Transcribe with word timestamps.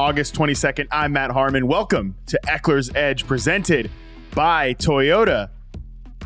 August 0.00 0.34
22nd. 0.34 0.86
I'm 0.90 1.12
Matt 1.12 1.30
Harmon. 1.30 1.66
Welcome 1.66 2.16
to 2.28 2.40
Ekeler's 2.46 2.90
Edge, 2.94 3.26
presented 3.26 3.90
by 4.34 4.72
Toyota. 4.72 5.50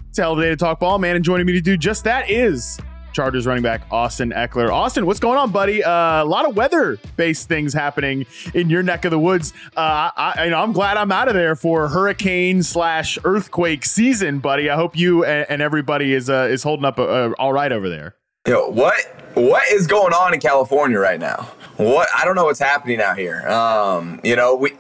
It's 0.09 0.19
a 0.21 0.23
hell 0.23 0.35
of 0.35 0.39
a 0.39 0.43
day 0.43 0.51
to 0.51 0.57
talk 0.57 0.79
ball, 0.79 1.01
man. 1.01 1.17
And 1.17 1.25
joining 1.25 1.45
me 1.45 1.55
to 1.55 1.61
do 1.61 1.77
just 1.77 2.05
that 2.05 2.31
is 2.31 2.79
Chargers 3.13 3.49
running 3.49 3.65
back 3.65 3.83
Austin 3.91 4.31
Eckler. 4.31 4.71
Austin, 4.71 5.07
what's 5.07 5.19
going 5.19 5.39
on, 5.39 5.51
buddy? 5.51 5.83
Uh, 5.83 6.23
a 6.23 6.25
lot 6.25 6.49
of 6.49 6.55
weather-based 6.55 7.49
things 7.49 7.75
happening 7.75 8.27
in 8.55 8.71
your 8.71 8.85
neck 8.85 9.05
of 9.07 9.11
the 9.11 9.19
woods. 9.19 9.53
Uh, 9.77 10.09
I, 10.17 10.45
you 10.45 10.51
know, 10.51 10.63
I'm 10.63 10.73
glad 10.73 10.97
I'm 10.97 11.11
out 11.11 11.27
of 11.27 11.35
there 11.35 11.57
for 11.57 11.89
hurricane 11.89 12.63
slash 12.63 13.19
earthquake 13.25 13.85
season, 13.85 14.39
buddy. 14.39 14.71
I 14.71 14.77
hope 14.77 14.97
you 14.97 15.25
and, 15.25 15.51
and 15.51 15.61
everybody 15.61 16.15
is 16.15 16.31
uh, 16.31 16.47
is 16.49 16.63
holding 16.63 16.85
up 16.85 17.01
uh, 17.01 17.03
uh, 17.03 17.33
all 17.41 17.53
right 17.53 17.73
over 17.73 17.89
there. 17.89 18.15
Yo, 18.47 18.71
what 18.71 18.95
what 19.35 19.65
is 19.73 19.89
going 19.89 20.13
on 20.13 20.33
in 20.33 20.39
California 20.39 21.01
right 21.01 21.19
now? 21.19 21.51
What 21.77 22.09
I 22.15 22.25
don't 22.25 22.37
know 22.37 22.45
what's 22.45 22.61
happening 22.61 23.01
out 23.01 23.19
here. 23.19 23.47
Um, 23.49 24.21
you 24.23 24.37
know, 24.37 24.55
we 24.55 24.73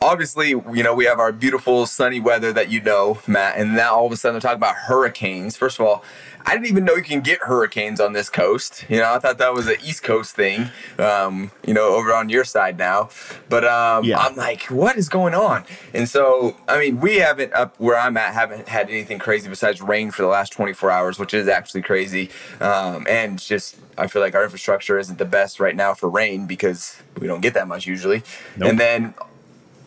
obviously, 0.00 0.50
you 0.50 0.82
know, 0.82 0.94
we 0.94 1.06
have 1.06 1.18
our 1.18 1.32
beautiful 1.32 1.86
sunny 1.86 2.20
weather 2.20 2.52
that 2.52 2.70
you 2.70 2.80
know, 2.80 3.18
Matt, 3.26 3.56
and 3.56 3.74
now 3.74 3.94
all 3.96 4.06
of 4.06 4.12
a 4.12 4.16
sudden 4.16 4.34
they're 4.34 4.40
talking 4.40 4.56
about 4.56 4.76
hurricanes. 4.76 5.56
First 5.56 5.80
of 5.80 5.86
all, 5.86 6.04
I 6.46 6.52
didn't 6.52 6.66
even 6.66 6.84
know 6.84 6.94
you 6.94 7.02
can 7.02 7.22
get 7.22 7.40
hurricanes 7.40 8.00
on 8.00 8.12
this 8.12 8.28
coast. 8.28 8.84
You 8.90 8.98
know, 8.98 9.14
I 9.14 9.18
thought 9.18 9.38
that 9.38 9.54
was 9.54 9.66
an 9.66 9.76
East 9.82 10.02
Coast 10.02 10.36
thing. 10.36 10.68
Um, 10.98 11.50
you 11.66 11.72
know, 11.72 11.94
over 11.94 12.12
on 12.12 12.28
your 12.28 12.44
side 12.44 12.76
now, 12.76 13.08
but 13.48 13.64
um, 13.64 14.04
yeah. 14.04 14.18
I'm 14.18 14.36
like, 14.36 14.64
what 14.64 14.96
is 14.96 15.08
going 15.08 15.34
on? 15.34 15.64
And 15.94 16.06
so, 16.06 16.54
I 16.68 16.78
mean, 16.78 17.00
we 17.00 17.16
haven't 17.16 17.54
up 17.54 17.74
where 17.78 17.98
I'm 17.98 18.16
at 18.18 18.34
haven't 18.34 18.68
had 18.68 18.90
anything 18.90 19.18
crazy 19.18 19.48
besides 19.48 19.80
rain 19.80 20.10
for 20.10 20.22
the 20.22 20.28
last 20.28 20.52
24 20.52 20.90
hours, 20.90 21.18
which 21.18 21.32
is 21.32 21.48
actually 21.48 21.82
crazy. 21.82 22.30
Um, 22.60 23.06
and 23.08 23.38
just, 23.38 23.78
I 23.96 24.06
feel 24.06 24.20
like 24.20 24.34
our 24.34 24.44
infrastructure 24.44 24.98
isn't 24.98 25.18
the 25.18 25.24
best 25.24 25.60
right 25.60 25.74
now 25.74 25.94
for 25.94 26.10
rain 26.10 26.46
because 26.46 27.00
we 27.18 27.26
don't 27.26 27.40
get 27.40 27.54
that 27.54 27.68
much 27.68 27.86
usually. 27.86 28.22
Nope. 28.56 28.70
And 28.70 28.80
then 28.80 29.14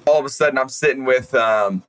all 0.08 0.20
of 0.20 0.26
a 0.26 0.30
sudden, 0.30 0.58
I'm 0.58 0.70
sitting 0.70 1.06
with. 1.06 1.34
Um, 1.34 1.84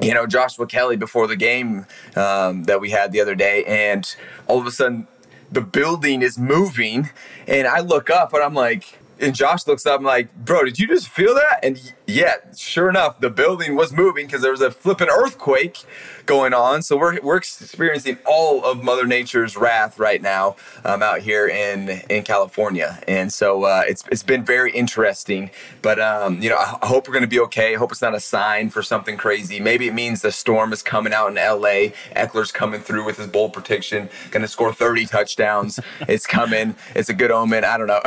you 0.00 0.14
know, 0.14 0.28
Joshua 0.28 0.64
Kelly 0.64 0.96
before 0.96 1.26
the 1.26 1.34
game 1.34 1.84
um, 2.14 2.62
that 2.64 2.80
we 2.80 2.90
had 2.90 3.10
the 3.10 3.20
other 3.20 3.34
day, 3.34 3.64
and 3.64 4.14
all 4.46 4.60
of 4.60 4.64
a 4.64 4.70
sudden 4.70 5.08
the 5.50 5.60
building 5.60 6.22
is 6.22 6.38
moving, 6.38 7.10
and 7.48 7.66
I 7.66 7.80
look 7.80 8.08
up 8.08 8.32
and 8.32 8.42
I'm 8.42 8.54
like, 8.54 8.98
and 9.20 9.34
Josh 9.34 9.66
looks 9.66 9.86
up, 9.86 9.98
I'm 9.98 10.06
like, 10.06 10.32
bro, 10.36 10.64
did 10.64 10.78
you 10.78 10.86
just 10.86 11.08
feel 11.08 11.34
that? 11.34 11.60
And 11.64 11.92
yeah, 12.08 12.36
sure 12.56 12.88
enough, 12.88 13.20
the 13.20 13.28
building 13.28 13.76
was 13.76 13.92
moving 13.92 14.24
because 14.24 14.40
there 14.40 14.50
was 14.50 14.62
a 14.62 14.70
flipping 14.70 15.10
earthquake 15.10 15.84
going 16.24 16.54
on. 16.54 16.80
So 16.80 16.96
we're, 16.96 17.20
we're 17.20 17.36
experiencing 17.36 18.16
all 18.24 18.64
of 18.64 18.82
Mother 18.82 19.06
Nature's 19.06 19.58
wrath 19.58 19.98
right 19.98 20.22
now 20.22 20.56
um, 20.86 21.02
out 21.02 21.20
here 21.20 21.46
in 21.46 21.90
in 22.08 22.22
California, 22.22 22.98
and 23.06 23.30
so 23.30 23.64
uh, 23.64 23.82
it's 23.86 24.04
it's 24.10 24.22
been 24.22 24.42
very 24.42 24.72
interesting. 24.72 25.50
But 25.82 26.00
um, 26.00 26.40
you 26.40 26.48
know, 26.48 26.56
I 26.56 26.86
hope 26.86 27.08
we're 27.08 27.12
going 27.12 27.24
to 27.24 27.28
be 27.28 27.40
okay. 27.40 27.74
I 27.74 27.78
hope 27.78 27.92
it's 27.92 28.00
not 28.00 28.14
a 28.14 28.20
sign 28.20 28.70
for 28.70 28.82
something 28.82 29.18
crazy. 29.18 29.60
Maybe 29.60 29.86
it 29.86 29.92
means 29.92 30.22
the 30.22 30.32
storm 30.32 30.72
is 30.72 30.82
coming 30.82 31.12
out 31.12 31.30
in 31.30 31.36
L.A. 31.36 31.92
Ekeler's 32.16 32.52
coming 32.52 32.80
through 32.80 33.04
with 33.04 33.18
his 33.18 33.26
bold 33.26 33.52
prediction, 33.52 34.08
going 34.30 34.40
to 34.40 34.48
score 34.48 34.72
30 34.72 35.04
touchdowns. 35.04 35.78
it's 36.08 36.26
coming. 36.26 36.74
It's 36.94 37.10
a 37.10 37.14
good 37.14 37.30
omen. 37.30 37.64
I 37.64 37.76
don't 37.76 37.86
know. 37.86 38.00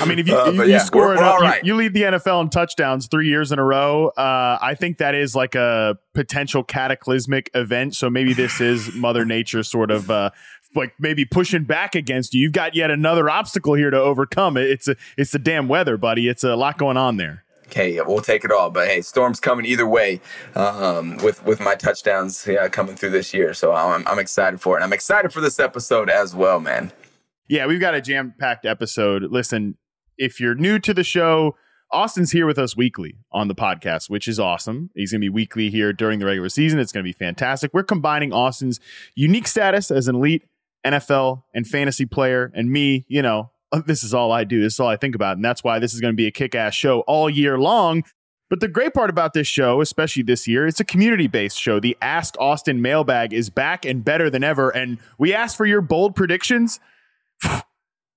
I 0.00 0.04
mean, 0.04 0.18
if 0.18 0.28
you, 0.28 0.36
uh, 0.36 0.50
you, 0.50 0.64
yeah, 0.64 0.78
score 0.78 1.08
we're, 1.08 1.16
we're 1.16 1.24
all 1.24 1.38
right. 1.38 1.64
you, 1.64 1.72
you, 1.72 1.76
lead 1.76 1.94
the 1.94 2.02
NFL 2.02 2.42
in 2.42 2.50
touchdowns 2.50 2.83
three 3.10 3.28
years 3.28 3.52
in 3.52 3.58
a 3.58 3.64
row. 3.64 4.08
Uh, 4.08 4.58
I 4.60 4.74
think 4.74 4.98
that 4.98 5.14
is 5.14 5.34
like 5.34 5.54
a 5.54 5.98
potential 6.14 6.62
cataclysmic 6.62 7.50
event. 7.54 7.94
So 7.94 8.10
maybe 8.10 8.32
this 8.32 8.60
is 8.60 8.94
Mother 8.94 9.24
Nature 9.24 9.62
sort 9.62 9.90
of 9.90 10.10
uh, 10.10 10.30
like 10.74 10.94
maybe 10.98 11.24
pushing 11.24 11.64
back 11.64 11.94
against 11.94 12.34
you. 12.34 12.42
You've 12.42 12.52
got 12.52 12.74
yet 12.74 12.90
another 12.90 13.30
obstacle 13.30 13.74
here 13.74 13.90
to 13.90 13.98
overcome. 13.98 14.56
It's 14.56 14.88
a, 14.88 14.96
it's 15.16 15.32
the 15.32 15.38
damn 15.38 15.68
weather, 15.68 15.96
buddy. 15.96 16.28
It's 16.28 16.44
a 16.44 16.56
lot 16.56 16.78
going 16.78 16.96
on 16.96 17.16
there. 17.16 17.44
Okay, 17.66 18.00
we'll 18.02 18.20
take 18.20 18.44
it 18.44 18.52
all. 18.52 18.70
But 18.70 18.88
hey, 18.88 19.00
storm's 19.00 19.40
coming 19.40 19.64
either 19.64 19.86
way 19.86 20.20
um, 20.54 21.16
with 21.18 21.44
with 21.44 21.60
my 21.60 21.74
touchdowns 21.74 22.46
yeah, 22.46 22.68
coming 22.68 22.94
through 22.94 23.10
this 23.10 23.32
year. 23.32 23.54
So 23.54 23.72
I'm, 23.72 24.06
I'm 24.06 24.18
excited 24.18 24.60
for 24.60 24.74
it. 24.74 24.76
And 24.78 24.84
I'm 24.84 24.92
excited 24.92 25.32
for 25.32 25.40
this 25.40 25.58
episode 25.58 26.10
as 26.10 26.34
well, 26.34 26.60
man. 26.60 26.92
Yeah, 27.48 27.66
we've 27.66 27.80
got 27.80 27.94
a 27.94 28.00
jam 28.00 28.34
packed 28.38 28.64
episode. 28.64 29.24
Listen, 29.24 29.76
if 30.16 30.40
you're 30.40 30.54
new 30.54 30.78
to 30.78 30.94
the 30.94 31.04
show, 31.04 31.56
Austin's 31.94 32.32
here 32.32 32.44
with 32.44 32.58
us 32.58 32.76
weekly 32.76 33.18
on 33.30 33.46
the 33.46 33.54
podcast, 33.54 34.10
which 34.10 34.26
is 34.26 34.40
awesome. 34.40 34.90
He's 34.94 35.12
going 35.12 35.20
to 35.20 35.24
be 35.24 35.30
weekly 35.30 35.70
here 35.70 35.92
during 35.92 36.18
the 36.18 36.26
regular 36.26 36.48
season. 36.48 36.80
It's 36.80 36.90
going 36.90 37.04
to 37.04 37.08
be 37.08 37.12
fantastic. 37.12 37.72
We're 37.72 37.84
combining 37.84 38.32
Austin's 38.32 38.80
unique 39.14 39.46
status 39.46 39.90
as 39.92 40.08
an 40.08 40.16
elite 40.16 40.42
NFL 40.84 41.44
and 41.54 41.66
fantasy 41.66 42.04
player 42.04 42.50
and 42.54 42.70
me, 42.70 43.06
you 43.08 43.22
know, 43.22 43.50
uh, 43.70 43.80
this 43.86 44.02
is 44.02 44.12
all 44.12 44.32
I 44.32 44.42
do. 44.44 44.60
This 44.60 44.74
is 44.74 44.80
all 44.80 44.88
I 44.88 44.96
think 44.96 45.14
about. 45.14 45.36
And 45.36 45.44
that's 45.44 45.62
why 45.62 45.78
this 45.78 45.94
is 45.94 46.00
going 46.00 46.12
to 46.12 46.16
be 46.16 46.26
a 46.26 46.32
kick 46.32 46.54
ass 46.54 46.74
show 46.74 47.00
all 47.02 47.30
year 47.30 47.58
long. 47.58 48.02
But 48.50 48.60
the 48.60 48.68
great 48.68 48.92
part 48.92 49.08
about 49.08 49.32
this 49.32 49.46
show, 49.46 49.80
especially 49.80 50.22
this 50.24 50.46
year, 50.46 50.66
it's 50.66 50.80
a 50.80 50.84
community 50.84 51.28
based 51.28 51.58
show. 51.58 51.80
The 51.80 51.96
Ask 52.02 52.34
Austin 52.38 52.82
mailbag 52.82 53.32
is 53.32 53.50
back 53.50 53.84
and 53.84 54.04
better 54.04 54.28
than 54.28 54.44
ever. 54.44 54.70
And 54.70 54.98
we 55.16 55.32
asked 55.32 55.56
for 55.56 55.64
your 55.64 55.80
bold 55.80 56.14
predictions. 56.14 56.80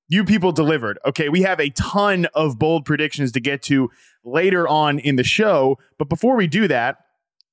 you 0.09 0.23
people 0.23 0.51
delivered. 0.51 0.99
Okay, 1.05 1.29
we 1.29 1.41
have 1.41 1.59
a 1.59 1.69
ton 1.71 2.27
of 2.33 2.57
bold 2.57 2.85
predictions 2.85 3.31
to 3.33 3.39
get 3.39 3.61
to 3.63 3.89
later 4.23 4.67
on 4.67 4.99
in 4.99 5.15
the 5.15 5.23
show. 5.23 5.77
But 5.97 6.09
before 6.09 6.35
we 6.35 6.47
do 6.47 6.67
that, 6.67 6.97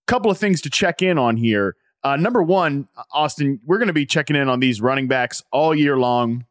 a 0.06 0.12
couple 0.12 0.30
of 0.30 0.38
things 0.38 0.60
to 0.62 0.70
check 0.70 1.02
in 1.02 1.18
on 1.18 1.36
here. 1.36 1.76
Uh, 2.02 2.16
number 2.16 2.42
one, 2.42 2.86
Austin, 3.12 3.60
we're 3.64 3.78
going 3.78 3.88
to 3.88 3.94
be 3.94 4.06
checking 4.06 4.36
in 4.36 4.48
on 4.48 4.60
these 4.60 4.80
running 4.80 5.08
backs 5.08 5.42
all 5.50 5.74
year 5.74 5.96
long. 5.96 6.44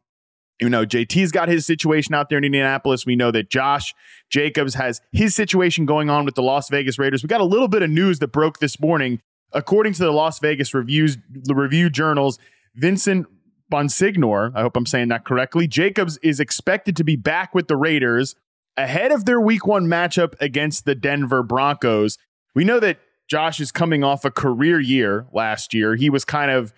You 0.60 0.68
know, 0.68 0.84
JT's 0.84 1.32
got 1.32 1.48
his 1.48 1.66
situation 1.66 2.14
out 2.14 2.28
there 2.28 2.38
in 2.38 2.44
Indianapolis. 2.44 3.06
We 3.06 3.16
know 3.16 3.30
that 3.30 3.50
Josh 3.50 3.94
Jacobs 4.30 4.74
has 4.74 5.00
his 5.12 5.34
situation 5.34 5.84
going 5.86 6.10
on 6.10 6.24
with 6.24 6.34
the 6.34 6.42
Las 6.42 6.68
Vegas 6.68 6.98
Raiders. 6.98 7.22
We 7.22 7.28
got 7.28 7.40
a 7.40 7.44
little 7.44 7.68
bit 7.68 7.82
of 7.82 7.90
news 7.90 8.18
that 8.20 8.28
broke 8.28 8.58
this 8.58 8.80
morning. 8.80 9.20
According 9.52 9.92
to 9.94 10.02
the 10.02 10.10
Las 10.10 10.40
Vegas 10.40 10.74
reviews, 10.74 11.16
the 11.30 11.54
review 11.54 11.88
journals, 11.88 12.38
Vincent 12.74 13.26
Bonsignore, 13.70 14.52
I 14.54 14.62
hope 14.62 14.76
I'm 14.76 14.86
saying 14.86 15.08
that 15.08 15.24
correctly, 15.24 15.66
Jacobs 15.66 16.18
is 16.18 16.40
expected 16.40 16.96
to 16.96 17.04
be 17.04 17.16
back 17.16 17.54
with 17.54 17.68
the 17.68 17.76
Raiders 17.76 18.34
ahead 18.76 19.12
of 19.12 19.24
their 19.24 19.40
week 19.40 19.66
one 19.66 19.86
matchup 19.86 20.34
against 20.40 20.84
the 20.84 20.94
Denver 20.94 21.42
Broncos. 21.42 22.18
We 22.54 22.64
know 22.64 22.80
that 22.80 22.98
Josh 23.28 23.60
is 23.60 23.72
coming 23.72 24.04
off 24.04 24.24
a 24.24 24.30
career 24.30 24.80
year 24.80 25.26
last 25.32 25.72
year. 25.72 25.94
He 25.94 26.10
was 26.10 26.24
kind 26.24 26.50
of, 26.50 26.72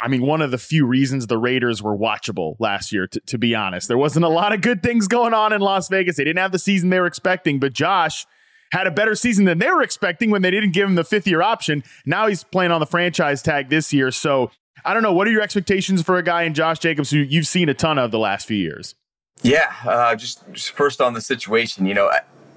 I 0.00 0.08
mean, 0.08 0.22
one 0.22 0.40
of 0.40 0.50
the 0.50 0.58
few 0.58 0.86
reasons 0.86 1.26
the 1.26 1.38
Raiders 1.38 1.82
were 1.82 1.96
watchable 1.96 2.54
last 2.58 2.92
year, 2.92 3.06
t- 3.06 3.20
to 3.26 3.38
be 3.38 3.54
honest. 3.54 3.88
There 3.88 3.98
wasn't 3.98 4.24
a 4.24 4.28
lot 4.28 4.52
of 4.52 4.60
good 4.60 4.82
things 4.82 5.08
going 5.08 5.34
on 5.34 5.52
in 5.52 5.60
Las 5.60 5.88
Vegas. 5.88 6.16
They 6.16 6.24
didn't 6.24 6.38
have 6.38 6.52
the 6.52 6.58
season 6.58 6.90
they 6.90 7.00
were 7.00 7.06
expecting, 7.06 7.58
but 7.58 7.72
Josh 7.72 8.26
had 8.70 8.86
a 8.86 8.90
better 8.90 9.14
season 9.14 9.44
than 9.44 9.58
they 9.58 9.68
were 9.68 9.82
expecting 9.82 10.30
when 10.30 10.40
they 10.40 10.50
didn't 10.50 10.72
give 10.72 10.88
him 10.88 10.94
the 10.94 11.04
fifth 11.04 11.26
year 11.26 11.42
option. 11.42 11.84
Now 12.06 12.26
he's 12.26 12.42
playing 12.42 12.70
on 12.70 12.80
the 12.80 12.86
franchise 12.86 13.42
tag 13.42 13.68
this 13.68 13.92
year. 13.92 14.10
So 14.10 14.50
I 14.84 14.94
don't 14.94 15.02
know. 15.02 15.12
What 15.12 15.28
are 15.28 15.30
your 15.30 15.42
expectations 15.42 16.02
for 16.02 16.16
a 16.16 16.22
guy 16.22 16.42
in 16.42 16.54
Josh 16.54 16.78
Jacobs 16.78 17.10
who 17.10 17.18
you've 17.18 17.46
seen 17.46 17.68
a 17.68 17.74
ton 17.74 17.98
of 17.98 18.10
the 18.10 18.18
last 18.18 18.46
few 18.46 18.56
years? 18.56 18.94
Yeah, 19.42 19.72
uh, 19.84 20.14
just, 20.14 20.42
just 20.52 20.70
first 20.70 21.00
on 21.00 21.14
the 21.14 21.20
situation, 21.20 21.86
you 21.86 21.94
know, 21.94 22.10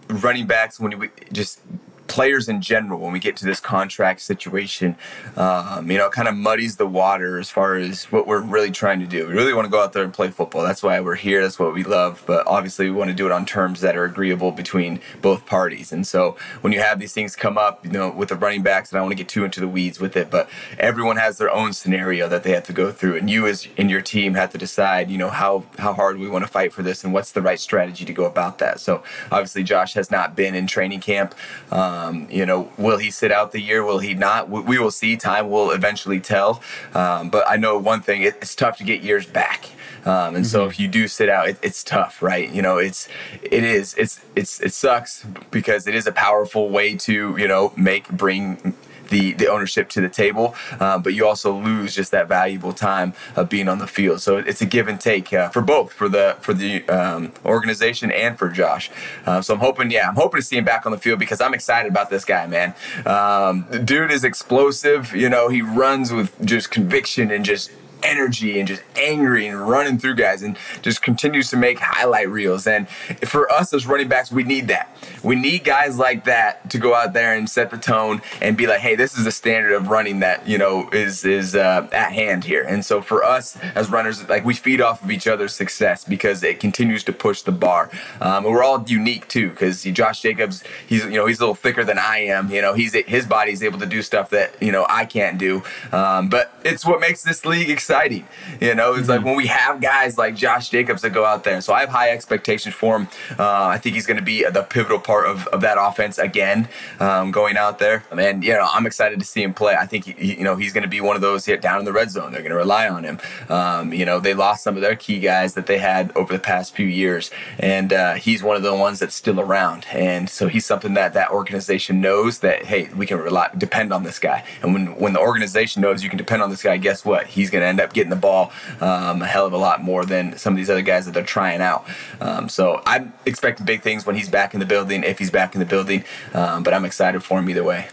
running 0.10 0.46
backs 0.46 0.80
when 0.80 0.92
you 0.92 1.10
just 1.32 1.60
players 2.08 2.48
in 2.48 2.62
general 2.62 3.00
when 3.00 3.14
we 3.14 3.20
get 3.20 3.36
to 3.38 3.46
this 3.46 3.60
contract 3.60 4.22
situation 4.22 4.96
um, 5.38 5.90
you 5.90 5.98
know 5.98 6.08
it 6.08 6.12
kind 6.12 6.28
of 6.28 6.36
muddies 6.36 6.78
the 6.78 6.88
water 6.88 7.40
as 7.40 7.50
far 7.50 7.76
as 7.76 8.06
what 8.06 8.28
we're 8.28 8.42
really 8.42 8.72
trying 8.72 9.00
to 9.00 9.06
do. 9.06 9.28
We 9.28 9.34
really 9.34 9.54
want 9.54 9.66
to 9.66 9.70
go 9.70 9.82
out 9.82 9.94
there 9.94 10.04
and 10.04 10.14
play 10.14 10.30
football. 10.30 10.64
That's 10.64 10.84
why 10.84 11.00
we're 11.00 11.16
here. 11.16 11.42
That's 11.42 11.60
what 11.60 11.74
we 11.74 11.84
love. 11.84 12.24
But 12.26 12.46
obviously 12.48 12.90
we 12.90 12.96
want 12.96 13.10
to 13.10 13.16
do 13.16 13.26
it 13.26 13.32
on 13.32 13.46
terms 13.46 13.82
that 13.82 13.96
are 13.96 14.06
agreeable 14.06 14.52
between 14.52 15.00
both 15.22 15.46
parties. 15.46 15.92
And 15.92 16.06
so 16.06 16.38
when 16.62 16.74
you 16.74 16.80
have 16.80 17.00
these 17.00 17.14
things 17.14 17.36
come 17.36 17.58
up 17.58 17.86
you 17.86 17.92
know 17.92 18.10
with 18.10 18.30
the 18.30 18.36
running 18.36 18.64
backs 18.64 18.92
and 18.92 19.00
i 19.00 19.02
want 19.02 19.12
to 19.12 19.16
get 19.16 19.28
too 19.28 19.44
into 19.44 19.60
the 19.60 19.68
weeds 19.68 20.00
with 20.00 20.16
it 20.16 20.30
but 20.30 20.50
everyone 20.80 21.18
has 21.18 21.38
their 21.38 21.52
own 21.52 21.74
scenario 21.74 22.28
that 22.28 22.44
they 22.44 22.52
have 22.52 22.64
to 22.66 22.74
go 22.74 22.92
through. 22.92 23.18
And 23.18 23.30
you 23.30 23.48
as 23.48 23.68
in 23.78 23.90
your 23.90 24.02
team 24.02 24.34
have 24.36 24.52
to 24.52 24.58
decide 24.58 25.10
you 25.10 25.18
know 25.18 25.30
how 25.30 25.64
how 25.78 25.94
hard 25.94 26.18
we 26.18 26.28
want 26.28 26.44
to 26.46 26.52
fight 26.52 26.74
for 26.74 26.84
this 26.84 27.04
and 27.04 27.14
what's 27.14 27.32
the 27.32 27.42
right 27.42 27.60
strategy 27.60 28.06
to 28.06 28.14
go 28.14 28.26
about 28.26 28.60
that. 28.60 28.80
So 28.80 29.04
obviously 29.32 29.64
josh 29.64 29.94
has 29.94 30.12
not 30.12 30.36
been 30.36 30.56
in 30.56 30.68
training 30.68 31.00
camp 31.00 31.34
um, 31.72 31.95
um, 31.96 32.28
you 32.30 32.46
know, 32.46 32.70
will 32.78 32.98
he 32.98 33.12
sit 33.12 33.32
out 33.32 33.52
the 33.52 33.62
year? 33.62 33.84
Will 33.84 34.00
he 34.00 34.14
not? 34.14 34.50
We, 34.50 34.62
we 34.62 34.80
will 34.80 34.92
see. 34.92 35.16
Time 35.16 35.50
will 35.50 35.72
eventually 35.72 36.20
tell. 36.20 36.62
Um, 36.94 37.30
but 37.30 37.46
I 37.48 37.56
know 37.56 37.78
one 37.78 38.02
thing: 38.02 38.22
it's 38.22 38.56
tough 38.56 38.78
to 38.78 38.84
get 38.84 39.02
years 39.02 39.26
back. 39.26 39.70
Um, 40.06 40.36
and 40.36 40.38
mm-hmm. 40.38 40.44
so 40.44 40.66
if 40.66 40.80
you 40.80 40.88
do 40.88 41.08
sit 41.08 41.30
out, 41.30 41.50
it, 41.50 41.58
it's 41.64 41.84
tough, 41.84 42.22
right? 42.22 42.50
You 42.52 42.62
know, 42.62 42.78
it's 42.78 43.08
it 43.42 43.64
is 43.64 43.96
it's 43.96 44.20
it's 44.36 44.62
it 44.62 44.74
sucks 44.74 45.26
because 45.50 45.88
it 45.88 45.96
is 45.96 46.06
a 46.06 46.12
powerful 46.12 46.70
way 46.70 46.96
to 46.98 47.36
you 47.38 47.48
know 47.48 47.74
make 47.76 48.08
bring 48.10 48.76
the 49.10 49.34
the 49.34 49.48
ownership 49.48 49.90
to 49.90 50.02
the 50.02 50.10
table, 50.10 50.56
um, 50.80 51.02
but 51.02 51.14
you 51.14 51.28
also 51.28 51.54
lose 51.54 51.96
just 51.96 52.12
that 52.12 52.28
valuable 52.28 52.74
time 52.74 53.14
of 53.36 53.50
being 53.50 53.68
on 53.68 53.80
the 53.80 53.88
field. 53.88 54.22
So 54.22 54.38
it's 54.38 54.62
a 54.62 54.66
give 54.66 54.88
and 54.88 55.00
take 55.00 55.34
uh, 55.34 55.50
for 55.50 55.62
both 55.62 55.92
for 55.94 56.10
the 56.10 56.38
for 56.42 56.54
the 56.54 56.88
um, 56.90 57.34
organization 57.46 58.12
and 58.12 58.38
for 58.38 58.50
Josh. 58.50 58.92
Uh, 59.26 59.42
so 59.42 59.54
I'm 59.54 59.60
hoping, 59.60 59.92
yeah, 59.92 60.08
I'm 60.08 60.16
hoping 60.16 60.40
to 60.40 60.46
see 60.46 60.58
him 60.58 60.66
back 60.66 60.86
on 60.86 60.92
the 60.92 60.98
field 60.98 61.20
because 61.20 61.42
I'm 61.42 61.54
excited 61.54 61.92
about 61.92 62.10
this 62.10 62.26
guy, 62.26 62.48
man. 62.48 62.74
Um, 63.06 63.66
the 63.70 63.80
dude 63.80 64.12
is 64.12 64.24
explosive. 64.24 65.16
You 65.16 65.30
know, 65.30 65.50
he 65.50 65.62
runs 65.62 66.12
with 66.12 66.34
just 66.46 66.72
conviction 66.72 67.32
and 67.32 67.46
just 67.46 67.72
energy 68.06 68.60
and 68.60 68.68
just 68.68 68.84
angry 68.96 69.48
and 69.48 69.68
running 69.68 69.98
through 69.98 70.16
guys 70.16 70.44
and 70.44 70.58
just 70.82 71.02
continues 71.02 71.50
to 71.50 71.58
make 71.58 71.80
highlight 71.80 72.30
reels. 72.30 72.68
And 72.68 72.88
for 73.26 73.52
us 73.52 73.74
as 73.74 73.88
running 73.88 74.08
backs, 74.08 74.32
we 74.32 74.44
need 74.44 74.68
that. 74.68 74.96
We 75.24 75.36
need 75.36 75.64
guys 75.64 75.98
like 75.98 76.26
that 76.26 76.70
to 76.70 76.78
go 76.78 76.94
out 76.94 77.14
there 77.14 77.34
and 77.34 77.50
set 77.50 77.72
the 77.72 77.78
tone 77.78 78.22
and 78.42 78.56
be 78.56 78.68
like, 78.68 78.80
hey, 78.80 78.96
this 78.96 79.18
is 79.18 79.26
the 79.26 79.32
standard 79.32 79.74
of 79.74 79.90
running 79.90 80.20
that, 80.20 80.48
you 80.48 80.58
know, 80.58 80.88
is 80.92 81.26
is 81.26 81.56
uh, 81.56 81.90
at 81.92 82.14
hand 82.14 82.44
here. 82.44 82.64
And 82.64 82.86
so 82.86 83.02
for 83.02 83.24
us 83.24 83.58
as 83.74 83.90
runners, 83.90 84.28
like 84.30 84.46
we 84.46 84.54
feed 84.54 84.82
off 84.82 85.04
of 85.04 85.10
each 85.10 85.28
other's 85.28 85.54
success 85.54 86.04
because 86.04 86.44
it 86.44 86.60
continues 86.60 87.04
to 87.06 87.14
push 87.14 87.42
the 87.42 87.52
bar. 87.52 87.90
Um, 88.22 88.46
and 88.46 88.54
we're 88.54 88.64
all 88.64 88.84
unique 88.88 89.28
too, 89.28 89.50
because 89.50 89.84
Josh 89.84 90.22
Jacobs, 90.22 90.64
he's 90.88 91.04
you 91.06 91.12
know 91.12 91.26
he's 91.26 91.40
a 91.40 91.42
little 91.42 91.56
thicker 91.56 91.84
than 91.84 91.98
I 91.98 92.20
am. 92.20 92.52
You 92.52 92.62
know, 92.62 92.74
he's 92.74 92.94
his 92.94 93.26
body's 93.26 93.64
able 93.64 93.80
to 93.80 93.86
do 93.88 94.04
stuff 94.04 94.30
that 94.30 94.62
you 94.62 94.72
know 94.72 94.86
I 94.88 95.06
can't 95.06 95.40
do. 95.40 95.64
Um, 95.92 96.30
but 96.30 96.54
it's 96.64 96.86
what 96.86 97.00
makes 97.00 97.24
this 97.24 97.46
league 97.46 97.70
exciting 97.70 97.95
exciting. 97.96 98.28
You 98.60 98.76
know, 98.76 98.94
it's 98.94 99.04
mm-hmm. 99.04 99.12
like 99.12 99.26
when 99.26 99.36
we 99.36 99.48
have 99.48 99.82
guys 99.82 100.18
like 100.18 100.36
Josh 100.36 100.70
Jacobs 100.70 101.02
that 101.02 101.12
go 101.12 101.26
out 101.26 101.44
there. 101.44 101.62
So 101.62 101.74
I 101.74 101.82
have 101.82 101.90
high 101.90 102.10
expectations 102.12 102.76
for 102.76 102.98
him. 102.98 103.08
Uh, 103.38 103.66
I 103.68 103.78
think 103.78 103.96
he's 103.96 104.06
going 104.06 104.18
to 104.18 104.24
be 104.24 104.44
the 104.44 104.64
pivotal 104.64 105.00
part 105.00 105.28
of, 105.28 105.48
of 105.48 105.62
that 105.62 105.78
offense 105.80 106.18
again, 106.18 106.68
um, 107.00 107.32
going 107.32 107.58
out 107.58 107.80
there. 107.80 108.04
And 108.12 108.44
you 108.44 108.54
know, 108.54 108.68
I'm 108.72 108.86
excited 108.86 109.20
to 109.20 109.26
see 109.26 109.44
him 109.44 109.54
play. 109.54 109.76
I 109.76 109.86
think 109.86 110.06
he, 110.06 110.36
you 110.36 110.44
know 110.44 110.56
he's 110.56 110.74
going 110.74 110.84
to 110.84 110.90
be 110.90 111.02
one 111.02 111.16
of 111.16 111.22
those 111.22 111.46
hit 111.46 111.62
down 111.62 111.80
in 111.80 111.86
the 111.86 111.94
red 111.94 112.12
zone. 112.12 112.32
They're 112.32 112.42
going 112.42 112.52
to 112.52 112.58
rely 112.58 112.88
on 112.88 113.04
him. 113.04 113.20
Um, 113.50 113.94
you 113.94 114.06
know, 114.06 114.20
they 114.20 114.34
lost 114.34 114.64
some 114.64 114.76
of 114.76 114.82
their 114.82 114.96
key 114.96 115.20
guys 115.20 115.54
that 115.54 115.68
they 115.68 115.78
had 115.78 116.16
over 116.16 116.34
the 116.34 116.40
past 116.40 116.76
few 116.76 116.88
years, 116.88 117.32
and 117.60 117.94
uh, 117.94 118.14
he's 118.16 118.44
one 118.44 118.56
of 118.56 118.64
the 118.64 118.76
ones 118.76 119.00
that's 119.00 119.16
still 119.16 119.40
around. 119.40 119.86
And 119.92 120.30
so 120.30 120.48
he's 120.48 120.66
something 120.66 120.94
that 120.96 121.14
that 121.14 121.32
organization 121.32 122.02
knows 122.02 122.40
that 122.40 122.66
hey, 122.66 122.90
we 122.96 123.06
can 123.06 123.18
rely 123.18 123.50
depend 123.58 123.94
on 123.94 124.04
this 124.04 124.20
guy. 124.20 124.44
And 124.62 124.74
when 124.74 124.96
when 124.96 125.14
the 125.14 125.20
organization 125.20 125.82
knows 125.82 126.04
you 126.04 126.10
can 126.10 126.18
depend 126.18 126.42
on 126.42 126.50
this 126.50 126.64
guy, 126.64 126.78
guess 126.78 127.06
what? 127.06 127.28
He's 127.28 127.50
going 127.50 127.62
to 127.62 127.68
end 127.68 127.80
up 127.80 127.85
getting 127.94 128.10
the 128.10 128.16
ball 128.16 128.52
um, 128.82 129.22
a 129.22 129.26
hell 129.26 129.46
of 129.46 129.54
a 129.54 129.58
lot 129.58 129.84
more 129.84 130.06
than 130.06 130.38
some 130.38 130.54
of 130.54 130.58
these 130.58 130.70
other 130.70 130.82
guys 130.82 131.06
that 131.06 131.14
they're 131.14 131.24
trying 131.24 131.62
out. 131.62 131.86
Um, 132.22 132.50
so 132.50 132.82
I'm 132.86 133.14
expecting 133.26 133.66
big 133.66 133.82
things 133.82 134.06
when 134.06 134.16
he's 134.16 134.30
back 134.30 134.54
in 134.54 134.60
the 134.60 134.66
building, 134.66 135.04
if 135.04 135.20
he's 135.20 135.32
back 135.32 135.56
in 135.56 135.60
the 135.60 135.66
building. 135.66 136.04
Um, 136.34 136.64
but 136.64 136.74
I'm 136.74 136.86
excited 136.86 137.24
for 137.24 137.40
him 137.40 137.50
either 137.50 137.64
way. 137.64 137.88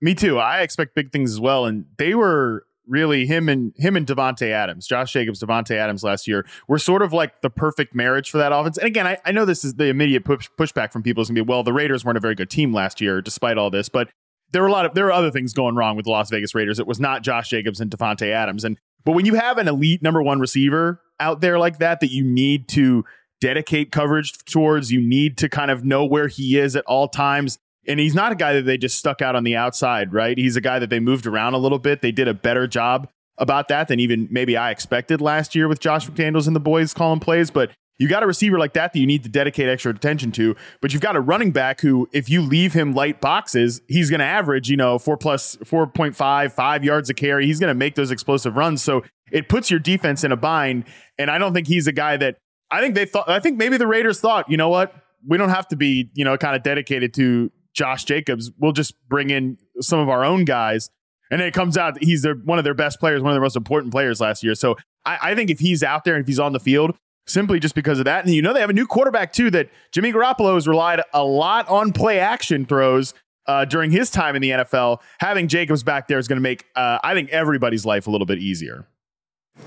Me 0.00 0.14
too. 0.14 0.38
I 0.38 0.60
expect 0.60 0.94
big 0.94 1.12
things 1.12 1.32
as 1.32 1.40
well. 1.40 1.64
And 1.66 1.86
they 1.98 2.14
were 2.14 2.66
really 2.86 3.26
him 3.26 3.48
and 3.48 3.72
him 3.76 3.96
and 3.96 4.06
Davante 4.06 4.50
Adams, 4.50 4.86
Josh 4.86 5.12
Jacobs, 5.12 5.42
Davante 5.42 5.76
Adams 5.76 6.02
last 6.02 6.28
year 6.28 6.46
were 6.68 6.78
sort 6.78 7.02
of 7.02 7.12
like 7.12 7.40
the 7.40 7.50
perfect 7.50 7.94
marriage 7.94 8.30
for 8.30 8.38
that 8.38 8.52
offense. 8.52 8.76
And 8.76 8.86
again, 8.86 9.06
I, 9.06 9.16
I 9.24 9.32
know 9.32 9.44
this 9.44 9.64
is 9.64 9.74
the 9.74 9.86
immediate 9.86 10.24
push, 10.24 10.48
pushback 10.58 10.92
from 10.92 11.02
people 11.02 11.22
is 11.22 11.28
gonna 11.28 11.42
be, 11.42 11.48
well, 11.48 11.62
the 11.62 11.72
Raiders 11.72 12.04
weren't 12.04 12.18
a 12.18 12.20
very 12.20 12.34
good 12.34 12.50
team 12.50 12.74
last 12.74 13.00
year, 13.00 13.22
despite 13.22 13.56
all 13.56 13.70
this, 13.70 13.88
but 13.88 14.10
there 14.54 14.62
were 14.62 14.68
a 14.68 14.72
lot 14.72 14.86
of 14.86 14.94
there 14.94 15.06
were 15.06 15.12
other 15.12 15.30
things 15.30 15.52
going 15.52 15.74
wrong 15.74 15.96
with 15.96 16.04
the 16.04 16.10
Las 16.10 16.30
Vegas 16.30 16.54
Raiders. 16.54 16.78
It 16.78 16.86
was 16.86 17.00
not 17.00 17.22
Josh 17.22 17.48
Jacobs 17.48 17.80
and 17.80 17.90
Davante 17.90 18.30
Adams. 18.30 18.64
And 18.64 18.78
but 19.04 19.12
when 19.12 19.26
you 19.26 19.34
have 19.34 19.58
an 19.58 19.68
elite 19.68 20.02
number 20.02 20.22
one 20.22 20.40
receiver 20.40 21.00
out 21.20 21.40
there 21.40 21.58
like 21.58 21.78
that, 21.78 22.00
that 22.00 22.10
you 22.10 22.24
need 22.24 22.68
to 22.68 23.04
dedicate 23.40 23.92
coverage 23.92 24.32
towards, 24.44 24.90
you 24.90 25.00
need 25.00 25.36
to 25.38 25.48
kind 25.48 25.70
of 25.70 25.84
know 25.84 26.04
where 26.04 26.28
he 26.28 26.58
is 26.58 26.74
at 26.76 26.84
all 26.86 27.08
times. 27.08 27.58
And 27.86 28.00
he's 28.00 28.14
not 28.14 28.32
a 28.32 28.34
guy 28.34 28.54
that 28.54 28.62
they 28.62 28.78
just 28.78 28.96
stuck 28.96 29.20
out 29.20 29.36
on 29.36 29.44
the 29.44 29.56
outside, 29.56 30.12
right? 30.12 30.38
He's 30.38 30.56
a 30.56 30.60
guy 30.60 30.78
that 30.78 30.88
they 30.88 31.00
moved 31.00 31.26
around 31.26 31.52
a 31.52 31.58
little 31.58 31.78
bit. 31.78 32.00
They 32.00 32.12
did 32.12 32.28
a 32.28 32.34
better 32.34 32.66
job 32.66 33.08
about 33.36 33.68
that 33.68 33.88
than 33.88 34.00
even 34.00 34.28
maybe 34.30 34.56
I 34.56 34.70
expected 34.70 35.20
last 35.20 35.54
year 35.54 35.68
with 35.68 35.80
Josh 35.80 36.08
McDaniels 36.08 36.46
and 36.46 36.56
the 36.56 36.60
boys 36.60 36.94
calling 36.94 37.20
plays. 37.20 37.50
But 37.50 37.70
you 37.98 38.08
got 38.08 38.22
a 38.22 38.26
receiver 38.26 38.58
like 38.58 38.72
that 38.72 38.92
that 38.92 38.98
you 38.98 39.06
need 39.06 39.22
to 39.22 39.28
dedicate 39.28 39.68
extra 39.68 39.92
attention 39.92 40.32
to, 40.32 40.56
but 40.80 40.92
you've 40.92 41.02
got 41.02 41.14
a 41.14 41.20
running 41.20 41.52
back 41.52 41.80
who, 41.80 42.08
if 42.12 42.28
you 42.28 42.42
leave 42.42 42.72
him 42.72 42.92
light 42.92 43.20
boxes, 43.20 43.80
he's 43.88 44.10
going 44.10 44.18
to 44.18 44.24
average, 44.24 44.68
you 44.68 44.76
know, 44.76 44.98
four 44.98 45.16
plus 45.16 45.56
4.5, 45.56 46.52
five 46.52 46.84
yards 46.84 47.08
a 47.08 47.14
carry. 47.14 47.46
He's 47.46 47.60
going 47.60 47.68
to 47.68 47.74
make 47.74 47.94
those 47.94 48.10
explosive 48.10 48.56
runs. 48.56 48.82
So 48.82 49.02
it 49.30 49.48
puts 49.48 49.70
your 49.70 49.80
defense 49.80 50.24
in 50.24 50.32
a 50.32 50.36
bind. 50.36 50.84
And 51.18 51.30
I 51.30 51.38
don't 51.38 51.54
think 51.54 51.68
he's 51.68 51.86
a 51.86 51.92
guy 51.92 52.16
that 52.16 52.38
I 52.70 52.80
think 52.80 52.96
they 52.96 53.04
thought, 53.06 53.28
I 53.28 53.38
think 53.38 53.58
maybe 53.58 53.76
the 53.76 53.86
Raiders 53.86 54.20
thought, 54.20 54.50
you 54.50 54.56
know 54.56 54.68
what? 54.68 54.92
We 55.26 55.38
don't 55.38 55.50
have 55.50 55.68
to 55.68 55.76
be, 55.76 56.10
you 56.14 56.24
know, 56.24 56.36
kind 56.36 56.56
of 56.56 56.62
dedicated 56.62 57.14
to 57.14 57.52
Josh 57.74 58.04
Jacobs. 58.04 58.50
We'll 58.58 58.72
just 58.72 58.94
bring 59.08 59.30
in 59.30 59.58
some 59.80 60.00
of 60.00 60.08
our 60.08 60.24
own 60.24 60.44
guys. 60.44 60.90
And 61.30 61.40
it 61.40 61.54
comes 61.54 61.78
out 61.78 61.94
that 61.94 62.04
he's 62.04 62.22
their, 62.22 62.34
one 62.34 62.58
of 62.58 62.64
their 62.64 62.74
best 62.74 63.00
players, 63.00 63.22
one 63.22 63.30
of 63.30 63.34
their 63.34 63.42
most 63.42 63.56
important 63.56 63.92
players 63.92 64.20
last 64.20 64.42
year. 64.42 64.54
So 64.54 64.76
I, 65.04 65.18
I 65.22 65.34
think 65.34 65.50
if 65.50 65.58
he's 65.58 65.82
out 65.82 66.04
there 66.04 66.14
and 66.14 66.22
if 66.22 66.26
he's 66.26 66.38
on 66.38 66.52
the 66.52 66.60
field, 66.60 66.96
simply 67.26 67.58
just 67.58 67.74
because 67.74 67.98
of 67.98 68.04
that. 68.04 68.24
And 68.24 68.34
you 68.34 68.42
know, 68.42 68.52
they 68.52 68.60
have 68.60 68.70
a 68.70 68.74
new 68.74 68.86
quarterback 68.86 69.32
too 69.32 69.50
that 69.50 69.70
Jimmy 69.92 70.12
Garoppolo 70.12 70.54
has 70.54 70.68
relied 70.68 71.02
a 71.12 71.24
lot 71.24 71.68
on 71.68 71.92
play 71.92 72.18
action 72.18 72.66
throws 72.66 73.14
uh, 73.46 73.64
during 73.64 73.90
his 73.90 74.10
time 74.10 74.36
in 74.36 74.42
the 74.42 74.50
NFL. 74.50 75.00
Having 75.20 75.48
Jacobs 75.48 75.82
back 75.82 76.08
there 76.08 76.18
is 76.18 76.28
going 76.28 76.36
to 76.36 76.42
make, 76.42 76.64
uh, 76.76 76.98
I 77.02 77.14
think, 77.14 77.30
everybody's 77.30 77.84
life 77.84 78.06
a 78.06 78.10
little 78.10 78.26
bit 78.26 78.38
easier. 78.38 78.86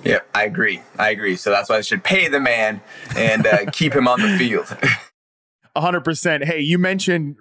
Yeah, 0.04 0.20
I 0.36 0.44
agree. 0.44 0.82
I 1.00 1.10
agree. 1.10 1.36
So 1.36 1.50
that's 1.50 1.70
why 1.70 1.78
they 1.78 1.84
should 1.84 2.04
pay 2.04 2.28
the 2.28 2.40
man 2.40 2.82
and 3.16 3.48
uh, 3.48 3.66
keep 3.72 3.94
him 3.94 4.08
on 4.08 4.22
the 4.22 4.38
field. 4.38 4.66
100%. 5.76 6.44
Hey, 6.44 6.60
you 6.60 6.78
mentioned 6.78 7.38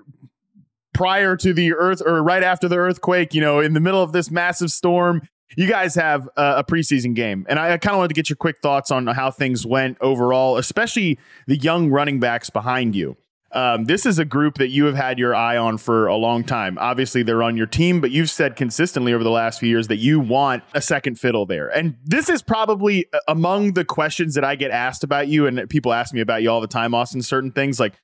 prior 0.94 1.36
to 1.36 1.52
the 1.52 1.74
earth 1.74 2.00
or 2.04 2.22
right 2.22 2.42
after 2.42 2.68
the 2.68 2.76
earthquake, 2.76 3.34
you 3.34 3.40
know, 3.40 3.60
in 3.60 3.74
the 3.74 3.80
middle 3.80 4.02
of 4.02 4.12
this 4.12 4.30
massive 4.30 4.70
storm, 4.70 5.28
you 5.56 5.68
guys 5.68 5.94
have 5.94 6.28
a, 6.36 6.64
preseason 6.64 7.14
game, 7.14 7.46
and 7.48 7.58
I, 7.58 7.76
kind 7.78 7.94
of 7.94 7.98
wanted 7.98 8.08
to 8.08 8.14
get 8.14 8.28
your 8.28 8.36
quick 8.36 8.58
thoughts 8.58 8.90
on 8.90 9.06
how 9.06 9.30
things 9.30 9.64
went 9.66 9.98
overall, 10.00 10.56
especially 10.56 11.18
the 11.46 11.56
young 11.56 11.90
running 11.90 12.18
backs 12.18 12.50
behind 12.50 12.96
you. 12.96 13.16
Um, 13.52 13.84
this 13.84 14.04
is 14.04 14.18
a 14.18 14.24
group 14.24 14.56
that 14.56 14.68
you 14.68 14.84
have 14.86 14.96
had 14.96 15.18
your 15.18 15.34
eye 15.34 15.56
on 15.56 15.78
for 15.78 16.08
a 16.08 16.16
long 16.16 16.44
time. 16.44 16.76
Obviously, 16.78 17.22
they're 17.22 17.42
on 17.42 17.56
your 17.56 17.66
team, 17.66 18.00
but 18.00 18.10
you've 18.10 18.28
said 18.28 18.56
consistently 18.56 19.14
over 19.14 19.22
the 19.22 19.30
last 19.30 19.60
few 19.60 19.68
years 19.68 19.88
that 19.88 19.96
you 19.96 20.20
want 20.20 20.64
a 20.74 20.82
second 20.82 21.18
fiddle 21.18 21.46
there. 21.46 21.68
And 21.68 21.96
this 22.04 22.28
is 22.28 22.42
probably 22.42 23.06
uh, 23.12 23.20
among 23.28 23.72
the 23.72 23.84
questions 23.84 24.34
that 24.34 24.44
I 24.44 24.56
get 24.56 24.72
asked 24.72 25.04
about 25.04 25.28
you, 25.28 25.46
and 25.46 25.70
people 25.70 25.92
ask 25.92 26.12
me 26.12 26.20
about 26.20 26.42
you 26.42 26.50
all 26.50 26.60
the 26.60 26.66
time, 26.66 26.92
Austin. 26.92 27.22
Certain 27.22 27.52
things 27.52 27.78
like, 27.78 27.94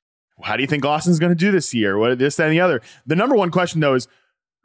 how 0.41 0.55
do 0.55 0.63
you 0.63 0.67
think 0.67 0.85
Austin's 0.85 1.19
going 1.19 1.31
to 1.31 1.35
do 1.35 1.51
this 1.51 1.73
year? 1.73 1.97
What 1.97 2.17
this, 2.17 2.37
that, 2.37 2.45
and 2.45 2.53
the 2.53 2.61
other. 2.61 2.81
The 3.05 3.15
number 3.15 3.35
one 3.35 3.51
question 3.51 3.81
though 3.81 3.93
is 3.93 4.07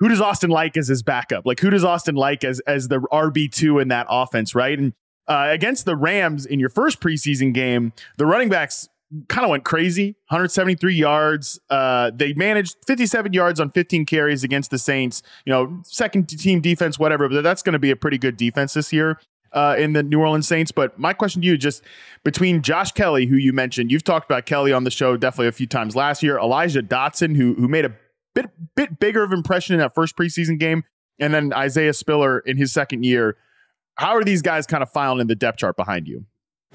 who 0.00 0.08
does 0.08 0.20
Austin 0.20 0.50
like 0.50 0.76
as 0.76 0.88
his 0.88 1.02
backup? 1.02 1.46
Like 1.46 1.60
who 1.60 1.70
does 1.70 1.84
Austin 1.84 2.14
like 2.14 2.44
as 2.44 2.60
as 2.60 2.88
the 2.88 3.00
RB 3.00 3.50
two 3.52 3.78
in 3.78 3.88
that 3.88 4.06
offense, 4.08 4.54
right? 4.54 4.78
And 4.78 4.92
uh, 5.26 5.48
against 5.50 5.84
the 5.84 5.96
Rams 5.96 6.46
in 6.46 6.58
your 6.58 6.70
first 6.70 7.00
preseason 7.00 7.52
game, 7.52 7.92
the 8.16 8.26
running 8.26 8.48
backs 8.48 8.88
kind 9.28 9.44
of 9.44 9.50
went 9.50 9.64
crazy 9.64 10.16
173 10.28 10.94
yards 10.94 11.58
uh, 11.70 12.10
they 12.14 12.34
managed 12.34 12.76
57 12.86 13.32
yards 13.32 13.58
on 13.58 13.70
15 13.70 14.04
carries 14.04 14.44
against 14.44 14.70
the 14.70 14.78
saints 14.78 15.22
you 15.46 15.52
know 15.52 15.80
second 15.82 16.28
team 16.28 16.60
defense 16.60 16.98
whatever 16.98 17.26
but 17.26 17.42
that's 17.42 17.62
going 17.62 17.72
to 17.72 17.78
be 17.78 17.90
a 17.90 17.96
pretty 17.96 18.18
good 18.18 18.36
defense 18.36 18.74
this 18.74 18.92
year 18.92 19.18
uh, 19.52 19.74
in 19.78 19.94
the 19.94 20.02
new 20.02 20.20
orleans 20.20 20.46
saints 20.46 20.70
but 20.70 20.98
my 20.98 21.14
question 21.14 21.40
to 21.40 21.48
you 21.48 21.56
just 21.56 21.82
between 22.22 22.60
josh 22.60 22.92
kelly 22.92 23.24
who 23.24 23.36
you 23.36 23.50
mentioned 23.50 23.90
you've 23.90 24.04
talked 24.04 24.30
about 24.30 24.44
kelly 24.44 24.74
on 24.74 24.84
the 24.84 24.90
show 24.90 25.16
definitely 25.16 25.48
a 25.48 25.52
few 25.52 25.66
times 25.66 25.96
last 25.96 26.22
year 26.22 26.36
elijah 26.38 26.82
dotson 26.82 27.34
who 27.34 27.54
who 27.54 27.66
made 27.66 27.86
a 27.86 27.94
bit 28.42 28.50
bit 28.74 28.98
bigger 28.98 29.22
of 29.22 29.32
impression 29.32 29.74
in 29.74 29.80
that 29.80 29.94
first 29.94 30.16
preseason 30.16 30.58
game, 30.58 30.84
and 31.18 31.34
then 31.34 31.52
Isaiah 31.52 31.92
Spiller 31.92 32.40
in 32.40 32.56
his 32.56 32.72
second 32.72 33.04
year. 33.04 33.36
How 33.96 34.14
are 34.14 34.22
these 34.22 34.42
guys 34.42 34.66
kind 34.66 34.82
of 34.82 34.90
filing 34.90 35.20
in 35.20 35.26
the 35.26 35.34
depth 35.34 35.58
chart 35.58 35.76
behind 35.76 36.06
you? 36.06 36.24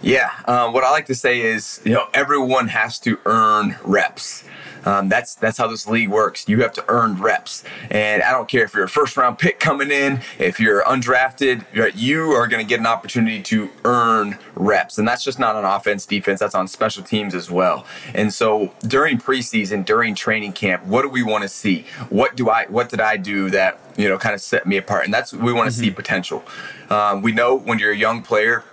Yeah, 0.01 0.31
um, 0.45 0.73
what 0.73 0.83
I 0.83 0.91
like 0.91 1.05
to 1.05 1.15
say 1.15 1.41
is, 1.41 1.79
you 1.85 1.91
know, 1.91 2.07
everyone 2.13 2.67
has 2.67 2.99
to 3.01 3.17
earn 3.25 3.77
reps. 3.83 4.43
Um, 4.85 5.09
that's 5.09 5.35
that's 5.35 5.57
how 5.57 5.67
this 5.67 5.87
league 5.87 6.09
works. 6.09 6.47
You 6.47 6.61
have 6.61 6.73
to 6.73 6.85
earn 6.87 7.21
reps, 7.21 7.63
and 7.89 8.21
I 8.21 8.31
don't 8.31 8.47
care 8.47 8.63
if 8.63 8.73
you're 8.73 8.83
a 8.83 8.89
first 8.89 9.17
round 9.17 9.39
pick 9.39 9.59
coming 9.59 9.91
in, 9.91 10.21
if 10.39 10.59
you're 10.59 10.83
undrafted, 10.83 11.65
you 11.95 12.31
are 12.31 12.47
going 12.47 12.63
to 12.63 12.67
get 12.67 12.79
an 12.79 12.87
opportunity 12.87 13.41
to 13.43 13.69
earn 13.85 14.37
reps, 14.55 14.97
and 14.97 15.07
that's 15.07 15.23
just 15.23 15.39
not 15.39 15.55
on 15.55 15.65
offense, 15.65 16.05
defense. 16.05 16.39
That's 16.39 16.55
on 16.55 16.67
special 16.67 17.03
teams 17.03 17.35
as 17.35 17.49
well. 17.49 17.85
And 18.13 18.33
so 18.33 18.73
during 18.81 19.17
preseason, 19.17 19.85
during 19.85 20.15
training 20.15 20.53
camp, 20.53 20.85
what 20.85 21.03
do 21.03 21.09
we 21.09 21.23
want 21.23 21.43
to 21.43 21.49
see? 21.49 21.85
What 22.09 22.35
do 22.35 22.49
I? 22.49 22.65
What 22.65 22.89
did 22.89 23.01
I 23.01 23.17
do 23.17 23.49
that 23.51 23.79
you 23.95 24.09
know 24.09 24.17
kind 24.17 24.35
of 24.35 24.41
set 24.41 24.65
me 24.65 24.77
apart? 24.77 25.05
And 25.05 25.13
that's 25.13 25.33
we 25.33 25.53
want 25.53 25.69
to 25.69 25.75
mm-hmm. 25.75 25.85
see 25.85 25.91
potential. 25.91 26.43
Um, 26.89 27.21
we 27.21 27.31
know 27.31 27.55
when 27.55 27.79
you're 27.79 27.91
a 27.91 27.97
young 27.97 28.21
player 28.21 28.63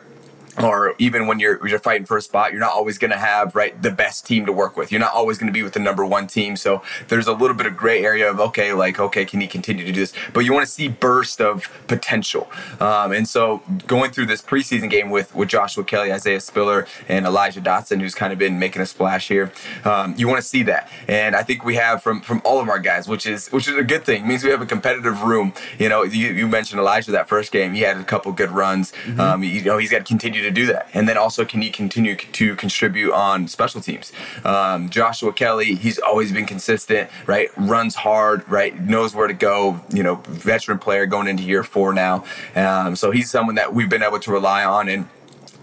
or 0.58 0.94
even 0.98 1.26
when 1.26 1.38
you're 1.40 1.66
you're 1.66 1.78
fighting 1.78 2.06
for 2.06 2.16
a 2.16 2.22
spot, 2.22 2.52
you're 2.52 2.60
not 2.60 2.72
always 2.72 2.98
going 2.98 3.10
to 3.10 3.18
have 3.18 3.54
right 3.54 3.80
the 3.82 3.90
best 3.90 4.26
team 4.26 4.46
to 4.46 4.52
work 4.52 4.76
with. 4.76 4.90
You're 4.90 5.00
not 5.00 5.12
always 5.12 5.38
going 5.38 5.46
to 5.46 5.52
be 5.52 5.62
with 5.62 5.74
the 5.74 5.80
number 5.80 6.04
one 6.04 6.26
team. 6.26 6.56
So 6.56 6.82
there's 7.08 7.26
a 7.26 7.32
little 7.32 7.56
bit 7.56 7.66
of 7.66 7.76
gray 7.76 8.04
area 8.04 8.30
of 8.30 8.40
okay, 8.40 8.72
like 8.72 8.98
okay, 8.98 9.24
can 9.24 9.40
he 9.40 9.46
continue 9.46 9.84
to 9.84 9.92
do 9.92 10.00
this? 10.00 10.12
But 10.32 10.40
you 10.40 10.52
want 10.52 10.66
to 10.66 10.72
see 10.72 10.88
burst 10.88 11.40
of 11.40 11.70
potential. 11.86 12.50
Um, 12.80 13.12
and 13.12 13.28
so 13.28 13.62
going 13.86 14.10
through 14.10 14.26
this 14.26 14.42
preseason 14.42 14.90
game 14.90 15.10
with 15.10 15.34
with 15.34 15.48
Joshua 15.48 15.84
Kelly, 15.84 16.12
Isaiah 16.12 16.40
Spiller, 16.40 16.86
and 17.08 17.26
Elijah 17.26 17.60
Dotson, 17.60 18.00
who's 18.00 18.14
kind 18.14 18.32
of 18.32 18.38
been 18.38 18.58
making 18.58 18.82
a 18.82 18.86
splash 18.86 19.28
here, 19.28 19.52
um, 19.84 20.14
you 20.16 20.28
want 20.28 20.40
to 20.40 20.46
see 20.46 20.62
that. 20.64 20.90
And 21.08 21.36
I 21.36 21.42
think 21.42 21.64
we 21.64 21.76
have 21.76 22.02
from 22.02 22.20
from 22.20 22.42
all 22.44 22.60
of 22.60 22.68
our 22.68 22.78
guys, 22.78 23.08
which 23.08 23.26
is 23.26 23.48
which 23.48 23.68
is 23.68 23.76
a 23.76 23.84
good 23.84 24.04
thing. 24.04 24.24
It 24.24 24.26
means 24.26 24.44
we 24.44 24.50
have 24.50 24.62
a 24.62 24.66
competitive 24.66 25.22
room. 25.22 25.52
You 25.78 25.88
know, 25.88 26.02
you, 26.02 26.28
you 26.32 26.48
mentioned 26.48 26.80
Elijah 26.80 27.12
that 27.12 27.28
first 27.28 27.52
game. 27.52 27.74
He 27.74 27.82
had 27.82 27.96
a 27.96 28.04
couple 28.04 28.32
good 28.32 28.50
runs. 28.50 28.92
Mm-hmm. 28.92 29.20
Um, 29.20 29.42
you 29.42 29.62
know, 29.62 29.78
he's 29.78 29.90
got 29.90 29.98
to 29.98 30.04
continue 30.04 30.42
to 30.42 30.49
do 30.50 30.66
that. 30.66 30.88
And 30.94 31.08
then 31.08 31.16
also, 31.16 31.44
can 31.44 31.62
he 31.62 31.70
continue 31.70 32.16
to 32.16 32.56
contribute 32.56 33.12
on 33.12 33.48
special 33.48 33.80
teams? 33.80 34.12
Um, 34.44 34.90
Joshua 34.90 35.32
Kelly, 35.32 35.74
he's 35.74 35.98
always 35.98 36.32
been 36.32 36.46
consistent, 36.46 37.10
right? 37.26 37.48
Runs 37.56 37.94
hard, 37.94 38.48
right? 38.48 38.78
Knows 38.80 39.14
where 39.14 39.28
to 39.28 39.34
go. 39.34 39.80
You 39.92 40.02
know, 40.02 40.16
veteran 40.28 40.78
player 40.78 41.06
going 41.06 41.28
into 41.28 41.42
year 41.42 41.62
four 41.62 41.92
now. 41.92 42.24
Um, 42.54 42.96
so 42.96 43.10
he's 43.10 43.30
someone 43.30 43.54
that 43.56 43.74
we've 43.74 43.88
been 43.88 44.02
able 44.02 44.20
to 44.20 44.32
rely 44.32 44.64
on 44.64 44.88
and 44.88 45.08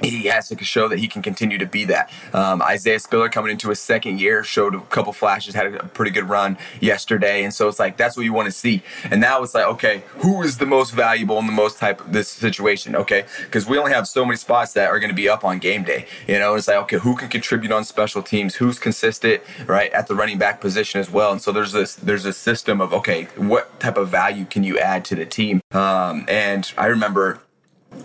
he 0.01 0.25
has 0.25 0.49
to 0.49 0.63
show 0.63 0.87
that 0.87 0.99
he 0.99 1.07
can 1.07 1.21
continue 1.21 1.57
to 1.57 1.65
be 1.65 1.85
that. 1.85 2.11
Um, 2.33 2.61
Isaiah 2.61 2.99
Spiller 2.99 3.29
coming 3.29 3.51
into 3.51 3.69
his 3.69 3.79
second 3.79 4.19
year 4.19 4.43
showed 4.43 4.75
a 4.75 4.81
couple 4.81 5.13
flashes, 5.13 5.55
had 5.55 5.73
a 5.73 5.83
pretty 5.85 6.11
good 6.11 6.29
run 6.29 6.57
yesterday, 6.79 7.43
and 7.43 7.53
so 7.53 7.67
it's 7.67 7.79
like 7.79 7.97
that's 7.97 8.15
what 8.15 8.23
you 8.23 8.33
want 8.33 8.47
to 8.47 8.51
see. 8.51 8.83
And 9.09 9.19
now 9.19 9.41
it's 9.43 9.53
like, 9.53 9.65
okay, 9.65 10.03
who 10.17 10.43
is 10.43 10.57
the 10.57 10.65
most 10.65 10.91
valuable 10.91 11.39
in 11.39 11.45
the 11.45 11.51
most 11.51 11.79
type 11.79 12.01
of 12.01 12.13
this 12.13 12.29
situation? 12.29 12.95
Okay, 12.95 13.25
because 13.43 13.67
we 13.67 13.77
only 13.77 13.91
have 13.91 14.07
so 14.07 14.25
many 14.25 14.37
spots 14.37 14.73
that 14.73 14.89
are 14.89 14.99
going 14.99 15.09
to 15.09 15.15
be 15.15 15.29
up 15.29 15.43
on 15.43 15.59
game 15.59 15.83
day. 15.83 16.05
You 16.27 16.39
know, 16.39 16.55
it's 16.55 16.67
like 16.67 16.77
okay, 16.77 16.97
who 16.97 17.15
can 17.15 17.29
contribute 17.29 17.71
on 17.71 17.83
special 17.83 18.21
teams? 18.21 18.55
Who's 18.55 18.79
consistent, 18.79 19.41
right, 19.65 19.91
at 19.93 20.07
the 20.07 20.15
running 20.15 20.37
back 20.37 20.61
position 20.61 20.99
as 20.99 21.09
well? 21.09 21.31
And 21.31 21.41
so 21.41 21.51
there's 21.51 21.71
this 21.71 21.95
there's 21.95 22.25
a 22.25 22.33
system 22.33 22.81
of 22.81 22.93
okay, 22.93 23.25
what 23.35 23.79
type 23.79 23.97
of 23.97 24.09
value 24.09 24.45
can 24.45 24.63
you 24.63 24.77
add 24.77 25.05
to 25.05 25.15
the 25.15 25.25
team? 25.25 25.61
Um, 25.71 26.25
and 26.27 26.71
I 26.77 26.87
remember 26.87 27.39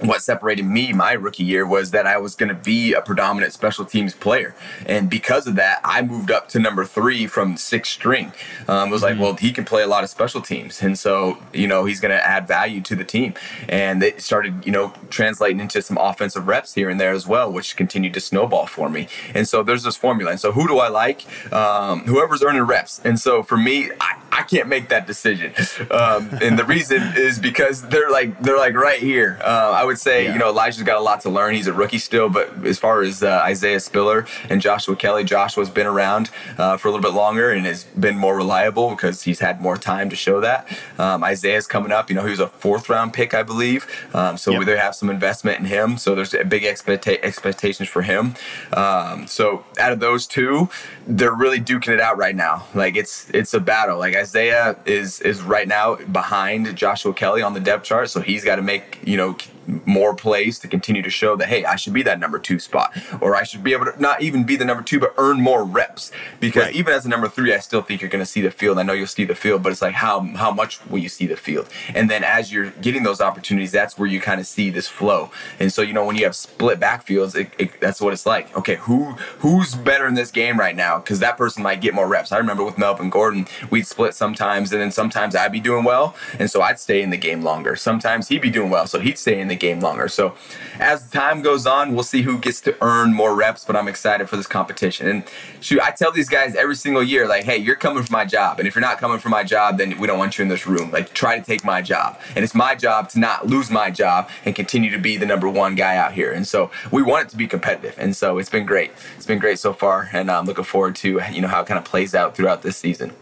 what 0.00 0.22
separated 0.22 0.64
me 0.64 0.92
my 0.92 1.12
rookie 1.12 1.44
year 1.44 1.66
was 1.66 1.90
that 1.92 2.06
I 2.06 2.18
was 2.18 2.34
going 2.34 2.48
to 2.48 2.54
be 2.54 2.92
a 2.92 3.00
predominant 3.00 3.52
special 3.52 3.84
teams 3.84 4.14
player. 4.14 4.54
And 4.86 5.08
because 5.08 5.46
of 5.46 5.54
that, 5.56 5.80
I 5.84 6.02
moved 6.02 6.30
up 6.30 6.48
to 6.50 6.58
number 6.58 6.84
three 6.84 7.26
from 7.26 7.56
sixth 7.56 7.92
string. 7.92 8.32
Um, 8.68 8.88
it 8.88 8.92
was 8.92 9.02
like, 9.02 9.14
mm-hmm. 9.14 9.22
well, 9.22 9.34
he 9.34 9.52
can 9.52 9.64
play 9.64 9.82
a 9.82 9.86
lot 9.86 10.02
of 10.02 10.10
special 10.10 10.40
teams. 10.40 10.82
And 10.82 10.98
so, 10.98 11.38
you 11.52 11.68
know, 11.68 11.84
he's 11.84 12.00
going 12.00 12.10
to 12.10 12.26
add 12.26 12.48
value 12.48 12.80
to 12.82 12.96
the 12.96 13.04
team. 13.04 13.34
And 13.68 14.02
it 14.02 14.20
started, 14.20 14.64
you 14.66 14.72
know, 14.72 14.92
translating 15.10 15.60
into 15.60 15.80
some 15.82 15.98
offensive 15.98 16.46
reps 16.46 16.74
here 16.74 16.88
and 16.90 17.00
there 17.00 17.12
as 17.12 17.26
well, 17.26 17.52
which 17.52 17.76
continued 17.76 18.14
to 18.14 18.20
snowball 18.20 18.66
for 18.66 18.88
me. 18.88 19.08
And 19.34 19.48
so 19.48 19.62
there's 19.62 19.82
this 19.82 19.96
formula. 19.96 20.32
And 20.32 20.40
so 20.40 20.52
who 20.52 20.66
do 20.66 20.78
I 20.78 20.88
like? 20.88 21.24
Um, 21.52 22.00
whoever's 22.06 22.42
earning 22.42 22.62
reps. 22.62 23.00
And 23.04 23.18
so 23.18 23.42
for 23.42 23.56
me, 23.56 23.90
I, 24.00 24.18
I 24.42 24.44
can't 24.44 24.68
make 24.68 24.88
that 24.88 25.06
decision. 25.06 25.54
Um, 25.90 26.30
and 26.42 26.58
the 26.58 26.64
reason 26.64 27.00
is 27.16 27.38
because 27.38 27.82
they're 27.82 28.10
like, 28.10 28.40
they're 28.40 28.58
like 28.58 28.74
right 28.74 28.98
here. 28.98 29.38
Uh, 29.40 29.72
I 29.72 29.84
would 29.84 29.98
say, 29.98 30.24
yeah. 30.24 30.32
you 30.32 30.38
know, 30.38 30.48
Elijah's 30.48 30.82
got 30.82 30.96
a 30.96 31.00
lot 31.00 31.20
to 31.20 31.30
learn. 31.30 31.54
He's 31.54 31.68
a 31.68 31.72
rookie 31.72 31.98
still, 31.98 32.28
but 32.28 32.64
as 32.64 32.78
far 32.78 33.02
as 33.02 33.22
uh, 33.22 33.40
Isaiah 33.44 33.78
Spiller 33.78 34.26
and 34.48 34.60
Joshua 34.60 34.96
Kelly, 34.96 35.22
Joshua's 35.22 35.70
been 35.70 35.86
around 35.86 36.30
uh, 36.58 36.76
for 36.76 36.88
a 36.88 36.90
little 36.90 37.02
bit 37.02 37.14
longer 37.14 37.52
and 37.52 37.64
has 37.66 37.84
been 37.84 38.18
more 38.18 38.36
reliable 38.36 38.90
because 38.90 39.22
he's 39.22 39.38
had 39.38 39.60
more 39.60 39.76
time 39.76 40.10
to 40.10 40.16
show 40.16 40.40
that. 40.40 40.66
Um, 40.98 41.22
Isaiah's 41.22 41.68
coming 41.68 41.92
up. 41.92 42.10
You 42.10 42.16
know, 42.16 42.24
he 42.24 42.30
was 42.30 42.40
a 42.40 42.48
fourth 42.48 42.88
round 42.88 43.12
pick, 43.12 43.34
I 43.34 43.44
believe. 43.44 43.86
Um, 44.12 44.36
so 44.36 44.50
yep. 44.50 44.64
they 44.64 44.76
have 44.76 44.96
some 44.96 45.08
investment 45.08 45.60
in 45.60 45.66
him. 45.66 45.98
So 45.98 46.16
there's 46.16 46.30
big 46.48 46.62
expecta- 46.62 47.22
expectations 47.22 47.88
for 47.88 48.02
him. 48.02 48.34
Um, 48.72 49.28
so 49.28 49.64
out 49.78 49.92
of 49.92 50.00
those 50.00 50.26
two, 50.26 50.68
they're 51.06 51.34
really 51.34 51.60
duking 51.60 51.88
it 51.88 52.00
out 52.00 52.16
right 52.16 52.34
now. 52.34 52.66
Like 52.74 52.96
it's 52.96 53.30
it's 53.30 53.54
a 53.54 53.60
battle. 53.60 53.98
Like 53.98 54.14
Isaiah 54.32 54.76
is 54.86 55.20
is 55.20 55.42
right 55.42 55.68
now 55.68 55.96
behind 55.96 56.74
Joshua 56.74 57.12
Kelly 57.12 57.42
on 57.42 57.52
the 57.52 57.60
depth 57.60 57.84
chart, 57.84 58.08
so 58.08 58.22
he's 58.22 58.42
got 58.42 58.56
to 58.56 58.62
make 58.62 58.98
you 59.04 59.18
know 59.18 59.36
more 59.84 60.14
plays 60.14 60.58
to 60.60 60.68
continue 60.68 61.02
to 61.02 61.10
show 61.10 61.36
that 61.36 61.48
hey, 61.48 61.64
I 61.64 61.76
should 61.76 61.92
be 61.92 62.02
that 62.02 62.18
number 62.18 62.38
two 62.38 62.58
spot, 62.58 62.96
or 63.20 63.36
I 63.36 63.42
should 63.42 63.62
be 63.62 63.72
able 63.72 63.86
to 63.86 64.00
not 64.00 64.22
even 64.22 64.44
be 64.44 64.56
the 64.56 64.64
number 64.64 64.82
two, 64.82 65.00
but 65.00 65.14
earn 65.18 65.40
more 65.40 65.64
reps. 65.64 66.12
Because 66.40 66.64
right. 66.64 66.74
even 66.74 66.94
as 66.94 67.04
a 67.06 67.08
number 67.08 67.28
three, 67.28 67.54
I 67.54 67.58
still 67.58 67.82
think 67.82 68.00
you're 68.00 68.10
going 68.10 68.24
to 68.24 68.30
see 68.30 68.40
the 68.40 68.50
field. 68.50 68.78
I 68.78 68.82
know 68.82 68.92
you'll 68.92 69.06
see 69.06 69.24
the 69.24 69.34
field, 69.34 69.62
but 69.62 69.72
it's 69.72 69.82
like 69.82 69.94
how 69.94 70.20
how 70.36 70.50
much 70.50 70.84
will 70.86 70.98
you 70.98 71.08
see 71.08 71.26
the 71.26 71.36
field? 71.36 71.68
And 71.94 72.10
then 72.10 72.24
as 72.24 72.52
you're 72.52 72.70
getting 72.70 73.02
those 73.02 73.20
opportunities, 73.20 73.72
that's 73.72 73.98
where 73.98 74.08
you 74.08 74.20
kind 74.20 74.40
of 74.40 74.46
see 74.46 74.70
this 74.70 74.88
flow. 74.88 75.30
And 75.58 75.72
so 75.72 75.82
you 75.82 75.92
know 75.92 76.04
when 76.04 76.16
you 76.16 76.24
have 76.24 76.36
split 76.36 76.80
backfields, 76.80 77.34
it, 77.34 77.52
it, 77.58 77.80
that's 77.80 78.00
what 78.00 78.12
it's 78.12 78.26
like. 78.26 78.54
Okay, 78.56 78.76
who 78.76 79.12
who's 79.38 79.74
better 79.74 80.06
in 80.06 80.14
this 80.14 80.30
game 80.30 80.58
right 80.58 80.76
now? 80.76 80.98
Because 80.98 81.20
that 81.20 81.36
person 81.36 81.62
might 81.62 81.80
get 81.80 81.94
more 81.94 82.06
reps. 82.08 82.32
I 82.32 82.38
remember 82.38 82.64
with 82.64 82.78
Melvin 82.78 83.10
Gordon, 83.10 83.46
we'd 83.70 83.86
split 83.86 84.14
sometimes, 84.14 84.72
and 84.72 84.80
then 84.80 84.90
sometimes 84.90 85.34
I'd 85.34 85.52
be 85.52 85.60
doing 85.60 85.84
well, 85.84 86.14
and 86.38 86.50
so 86.50 86.62
I'd 86.62 86.78
stay 86.78 87.02
in 87.02 87.10
the 87.10 87.16
game 87.16 87.42
longer. 87.42 87.76
Sometimes 87.76 88.28
he'd 88.28 88.42
be 88.42 88.50
doing 88.50 88.70
well, 88.70 88.86
so 88.86 89.00
he'd 89.00 89.18
stay 89.18 89.40
in 89.40 89.48
the 89.48 89.56
game 89.62 89.80
longer. 89.80 90.08
So 90.08 90.34
as 90.78 91.08
time 91.08 91.40
goes 91.40 91.66
on, 91.66 91.94
we'll 91.94 92.02
see 92.02 92.20
who 92.20 92.36
gets 92.36 92.60
to 92.62 92.76
earn 92.82 93.14
more 93.14 93.34
reps, 93.34 93.64
but 93.64 93.76
I'm 93.76 93.88
excited 93.88 94.28
for 94.28 94.36
this 94.36 94.46
competition. 94.46 95.06
And 95.08 95.24
shoot, 95.60 95.80
I 95.80 95.92
tell 95.92 96.12
these 96.12 96.28
guys 96.28 96.54
every 96.54 96.76
single 96.76 97.02
year, 97.02 97.26
like, 97.26 97.44
hey, 97.44 97.56
you're 97.56 97.76
coming 97.76 98.02
for 98.02 98.12
my 98.12 98.26
job. 98.26 98.58
And 98.58 98.68
if 98.68 98.74
you're 98.74 98.82
not 98.82 98.98
coming 98.98 99.18
for 99.18 99.30
my 99.30 99.44
job, 99.44 99.78
then 99.78 99.98
we 99.98 100.06
don't 100.06 100.18
want 100.18 100.36
you 100.36 100.42
in 100.42 100.48
this 100.48 100.66
room. 100.66 100.90
Like, 100.90 101.14
try 101.14 101.38
to 101.38 101.44
take 101.44 101.64
my 101.64 101.80
job. 101.80 102.20
And 102.36 102.44
it's 102.44 102.54
my 102.54 102.74
job 102.74 103.08
to 103.10 103.18
not 103.18 103.46
lose 103.46 103.70
my 103.70 103.90
job 103.90 104.28
and 104.44 104.54
continue 104.54 104.90
to 104.90 104.98
be 104.98 105.16
the 105.16 105.26
number 105.26 105.48
one 105.48 105.76
guy 105.76 105.96
out 105.96 106.12
here. 106.12 106.32
And 106.32 106.46
so 106.46 106.70
we 106.90 107.02
want 107.02 107.28
it 107.28 107.30
to 107.30 107.36
be 107.36 107.46
competitive. 107.46 107.94
And 107.96 108.14
so 108.14 108.36
it's 108.36 108.50
been 108.50 108.66
great. 108.66 108.90
It's 109.16 109.26
been 109.26 109.38
great 109.38 109.58
so 109.58 109.72
far. 109.72 110.10
And 110.12 110.30
I'm 110.30 110.44
looking 110.44 110.64
forward 110.64 110.96
to, 110.96 111.20
you 111.30 111.40
know, 111.40 111.48
how 111.48 111.62
it 111.62 111.66
kind 111.66 111.78
of 111.78 111.84
plays 111.84 112.14
out 112.14 112.36
throughout 112.36 112.62
this 112.62 112.76
season. 112.76 113.12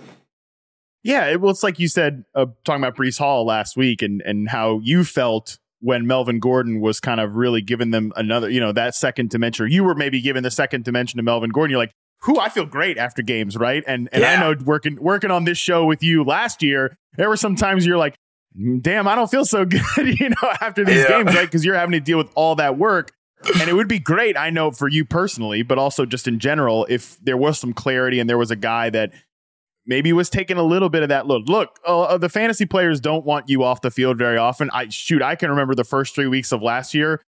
Yeah, 1.02 1.37
well, 1.37 1.50
it's 1.50 1.62
like 1.62 1.78
you 1.78 1.88
said, 1.88 2.25
uh, 2.35 2.47
talking 2.64 2.82
about 2.82 2.97
Breece 2.97 3.18
Hall 3.18 3.47
last 3.47 3.75
week, 3.76 4.02
and 4.02 4.20
and 4.20 4.50
how 4.50 4.80
you 4.82 5.04
felt 5.04 5.59
when 5.80 6.06
Melvin 6.06 6.38
Gordon 6.38 6.80
was 6.80 7.00
kind 7.00 7.20
of 7.20 7.34
really 7.34 7.62
giving 7.62 7.90
them 7.90 8.12
another, 8.16 8.50
you 8.50 8.60
know, 8.60 8.72
that 8.72 8.94
second 8.94 9.30
dimension. 9.30 9.70
You 9.70 9.84
were 9.84 9.94
maybe 9.94 10.20
giving 10.20 10.42
the 10.42 10.50
second 10.50 10.84
dimension 10.84 11.16
to 11.16 11.22
Melvin 11.22 11.50
Gordon. 11.50 11.70
You're 11.70 11.80
like, 11.80 11.92
who 12.22 12.38
I 12.38 12.50
feel 12.50 12.66
great 12.66 12.99
after 12.99 13.22
games, 13.22 13.56
right? 13.56 13.82
And 13.87 14.08
and 14.12 14.22
yeah. 14.22 14.32
I 14.32 14.40
know 14.40 14.54
working 14.64 14.96
working 15.00 15.30
on 15.30 15.44
this 15.44 15.58
show 15.58 15.87
with 15.87 16.02
you 16.02 16.22
last 16.22 16.62
year, 16.62 16.96
there 17.16 17.28
were 17.28 17.37
some 17.37 17.56
times 17.56 17.87
you're 17.87 17.96
like, 17.96 18.14
mm, 18.58 18.80
damn, 18.82 19.08
I 19.08 19.14
don't 19.14 19.30
feel 19.30 19.44
so 19.44 19.64
good, 19.96 20.20
you 20.20 20.28
know, 20.28 20.50
after 20.60 20.84
these 20.84 21.04
yeah. 21.04 21.08
games, 21.08 21.34
right? 21.34 21.46
Because 21.46 21.64
you're 21.64 21.76
having 21.76 21.92
to 21.92 22.00
deal 22.00 22.18
with 22.18 22.30
all 22.34 22.56
that 22.56 22.76
work. 22.76 23.12
and 23.58 23.70
it 23.70 23.72
would 23.72 23.88
be 23.88 23.99
great, 23.99 24.37
I 24.37 24.50
know, 24.50 24.70
for 24.70 24.87
you 24.87 25.06
personally, 25.06 25.62
but 25.62 25.78
also 25.78 26.04
just 26.04 26.28
in 26.28 26.38
general, 26.40 26.87
if 26.90 27.16
there 27.22 27.38
was 27.38 27.58
some 27.58 27.72
clarity 27.72 28.20
and 28.20 28.28
there 28.28 28.37
was 28.37 28.50
a 28.50 28.56
guy 28.56 28.90
that 28.90 29.14
maybe 29.87 30.12
was 30.12 30.30
taking 30.30 30.56
a 30.56 30.62
little 30.62 30.88
bit 30.88 31.02
of 31.02 31.08
that 31.08 31.26
look. 31.26 31.49
Look, 31.49 31.78
uh, 31.87 32.02
uh, 32.02 32.18
the 32.18 32.28
fantasy 32.28 32.66
players 32.66 33.00
don't 33.00 33.25
want 33.25 33.49
you 33.49 33.62
off 33.62 33.80
the 33.80 33.90
field 33.90 34.18
very 34.18 34.37
often. 34.37 34.70
I 34.72 34.88
shoot, 34.88 35.22
I 35.22 35.34
can 35.34 35.50
remember 35.50 35.75
the 35.75 35.84
first 35.84 36.14
three 36.14 36.28
weeks 36.28 36.52
of 36.52 36.62
last 36.62 36.94
year. 36.94 37.20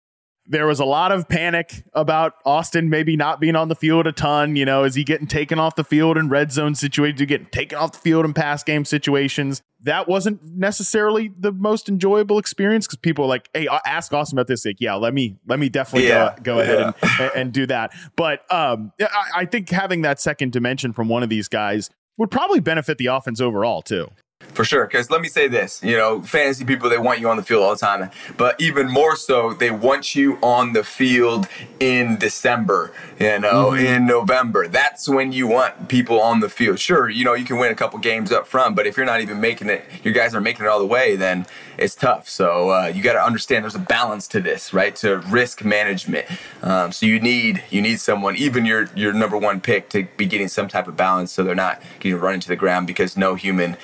There 0.45 0.67
was 0.67 0.81
a 0.81 0.85
lot 0.85 1.13
of 1.13 1.29
panic 1.29 1.85
about 1.95 2.35
Austin 2.45 2.91
maybe 2.91 3.17
not 3.17 3.39
being 3.39 3.55
on 3.55 3.69
the 3.69 3.77
field 3.77 4.09
a 4.09 4.13
ton. 4.13 4.57
You 4.57 4.65
know, 4.65 4.83
is 4.83 4.97
he 4.97 5.05
getting 5.05 5.29
taken 5.29 5.61
off 5.61 5.77
the 5.77 5.85
field 5.85 6.19
in 6.19 6.29
red 6.29 6.51
zone 6.51 6.75
situations? 6.75 7.21
Is 7.21 7.27
getting 7.27 7.47
taken 7.47 7.79
off 7.79 7.93
the 7.93 7.99
field 7.99 8.25
in 8.25 8.35
pass 8.35 8.65
game 8.65 8.85
situations? 8.85 9.63
That 9.83 10.09
wasn't 10.09 10.41
necessarily 10.43 11.31
the 11.39 11.53
most 11.53 11.89
enjoyable 11.89 12.39
experience 12.39 12.89
because 12.89 12.99
people 12.99 13.27
are 13.27 13.29
like, 13.29 13.51
"Hey, 13.55 13.69
ask 13.87 14.13
Austin 14.13 14.37
about 14.37 14.49
this." 14.49 14.67
Like, 14.67 14.81
yeah, 14.81 14.95
let 14.95 15.15
me 15.15 15.39
let 15.47 15.61
me 15.61 15.69
definitely 15.69 16.09
yeah. 16.09 16.35
go, 16.43 16.57
go 16.57 16.61
ahead 16.61 16.95
and, 17.21 17.31
and 17.37 17.53
do 17.53 17.67
that. 17.67 17.93
But 18.17 18.41
um, 18.53 18.91
I, 19.01 19.43
I 19.43 19.45
think 19.45 19.71
having 19.71 20.03
that 20.03 20.21
second 20.21 20.51
dimension 20.51 20.93
from 20.93 21.09
one 21.09 21.23
of 21.23 21.29
these 21.29 21.47
guys 21.47 21.89
would 22.19 22.31
probably 22.31 22.61
benefit 22.61 22.99
the 22.99 23.07
offense 23.07 23.41
overall 23.41 23.83
too. 23.83 24.09
For 24.55 24.65
sure. 24.65 24.87
Because 24.87 25.11
let 25.11 25.21
me 25.21 25.29
say 25.29 25.49
this 25.49 25.83
you 25.83 25.97
know, 25.97 26.23
fantasy 26.23 26.65
people, 26.65 26.89
they 26.89 26.99
want 26.99 27.21
you 27.21 27.29
on 27.29 27.37
the 27.37 27.43
field 27.43 27.63
all 27.63 27.71
the 27.71 27.79
time. 27.79 28.11
But 28.37 28.61
even 28.61 28.91
more 28.91 29.17
so, 29.17 29.55
they 29.55 29.71
want 29.71 30.15
you 30.15 30.39
on 30.43 30.73
the 30.73 30.85
field 30.85 31.49
in 31.81 32.19
December, 32.19 32.93
you 33.19 33.39
know, 33.39 33.71
mm-hmm. 33.71 33.85
in 33.85 34.07
November. 34.07 34.69
That's 34.69 35.09
when 35.09 35.33
you 35.33 35.47
want 35.47 35.89
people 35.89 36.21
on 36.21 36.41
the 36.41 36.49
field. 36.49 36.79
Sure, 36.79 37.09
you 37.09 37.25
know, 37.25 37.35
you 37.35 37.45
can 37.45 37.59
win 37.59 37.73
a 37.73 37.75
couple 37.75 37.99
games 37.99 38.31
up 38.31 38.47
front, 38.47 38.77
but 38.77 38.87
if 38.87 38.97
you're 38.97 39.07
not 39.07 39.21
even 39.21 39.41
making 39.41 39.71
it, 39.71 39.85
your 40.03 40.15
guys 40.15 40.35
aren't 40.35 40.45
making 40.45 40.65
it 40.65 40.69
all 40.69 40.79
the 40.79 40.87
way, 40.87 41.17
then 41.17 41.47
it's 41.79 41.95
tough. 41.95 42.29
So 42.29 42.71
uh, 42.71 42.93
you 42.95 43.03
got 43.03 43.15
to 43.15 43.25
understand 43.25 43.65
there's 43.65 43.75
a 43.75 43.79
balance 43.79 44.29
to 44.29 44.41
this, 44.41 44.73
right? 44.73 44.95
To 44.97 45.19
risk 45.19 45.65
management. 45.65 46.27
Um, 46.63 46.93
so 46.93 47.07
you 47.07 47.21
need 47.21 47.63
you 47.71 47.81
need 47.81 48.01
someone, 48.01 48.37
even 48.37 48.67
your 48.67 48.89
your 48.95 49.13
number 49.13 49.37
one 49.37 49.61
pick, 49.61 49.89
to 49.91 50.07
be 50.17 50.27
getting 50.27 50.49
some 50.49 50.69
type 50.69 50.87
of 50.87 50.97
balance, 50.97 51.33
so 51.33 51.43
they're 51.43 51.55
not 51.55 51.83
getting 52.01 52.19
run 52.21 52.35
into 52.35 52.49
the 52.49 52.57
ground 52.57 52.87
because 52.87 53.17
no 53.17 53.35
human. 53.35 53.77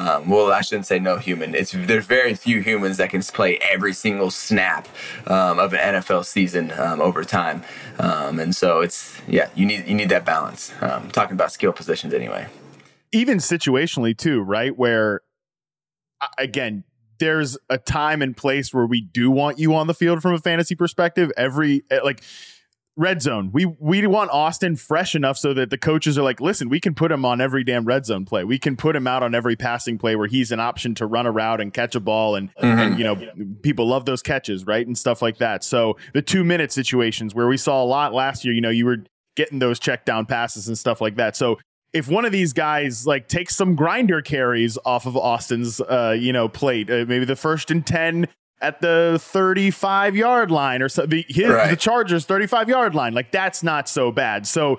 Um, 0.00 0.30
well, 0.30 0.50
I 0.50 0.62
shouldn't 0.62 0.86
say 0.86 0.98
no 0.98 1.18
human. 1.18 1.54
It's 1.54 1.72
there's 1.72 2.06
very 2.06 2.34
few 2.34 2.62
humans 2.62 2.96
that 2.96 3.10
can 3.10 3.20
play 3.22 3.58
every 3.58 3.92
single 3.92 4.30
snap 4.30 4.88
um, 5.26 5.58
of 5.58 5.74
an 5.74 5.96
NFL 5.96 6.24
season 6.24 6.72
um, 6.78 7.02
over 7.02 7.22
time, 7.22 7.62
um, 7.98 8.40
and 8.40 8.56
so 8.56 8.80
it's 8.80 9.20
yeah, 9.28 9.50
you 9.54 9.66
need 9.66 9.86
you 9.86 9.94
need 9.94 10.08
that 10.08 10.24
balance. 10.24 10.72
Um, 10.80 11.10
talking 11.10 11.34
about 11.34 11.52
skill 11.52 11.74
positions 11.74 12.14
anyway. 12.14 12.46
Even 13.12 13.38
situationally 13.38 14.16
too, 14.16 14.40
right? 14.40 14.74
Where 14.74 15.20
again, 16.38 16.84
there's 17.18 17.58
a 17.68 17.76
time 17.76 18.22
and 18.22 18.34
place 18.34 18.72
where 18.72 18.86
we 18.86 19.02
do 19.02 19.30
want 19.30 19.58
you 19.58 19.74
on 19.74 19.86
the 19.86 19.94
field 19.94 20.22
from 20.22 20.32
a 20.32 20.38
fantasy 20.38 20.74
perspective. 20.74 21.30
Every 21.36 21.84
eh, 21.90 22.00
like 22.02 22.22
red 22.96 23.22
zone. 23.22 23.50
We 23.52 23.66
we 23.66 24.06
want 24.06 24.30
Austin 24.30 24.76
fresh 24.76 25.14
enough 25.14 25.38
so 25.38 25.54
that 25.54 25.70
the 25.70 25.78
coaches 25.78 26.18
are 26.18 26.22
like, 26.22 26.40
listen, 26.40 26.68
we 26.68 26.80
can 26.80 26.94
put 26.94 27.10
him 27.10 27.24
on 27.24 27.40
every 27.40 27.64
damn 27.64 27.84
red 27.84 28.04
zone 28.04 28.24
play. 28.24 28.44
We 28.44 28.58
can 28.58 28.76
put 28.76 28.94
him 28.94 29.06
out 29.06 29.22
on 29.22 29.34
every 29.34 29.56
passing 29.56 29.98
play 29.98 30.16
where 30.16 30.26
he's 30.26 30.52
an 30.52 30.60
option 30.60 30.94
to 30.96 31.06
run 31.06 31.26
a 31.26 31.30
route 31.30 31.60
and 31.60 31.72
catch 31.72 31.94
a 31.94 32.00
ball, 32.00 32.36
and, 32.36 32.54
mm-hmm. 32.56 32.78
and 32.78 32.98
you 32.98 33.04
know 33.04 33.16
people 33.62 33.86
love 33.88 34.04
those 34.04 34.22
catches, 34.22 34.66
right, 34.66 34.86
and 34.86 34.96
stuff 34.96 35.22
like 35.22 35.38
that. 35.38 35.64
So 35.64 35.96
the 36.14 36.22
two 36.22 36.44
minute 36.44 36.72
situations 36.72 37.34
where 37.34 37.46
we 37.46 37.56
saw 37.56 37.82
a 37.82 37.86
lot 37.86 38.12
last 38.12 38.44
year, 38.44 38.54
you 38.54 38.60
know, 38.60 38.70
you 38.70 38.84
were 38.84 38.98
getting 39.36 39.58
those 39.58 39.78
check 39.78 40.04
down 40.04 40.26
passes 40.26 40.68
and 40.68 40.76
stuff 40.76 41.00
like 41.00 41.16
that. 41.16 41.36
So 41.36 41.58
if 41.92 42.08
one 42.08 42.24
of 42.24 42.32
these 42.32 42.52
guys 42.52 43.06
like 43.06 43.28
takes 43.28 43.56
some 43.56 43.74
grinder 43.74 44.22
carries 44.22 44.78
off 44.84 45.06
of 45.06 45.16
Austin's 45.16 45.80
uh, 45.80 46.16
you 46.18 46.32
know 46.32 46.48
plate, 46.48 46.90
uh, 46.90 47.04
maybe 47.06 47.24
the 47.24 47.36
first 47.36 47.70
and 47.70 47.86
10 47.86 48.28
at 48.60 48.80
the 48.80 49.18
35 49.20 50.16
yard 50.16 50.50
line 50.50 50.82
or 50.82 50.88
so 50.88 51.06
the 51.06 51.24
his, 51.28 51.48
right. 51.48 51.70
the 51.70 51.76
Chargers 51.76 52.26
35 52.26 52.68
yard 52.68 52.94
line, 52.94 53.14
like 53.14 53.32
that's 53.32 53.62
not 53.62 53.88
so 53.88 54.12
bad. 54.12 54.46
So 54.46 54.78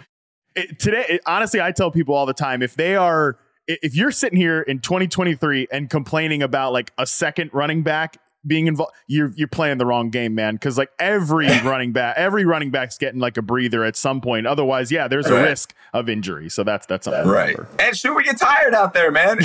it, 0.56 0.80
today 0.80 1.06
it, 1.10 1.22
honestly 1.26 1.62
I 1.62 1.72
tell 1.72 1.92
people 1.92 2.14
all 2.14 2.26
the 2.26 2.34
time 2.34 2.62
if 2.62 2.76
they 2.76 2.96
are 2.96 3.38
if 3.68 3.96
you're 3.96 4.12
sitting 4.12 4.38
here 4.38 4.62
in 4.62 4.80
2023 4.80 5.68
and 5.72 5.90
complaining 5.90 6.44
about 6.44 6.74
like 6.74 6.92
a 6.98 7.06
second 7.06 7.52
running 7.54 7.84
back 7.84 8.18
being 8.46 8.68
involved, 8.68 8.94
you're 9.08 9.32
you're 9.36 9.48
playing 9.48 9.78
the 9.78 9.86
wrong 9.86 10.10
game, 10.10 10.36
man. 10.36 10.56
Because 10.56 10.78
like 10.78 10.92
every 11.00 11.48
running 11.64 11.92
back, 11.92 12.18
every 12.18 12.46
running 12.46 12.72
back's 12.72 12.98
getting 12.98 13.20
like 13.20 13.38
a 13.38 13.42
breather 13.42 13.84
at 13.84 13.96
some 13.96 14.22
point. 14.22 14.48
Otherwise, 14.48 14.92
yeah, 14.92 15.08
there's 15.08 15.30
right. 15.30 15.42
a 15.42 15.44
risk 15.44 15.74
of 15.94 16.10
injury. 16.10 16.50
So 16.50 16.64
that's 16.64 16.86
that's 16.86 17.08
right. 17.08 17.58
And 17.80 17.96
should 17.96 18.16
we 18.16 18.24
get 18.24 18.38
tired 18.38 18.74
out 18.74 18.94
there, 18.94 19.12
man? 19.12 19.40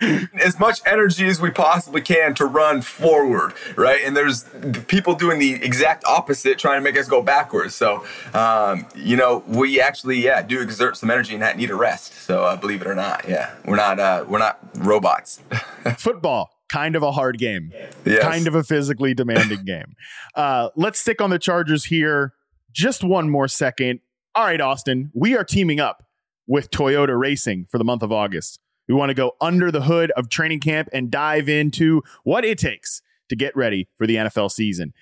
as 0.00 0.58
much 0.58 0.80
energy 0.86 1.26
as 1.26 1.40
we 1.40 1.50
possibly 1.50 2.00
can 2.00 2.34
to 2.34 2.44
run 2.44 2.82
forward, 2.82 3.54
right? 3.76 4.00
And 4.04 4.16
there's 4.16 4.44
people 4.88 5.14
doing 5.14 5.38
the 5.38 5.54
exact 5.54 6.04
opposite, 6.04 6.58
trying 6.58 6.78
to 6.78 6.84
make 6.84 6.98
us 6.98 7.08
go 7.08 7.22
backwards. 7.22 7.74
So, 7.74 8.04
um, 8.34 8.86
you 8.94 9.16
know, 9.16 9.42
we 9.46 9.80
actually, 9.80 10.18
yeah, 10.18 10.42
do 10.42 10.60
exert 10.60 10.96
some 10.96 11.10
energy 11.10 11.34
and 11.34 11.58
need 11.58 11.70
a 11.70 11.76
rest. 11.76 12.14
So, 12.14 12.44
uh, 12.44 12.56
believe 12.56 12.80
it 12.80 12.86
or 12.86 12.94
not, 12.94 13.28
yeah, 13.28 13.54
we're 13.64 13.76
not 13.76 13.98
uh, 13.98 14.24
we're 14.28 14.38
not 14.38 14.58
robots. 14.76 15.40
Football 15.98 16.55
kind 16.68 16.96
of 16.96 17.02
a 17.02 17.12
hard 17.12 17.38
game, 17.38 17.72
yes. 18.04 18.22
kind 18.22 18.46
of 18.46 18.54
a 18.54 18.64
physically 18.64 19.14
demanding 19.14 19.64
game. 19.66 19.94
Uh, 20.34 20.70
let's 20.76 20.98
stick 20.98 21.20
on 21.20 21.30
the 21.30 21.38
Chargers 21.38 21.84
here 21.84 22.34
just 22.76 23.02
one 23.02 23.30
more 23.30 23.48
second. 23.48 24.00
All 24.34 24.44
right, 24.44 24.60
Austin, 24.60 25.10
we 25.14 25.34
are 25.34 25.44
teaming 25.44 25.80
up 25.80 26.04
with 26.46 26.70
Toyota 26.70 27.18
Racing 27.18 27.66
for 27.70 27.78
the 27.78 27.84
month 27.84 28.02
of 28.02 28.12
August. 28.12 28.60
We 28.86 28.94
want 28.94 29.08
to 29.08 29.14
go 29.14 29.32
under 29.40 29.72
the 29.72 29.80
hood 29.80 30.12
of 30.12 30.28
training 30.28 30.60
camp 30.60 30.90
and 30.92 31.10
dive 31.10 31.48
into 31.48 32.02
what 32.22 32.44
it 32.44 32.58
takes 32.58 33.00
to 33.30 33.34
get 33.34 33.56
ready 33.56 33.88
for 33.96 34.06
the 34.06 34.16
NFL 34.16 34.52
season. 34.52 34.92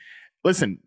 Listen, 0.45 0.79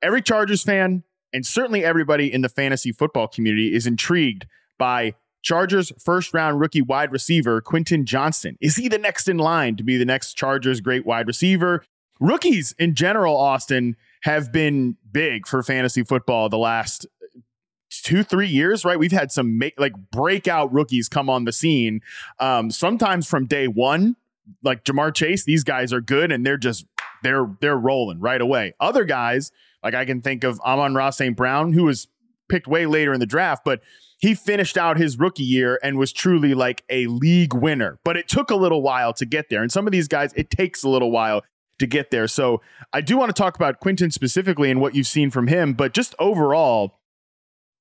every 0.00 0.22
Chargers 0.22 0.62
fan 0.62 1.02
and 1.32 1.44
certainly 1.44 1.84
everybody 1.84 2.32
in 2.32 2.42
the 2.42 2.48
fantasy 2.48 2.92
football 2.92 3.26
community 3.26 3.74
is 3.74 3.86
intrigued 3.86 4.46
by 4.78 5.14
Chargers 5.46 5.92
first 6.04 6.34
round 6.34 6.58
rookie 6.58 6.82
wide 6.82 7.12
receiver 7.12 7.60
Quentin 7.60 8.04
Johnston. 8.04 8.58
Is 8.60 8.74
he 8.74 8.88
the 8.88 8.98
next 8.98 9.28
in 9.28 9.38
line 9.38 9.76
to 9.76 9.84
be 9.84 9.96
the 9.96 10.04
next 10.04 10.34
Chargers 10.34 10.80
great 10.80 11.06
wide 11.06 11.28
receiver? 11.28 11.84
Rookies 12.18 12.74
in 12.80 12.96
general, 12.96 13.36
Austin, 13.36 13.94
have 14.22 14.50
been 14.50 14.96
big 15.12 15.46
for 15.46 15.62
fantasy 15.62 16.02
football 16.02 16.48
the 16.48 16.58
last 16.58 17.06
two 17.90 18.24
three 18.24 18.48
years 18.48 18.84
right 18.84 18.98
we've 18.98 19.12
had 19.12 19.30
some 19.30 19.56
make, 19.56 19.78
like 19.78 19.92
breakout 20.10 20.72
rookies 20.72 21.08
come 21.08 21.30
on 21.30 21.44
the 21.44 21.52
scene 21.52 22.00
um 22.40 22.70
sometimes 22.70 23.26
from 23.26 23.46
day 23.46 23.66
one 23.68 24.16
like 24.62 24.84
ja'marr 24.84 25.14
chase 25.14 25.44
these 25.44 25.64
guys 25.64 25.92
are 25.92 26.00
good 26.00 26.30
and 26.30 26.44
they're 26.44 26.58
just 26.58 26.84
they're 27.22 27.48
they're 27.60 27.76
rolling 27.76 28.20
right 28.20 28.40
away 28.40 28.74
other 28.80 29.04
guys 29.04 29.50
like 29.82 29.94
i 29.94 30.04
can 30.04 30.20
think 30.20 30.44
of 30.44 30.60
amon 30.60 30.94
ross 30.94 31.16
st 31.16 31.36
brown 31.36 31.72
who 31.72 31.84
was 31.84 32.08
picked 32.48 32.66
way 32.66 32.86
later 32.86 33.12
in 33.12 33.20
the 33.20 33.26
draft 33.26 33.64
but 33.64 33.80
he 34.18 34.34
finished 34.34 34.78
out 34.78 34.96
his 34.96 35.18
rookie 35.18 35.44
year 35.44 35.78
and 35.82 35.98
was 35.98 36.12
truly 36.12 36.54
like 36.54 36.82
a 36.88 37.06
league 37.06 37.54
winner. 37.54 37.98
But 38.04 38.16
it 38.16 38.28
took 38.28 38.50
a 38.50 38.56
little 38.56 38.82
while 38.82 39.12
to 39.14 39.26
get 39.26 39.50
there. 39.50 39.62
And 39.62 39.70
some 39.70 39.86
of 39.86 39.92
these 39.92 40.08
guys, 40.08 40.32
it 40.34 40.50
takes 40.50 40.82
a 40.82 40.88
little 40.88 41.10
while 41.10 41.42
to 41.78 41.86
get 41.86 42.10
there. 42.10 42.26
So 42.26 42.62
I 42.92 43.02
do 43.02 43.18
want 43.18 43.34
to 43.34 43.40
talk 43.40 43.56
about 43.56 43.80
Quentin 43.80 44.10
specifically 44.10 44.70
and 44.70 44.80
what 44.80 44.94
you've 44.94 45.06
seen 45.06 45.30
from 45.30 45.48
him, 45.48 45.74
but 45.74 45.92
just 45.92 46.14
overall, 46.18 46.98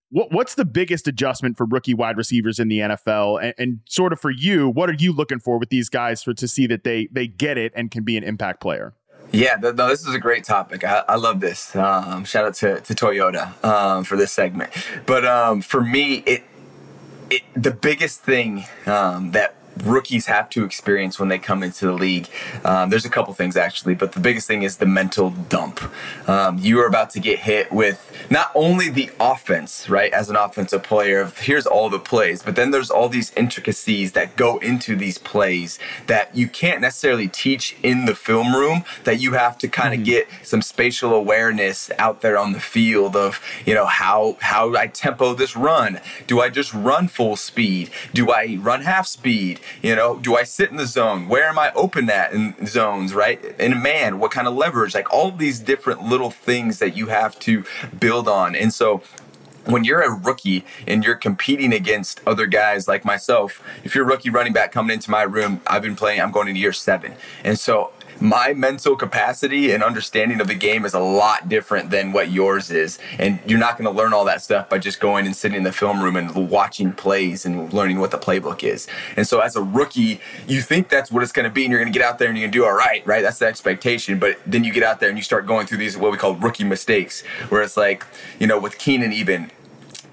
what, 0.10 0.32
what's 0.32 0.56
the 0.56 0.66
biggest 0.66 1.08
adjustment 1.08 1.58
for 1.58 1.66
rookie 1.66 1.94
wide 1.94 2.18
receivers 2.18 2.60
in 2.60 2.68
the 2.68 2.80
NFL? 2.80 3.42
And, 3.42 3.54
and, 3.58 3.80
sort 3.88 4.14
of 4.14 4.20
for 4.20 4.32
you, 4.32 4.70
what 4.70 4.90
are 4.90 4.94
you 4.94 5.14
looking 5.14 5.40
for 5.40 5.58
with 5.58 5.70
these 5.70 5.90
guys 5.90 6.22
for 6.22 6.34
to 6.34 6.48
see 6.48 6.68
that 6.68 6.84
they 6.84 7.08
they 7.12 7.28
get 7.28 7.58
it 7.58 7.74
and 7.76 7.90
can 7.90 8.04
be 8.04 8.16
an 8.16 8.24
impact 8.24 8.62
player? 8.62 8.94
Yeah, 9.32 9.58
no, 9.62 9.72
this 9.72 10.06
is 10.06 10.14
a 10.14 10.20
great 10.20 10.44
topic. 10.44 10.84
I, 10.84 11.04
I 11.08 11.16
love 11.16 11.40
this. 11.40 11.76
Um, 11.76 12.24
shout 12.26 12.46
out 12.46 12.54
to, 12.56 12.80
to 12.82 12.94
Toyota 12.94 13.64
um, 13.66 14.04
for 14.04 14.16
this 14.16 14.32
segment. 14.32 14.72
But 15.06 15.26
um, 15.26 15.62
for 15.62 15.82
me, 15.82 16.24
it, 16.26 16.44
it 17.30 17.42
the 17.56 17.72
biggest 17.72 18.22
thing 18.22 18.66
um, 18.86 19.32
that 19.32 19.56
rookies 19.84 20.26
have 20.28 20.50
to 20.52 20.64
experience 20.64 21.20
when 21.20 21.30
they 21.30 21.40
come 21.40 21.64
into 21.64 21.86
the 21.86 21.94
league. 21.94 22.28
Um, 22.64 22.90
there's 22.90 23.06
a 23.06 23.10
couple 23.10 23.34
things 23.34 23.58
actually, 23.58 23.96
but 23.96 24.14
the 24.14 24.20
biggest 24.20 24.48
thing 24.48 24.64
is 24.64 24.78
the 24.78 24.86
mental 24.86 25.32
dump. 25.32 25.82
Um, 26.28 26.58
you 26.60 26.80
are 26.80 26.88
about 26.88 27.10
to 27.12 27.20
get 27.20 27.40
hit 27.40 27.72
with 27.72 28.02
not 28.30 28.52
only 28.56 28.90
the 28.90 29.12
offense, 29.20 29.90
right, 29.90 30.12
as 30.14 30.30
an 30.30 30.36
offensive 30.36 30.84
player, 30.84 31.20
of 31.22 31.40
here's 31.40 31.66
all 31.66 31.90
the 31.90 32.00
plays, 32.00 32.42
but 32.42 32.56
then 32.56 32.72
there's 32.72 32.90
all 32.90 33.10
these 33.10 33.32
intricacies 33.34 34.14
that 34.14 34.36
go 34.36 34.58
into 34.60 34.96
these 34.96 35.18
plays 35.18 35.80
that 36.08 36.36
you 36.36 36.48
can't 36.48 36.82
necessarily 36.82 37.28
teach 37.28 37.76
in 37.84 38.06
the 38.06 38.16
film 38.16 38.56
room, 38.56 38.84
that 39.04 39.20
you 39.20 39.34
have 39.34 39.58
to 39.58 39.68
kind 39.68 39.94
of 39.94 40.00
mm-hmm. 40.00 40.06
get 40.06 40.28
some 40.44 40.62
spatial 40.62 41.14
awareness 41.14 41.92
out 41.98 42.22
there 42.22 42.38
on 42.38 42.54
the 42.54 42.60
field 42.60 43.16
of, 43.16 43.42
you 43.66 43.74
know, 43.74 43.86
how, 43.86 44.38
how 44.42 44.76
I 44.76 44.88
tempo 44.88 45.34
this 45.34 45.56
run. 45.56 46.00
Do 46.28 46.42
I 46.42 46.50
just 46.50 46.74
run 46.74 47.08
full 47.08 47.36
speed? 47.36 47.90
Do 48.14 48.32
I 48.32 48.58
run 48.60 48.82
half 48.82 49.08
speed? 49.08 49.60
You 49.82 49.96
know, 49.96 50.18
do 50.18 50.36
I 50.36 50.44
sit 50.44 50.72
in 50.72 50.78
the 50.78 50.86
zone? 50.86 51.28
Where 51.28 51.46
am 51.46 51.60
I 51.60 51.72
open 51.74 52.10
at 52.10 52.34
in 52.34 52.54
zones, 52.66 53.14
right? 53.14 53.44
In 53.60 53.74
a 53.74 53.76
man, 53.76 54.20
what 54.20 54.32
kind 54.32 54.48
of 54.48 54.56
leverage? 54.56 54.94
Like 54.94 55.12
all 55.14 55.32
these 55.32 55.60
different 55.60 56.04
little 56.04 56.32
things 56.32 56.80
that 56.80 56.96
you 56.96 57.08
have 57.08 57.38
to 57.40 57.64
build 58.00 58.28
on. 58.28 58.56
And 58.56 58.74
so 58.74 59.02
when 59.66 59.84
you're 59.84 60.02
a 60.02 60.12
rookie 60.12 60.64
and 60.88 61.04
you're 61.04 61.16
competing 61.16 61.74
against 61.74 62.22
other 62.26 62.46
guys 62.46 62.88
like 62.88 63.04
myself, 63.04 63.64
if 63.84 63.96
you're 63.96 64.04
a 64.04 64.08
rookie 64.08 64.30
running 64.30 64.54
back 64.54 64.72
coming 64.72 64.94
into 64.94 65.10
my 65.10 65.24
room, 65.24 65.62
I've 65.68 65.82
been 65.82 65.96
playing, 65.96 66.22
I'm 66.22 66.32
going 66.32 66.48
into 66.48 66.60
year 66.60 66.74
seven. 66.74 67.14
And 67.44 67.60
so 67.60 67.92
my 68.20 68.54
mental 68.54 68.96
capacity 68.96 69.72
and 69.72 69.84
understanding 69.84 70.42
of 70.42 70.48
the 70.48 70.56
game 70.56 70.86
is 70.86 70.94
a 70.94 71.00
lot 71.00 71.50
different 71.50 71.90
than 71.90 72.12
what 72.12 72.32
yours 72.32 72.72
is. 72.72 72.98
And 73.20 73.40
you're 73.46 73.60
not 73.60 73.78
going 73.78 73.86
to 73.86 73.98
learn 73.98 74.14
all 74.14 74.26
that 74.26 74.42
stuff 74.42 74.70
by 74.70 74.80
just 74.80 75.00
going 75.00 75.26
and 75.26 75.36
sitting 75.36 75.58
in 75.58 75.64
the 75.64 75.72
film 75.72 76.04
room 76.04 76.16
and 76.16 76.50
watching 76.50 76.94
plays 76.94 77.46
and 77.46 77.72
learning 77.74 78.00
what 78.00 78.12
the 78.12 78.18
playbook 78.18 78.64
is. 78.64 78.88
And 79.16 79.28
so 79.28 79.40
as 79.40 79.56
a 79.56 79.62
rookie, 79.62 80.22
you 80.48 80.62
think 80.62 80.90
that's 80.90 81.12
what 81.12 81.24
it's 81.24 81.32
going 81.32 81.46
to 81.46 81.50
be 81.50 81.64
and 81.64 81.72
you're 81.72 81.82
going 81.82 81.92
to 81.92 81.98
get 81.98 82.08
out 82.08 82.20
there 82.20 82.30
and 82.30 82.38
you're 82.38 82.46
going 82.46 82.54
to 82.54 82.58
do 82.60 82.66
all 82.66 82.74
right, 82.74 83.06
right? 83.06 83.22
That's 83.22 83.40
the 83.40 83.48
expectation. 83.48 84.20
But 84.20 84.40
then 84.46 84.64
you 84.64 84.72
get 84.72 84.84
out 84.84 85.00
there 85.00 85.10
and 85.10 85.18
you 85.18 85.24
start 85.24 85.46
going 85.46 85.68
through 85.68 85.80
these, 85.80 85.98
what 85.98 86.12
we 86.12 86.18
call 86.18 86.36
rookie 86.36 86.64
mistakes, 86.64 87.24
where 87.50 87.62
it's 87.62 87.78
like, 87.78 88.06
you 88.40 88.48
know, 88.48 88.60
with 88.60 88.78
Keenan 88.78 89.14
even, 89.14 89.52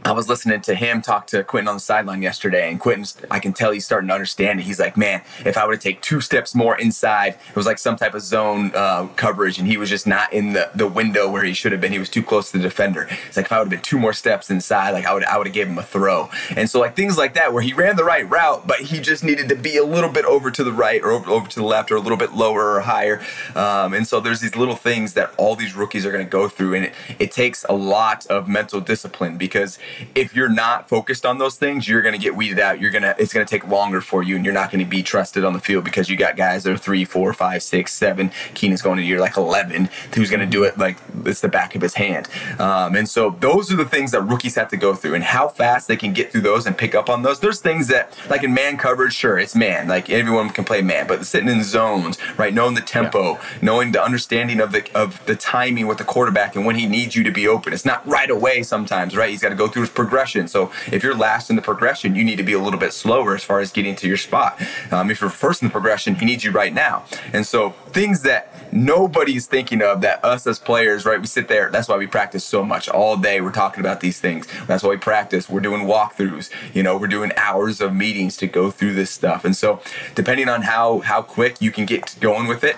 I 0.05 0.13
was 0.13 0.29
listening 0.29 0.61
to 0.63 0.75
him 0.75 1.01
talk 1.01 1.29
to 1.29 1.45
Quentin 1.45 1.69
on 1.69 1.77
the 1.77 1.81
sideline 1.81 2.23
yesterday, 2.23 2.71
and 2.71 2.81
Quentin's, 2.81 3.17
I 3.31 3.39
can 3.39 3.53
tell 3.53 3.71
he's 3.71 3.85
starting 3.85 4.09
to 4.09 4.15
understand 4.15 4.59
it. 4.59 4.65
He's 4.65 4.81
like, 4.81 4.97
man, 4.97 5.23
if 5.45 5.57
I 5.57 5.65
would 5.65 5.75
have 5.75 5.83
take 5.83 6.03
two 6.03 6.21
steps 6.21 6.55
more 6.55 6.77
inside, 6.77 7.39
it 7.49 7.57
was 7.57 7.67
like 7.67 7.79
some 7.79 7.97
type 7.97 8.15
of 8.15 8.23
zone 8.23 8.73
uh, 8.75 9.07
coverage, 9.15 9.59
and 9.59 9.69
he 9.69 9.77
was 9.77 9.89
just 9.89 10.07
not 10.07 10.33
in 10.33 10.55
the, 10.55 10.71
the 10.75 10.89
window 10.89 11.31
where 11.31 11.45
he 11.45 11.53
should 11.53 11.73
have 11.73 11.81
been. 11.81 11.93
He 11.93 12.01
was 12.01 12.09
too 12.09 12.23
close 12.23 12.51
to 12.51 12.59
the 12.59 12.63
defender. 12.65 13.09
It's 13.29 13.37
like 13.37 13.47
if 13.47 13.53
I 13.53 13.59
would 13.59 13.67
have 13.67 13.71
been 13.71 13.81
two 13.81 13.99
more 13.99 14.13
steps 14.13 14.51
inside, 14.51 14.91
like 14.91 15.07
I 15.07 15.15
would 15.15 15.25
I 15.25 15.39
would 15.39 15.47
have 15.47 15.55
gave 15.55 15.69
him 15.69 15.79
a 15.79 15.83
throw. 15.83 16.31
And 16.57 16.69
so 16.69 16.81
like 16.81 16.97
things 16.97 17.17
like 17.17 17.35
that, 17.35 17.53
where 17.53 17.63
he 17.63 17.73
ran 17.73 17.97
the 17.97 18.05
right 18.05 18.29
route, 18.29 18.67
but 18.67 18.81
he 18.81 19.01
just 19.01 19.23
needed 19.23 19.49
to 19.51 19.55
be 19.55 19.77
a 19.77 19.85
little 19.85 20.11
bit 20.11 20.25
over 20.25 20.51
to 20.51 20.65
the 20.65 20.73
right 20.73 21.01
or 21.03 21.13
over, 21.13 21.31
over 21.31 21.49
to 21.49 21.61
the 21.61 21.67
left 21.67 21.93
or 21.93 21.97
a 21.97 22.01
little 22.01 22.19
bit 22.19 22.33
lower 22.33 22.75
or 22.75 22.81
higher. 22.81 23.23
Um, 23.55 23.95
and 23.95 24.07
so 24.07 24.21
there's 24.21 24.41
these 24.41 24.57
little 24.57 24.77
things 24.77 25.15
that 25.15 25.33
all 25.39 25.55
these 25.55 25.75
rookies 25.75 26.05
are 26.05 26.11
going 26.11 26.25
to 26.25 26.31
go 26.31 26.49
through, 26.49 26.75
and 26.75 26.87
it, 26.87 26.95
it 27.19 27.31
takes 27.31 27.65
a 27.69 27.75
lot 27.75 28.27
of 28.27 28.49
mental 28.49 28.81
discipline 28.81 29.37
because 29.39 29.79
if 30.15 30.35
you're 30.35 30.49
not 30.49 30.89
focused 30.89 31.25
on 31.27 31.39
those 31.39 31.57
things, 31.57 31.89
you're 31.89 32.03
going 32.03 32.15
to 32.15 32.19
get 32.19 32.37
weeded 32.37 32.59
out. 32.59 32.81
You're 32.81 32.91
going 32.91 33.03
to, 33.03 33.15
it's 33.19 33.33
going 33.33 33.45
to 33.45 33.51
take 33.51 33.67
longer 33.69 34.01
for 34.01 34.23
you 34.23 34.37
and 34.37 34.45
you're 34.45 34.55
not 34.55 34.71
going 34.71 34.85
to 34.85 34.89
be 34.89 35.03
trusted 35.03 35.45
on 35.45 35.53
the 35.53 35.61
field 35.61 35.85
because 35.85 36.09
you 36.09 36.17
got 36.17 36.37
guys 36.37 36.65
that 36.65 36.73
are 36.73 36.79
three, 36.79 37.05
four, 37.05 37.33
five, 37.33 37.63
six, 37.63 37.93
seven. 37.93 38.31
Keenan's 38.55 38.83
going 38.83 38.99
to 38.99 39.03
year 39.05 39.21
like 39.21 39.37
11 39.37 39.89
who's 40.15 40.31
going 40.31 40.41
to 40.41 40.47
do 40.47 40.65
it 40.65 40.79
like 40.79 40.97
it's 41.27 41.41
the 41.41 41.49
back 41.49 41.75
of 41.75 41.83
his 41.83 41.95
hand. 41.95 42.29
Um, 42.59 42.97
and 42.97 43.09
so 43.09 43.37
those 43.41 43.73
are 43.73 43.77
the 43.77 43.85
things 43.85 44.11
that 44.13 44.23
rookies 44.23 44.55
have 44.55 44.69
to 44.69 44.77
go 44.77 44.95
through 44.95 45.15
and 45.15 45.25
how 45.25 45.49
fast 45.49 45.89
they 45.89 45.97
can 45.97 46.13
get 46.13 46.33
through 46.33 46.43
those 46.43 46.67
and 46.67 46.77
pick 46.77 46.95
up 46.95 47.09
on 47.09 47.23
those. 47.23 47.41
There's 47.41 47.61
things 47.61 47.89
that, 47.89 48.17
like 48.29 48.43
in 48.43 48.55
man 48.55 48.77
coverage, 48.77 49.15
sure, 49.15 49.39
it's 49.39 49.55
man. 49.55 49.89
Like 49.89 50.11
everyone 50.11 50.51
can 50.51 50.65
play 50.65 50.83
man, 50.83 51.07
but 51.07 51.25
sitting 51.27 51.49
in 51.49 51.63
zones, 51.63 52.19
right? 52.37 52.53
Knowing 52.53 52.75
the 52.75 52.81
tempo, 52.81 53.35
yeah. 53.35 53.43
knowing 53.63 53.93
the 53.93 54.03
understanding 54.03 54.61
of 54.61 54.73
the, 54.73 54.89
of 54.95 55.25
the 55.27 55.37
timing 55.37 55.87
with 55.87 55.99
the 55.99 56.05
quarterback 56.05 56.57
and 56.57 56.67
when 56.67 56.77
he 56.77 56.87
needs 56.87 57.17
you 57.17 57.23
to 57.25 57.33
be 57.33 57.49
open. 57.49 57.73
It's 57.73 57.85
not 57.85 58.07
right 58.07 58.31
away 58.31 58.63
sometimes, 58.63 59.17
right? 59.17 59.31
He's 59.31 59.43
got 59.43 59.51
to 59.51 59.55
go 59.55 59.69
through 59.69 59.83
his 59.83 59.91
progression. 59.91 60.49
So 60.49 60.73
if 60.91 61.03
you're 61.03 61.15
last 61.15 61.51
in 61.51 61.57
the 61.57 61.63
progression, 61.63 62.15
you 62.15 62.25
need 62.25 62.37
to 62.37 62.43
be 62.43 62.53
a 62.53 62.59
little 62.59 62.81
bit 62.81 62.93
slower 62.93 63.35
as 63.35 63.45
far 63.45 63.61
as 63.61 63.71
getting 63.71 63.97
to 63.97 64.09
your 64.09 64.17
spot. 64.17 64.61
Um, 64.91 65.11
if 65.11 65.21
you're 65.21 65.31
first 65.31 65.63
in 65.63 65.69
the 65.69 65.73
progression, 65.73 66.15
he 66.15 66.25
needs 66.25 66.45
you 66.45 66.51
right 66.51 66.73
now. 66.73 67.05
And 67.33 67.47
so 67.47 67.75
things 67.93 68.23
that 68.23 68.73
nobody's 68.73 69.47
thinking 69.47 69.83
of 69.83 70.01
that 70.01 70.25
us 70.25 70.47
as 70.47 70.59
players, 70.59 71.05
right? 71.05 71.21
We 71.21 71.27
sit 71.27 71.49
there. 71.49 71.71
That's 71.71 71.89
why 71.89 71.97
we 71.97 72.07
practice 72.07 72.45
so 72.45 72.65
much 72.65 72.89
all 72.89 73.17
day. 73.17 73.41
We're 73.41 73.53
talking 73.53 73.81
about 73.81 74.01
these 74.01 74.21
things. 74.21 74.47
That's 74.67 74.83
why 74.83 74.91
we 74.91 74.97
practice. 74.97 75.49
We're 75.49 75.61
doing 75.61 75.83
walkthroughs. 75.83 76.51
You 76.75 76.83
know, 76.83 76.97
we're 76.97 77.07
doing 77.07 77.33
hours 77.37 77.81
of 77.81 77.95
meetings 77.95 78.37
to 78.39 78.47
go 78.47 78.71
through 78.71 78.95
this 78.95 79.11
stuff. 79.11 79.45
And 79.45 79.57
so 79.57 79.81
depending 80.15 80.49
on 80.49 80.63
how 80.63 81.01
how 81.01 81.23
quick 81.23 81.61
you 81.61 81.71
can 81.71 81.87
get 81.87 82.17
going 82.21 82.47
with 82.47 82.65
it, 82.65 82.77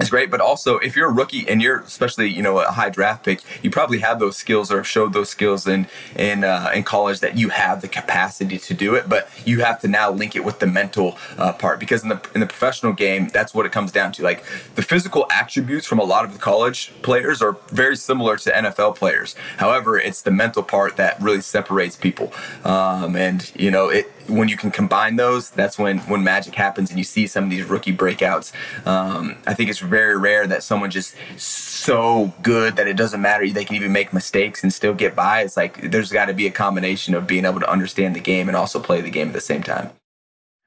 it's 0.00 0.10
great. 0.10 0.30
But 0.30 0.40
also, 0.40 0.78
if 0.78 0.96
you're 0.96 1.08
a 1.08 1.12
rookie 1.12 1.48
and 1.48 1.60
you're 1.62 1.80
especially 1.80 2.28
you 2.28 2.42
know 2.42 2.58
a 2.58 2.70
high 2.70 2.90
draft 2.90 3.24
pick, 3.24 3.42
you 3.62 3.70
probably 3.70 3.98
have 3.98 4.18
those 4.18 4.36
skills 4.36 4.72
or 4.72 4.82
showed 4.82 5.12
those 5.12 5.28
skills 5.28 5.66
in 5.66 5.86
in 6.16 6.44
uh, 6.44 6.70
in 6.74 6.82
college 6.82 7.20
that 7.20 7.36
you 7.36 7.50
have 7.50 7.80
the 7.80 7.88
capacity 7.88 8.58
to 8.58 8.74
do 8.74 8.94
it. 8.94 9.08
But 9.08 9.28
you 9.44 9.60
have 9.60 9.80
to 9.80 9.88
now 9.88 10.10
link 10.10 10.34
it 10.34 10.44
with 10.44 10.58
the 10.58 10.66
mental 10.66 11.18
uh, 11.36 11.52
part 11.52 11.78
because 11.78 12.02
in 12.02 12.08
the 12.08 12.20
in 12.34 12.40
the 12.40 12.46
professional 12.46 12.92
game, 12.92 13.28
that's 13.28 13.54
what 13.54 13.66
it 13.66 13.72
comes 13.72 13.92
down 13.92 14.12
to. 14.12 14.22
Like 14.22 14.44
the 14.74 14.82
physical 14.82 15.26
attributes 15.30 15.86
from 15.86 15.98
a 15.98 16.04
lot 16.04 16.24
of 16.24 16.32
the 16.32 16.38
college 16.38 16.92
players 17.02 17.42
are 17.42 17.56
very 17.68 17.96
similar 17.96 18.36
to 18.38 18.50
NFL 18.50 18.96
players. 18.96 19.34
However, 19.58 19.98
it's 19.98 20.22
the 20.22 20.30
mental 20.30 20.62
part 20.62 20.96
that 20.96 21.20
really 21.20 21.40
separates 21.40 21.96
people. 21.96 22.32
Um, 22.64 23.16
and 23.16 23.50
you 23.54 23.70
know 23.70 23.88
it 23.88 24.10
when 24.30 24.48
you 24.48 24.56
can 24.56 24.70
combine 24.70 25.16
those, 25.16 25.50
that's 25.50 25.78
when 25.78 25.98
when 26.00 26.22
magic 26.22 26.54
happens 26.54 26.90
and 26.90 26.98
you 26.98 27.04
see 27.04 27.26
some 27.26 27.44
of 27.44 27.50
these 27.50 27.64
rookie 27.64 27.94
breakouts. 27.94 28.52
Um, 28.86 29.36
I 29.46 29.54
think 29.54 29.70
it's 29.70 29.82
very 29.90 30.16
rare 30.16 30.46
that 30.46 30.62
someone 30.62 30.90
just 30.90 31.14
so 31.36 32.32
good 32.42 32.76
that 32.76 32.86
it 32.86 32.96
doesn't 32.96 33.20
matter. 33.20 33.48
They 33.50 33.64
can 33.64 33.76
even 33.76 33.92
make 33.92 34.12
mistakes 34.12 34.62
and 34.62 34.72
still 34.72 34.94
get 34.94 35.14
by. 35.14 35.42
It's 35.42 35.56
like 35.56 35.90
there's 35.90 36.12
got 36.12 36.26
to 36.26 36.34
be 36.34 36.46
a 36.46 36.50
combination 36.50 37.14
of 37.14 37.26
being 37.26 37.44
able 37.44 37.60
to 37.60 37.70
understand 37.70 38.16
the 38.16 38.20
game 38.20 38.48
and 38.48 38.56
also 38.56 38.80
play 38.80 39.00
the 39.00 39.10
game 39.10 39.28
at 39.28 39.34
the 39.34 39.40
same 39.40 39.62
time. 39.62 39.90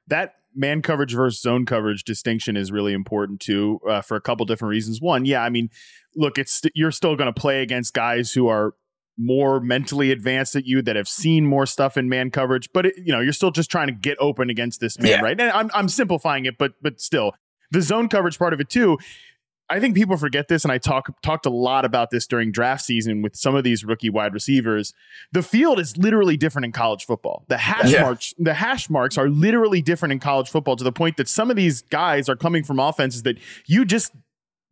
That 0.06 0.34
man 0.54 0.82
coverage 0.82 1.14
versus 1.14 1.40
zone 1.40 1.66
coverage 1.66 2.04
distinction 2.04 2.56
is 2.56 2.70
really 2.70 2.92
important 2.92 3.40
too 3.40 3.80
uh, 3.88 4.02
for 4.02 4.16
a 4.16 4.20
couple 4.20 4.46
different 4.46 4.70
reasons. 4.70 5.00
One, 5.00 5.24
yeah, 5.24 5.42
I 5.42 5.50
mean, 5.50 5.70
look, 6.14 6.38
it's 6.38 6.52
st- 6.52 6.72
you're 6.76 6.92
still 6.92 7.16
going 7.16 7.32
to 7.32 7.40
play 7.40 7.62
against 7.62 7.94
guys 7.94 8.32
who 8.32 8.48
are 8.48 8.74
more 9.16 9.60
mentally 9.60 10.10
advanced 10.10 10.56
at 10.56 10.66
you 10.66 10.82
that 10.82 10.96
have 10.96 11.08
seen 11.08 11.46
more 11.46 11.66
stuff 11.66 11.96
in 11.96 12.08
man 12.08 12.30
coverage, 12.30 12.68
but 12.72 12.86
it, 12.86 12.94
you 12.96 13.12
know, 13.12 13.20
you're 13.20 13.32
still 13.32 13.50
just 13.50 13.70
trying 13.70 13.86
to 13.86 13.92
get 13.92 14.16
open 14.20 14.50
against 14.50 14.80
this 14.80 14.98
man, 14.98 15.10
yeah. 15.10 15.20
right? 15.20 15.40
And 15.40 15.50
I'm 15.50 15.70
I'm 15.74 15.88
simplifying 15.88 16.46
it, 16.46 16.58
but 16.58 16.72
but 16.82 17.00
still, 17.00 17.32
the 17.74 17.82
zone 17.82 18.08
coverage 18.08 18.38
part 18.38 18.52
of 18.52 18.60
it 18.60 18.68
too. 18.68 18.98
I 19.70 19.80
think 19.80 19.94
people 19.94 20.18
forget 20.18 20.48
this, 20.48 20.64
and 20.64 20.70
I 20.70 20.78
talk 20.78 21.10
talked 21.22 21.46
a 21.46 21.50
lot 21.50 21.84
about 21.86 22.10
this 22.10 22.26
during 22.26 22.52
draft 22.52 22.84
season 22.84 23.22
with 23.22 23.34
some 23.34 23.54
of 23.54 23.64
these 23.64 23.82
rookie 23.82 24.10
wide 24.10 24.34
receivers. 24.34 24.92
The 25.32 25.42
field 25.42 25.80
is 25.80 25.96
literally 25.96 26.36
different 26.36 26.66
in 26.66 26.72
college 26.72 27.06
football. 27.06 27.44
The 27.48 27.56
hash 27.56 27.90
yeah. 27.90 28.02
marks, 28.02 28.34
the 28.38 28.54
hash 28.54 28.90
marks 28.90 29.16
are 29.16 29.28
literally 29.28 29.80
different 29.80 30.12
in 30.12 30.20
college 30.20 30.50
football 30.50 30.76
to 30.76 30.84
the 30.84 30.92
point 30.92 31.16
that 31.16 31.28
some 31.28 31.50
of 31.50 31.56
these 31.56 31.80
guys 31.80 32.28
are 32.28 32.36
coming 32.36 32.62
from 32.62 32.78
offenses 32.78 33.22
that 33.22 33.38
you 33.66 33.86
just 33.86 34.12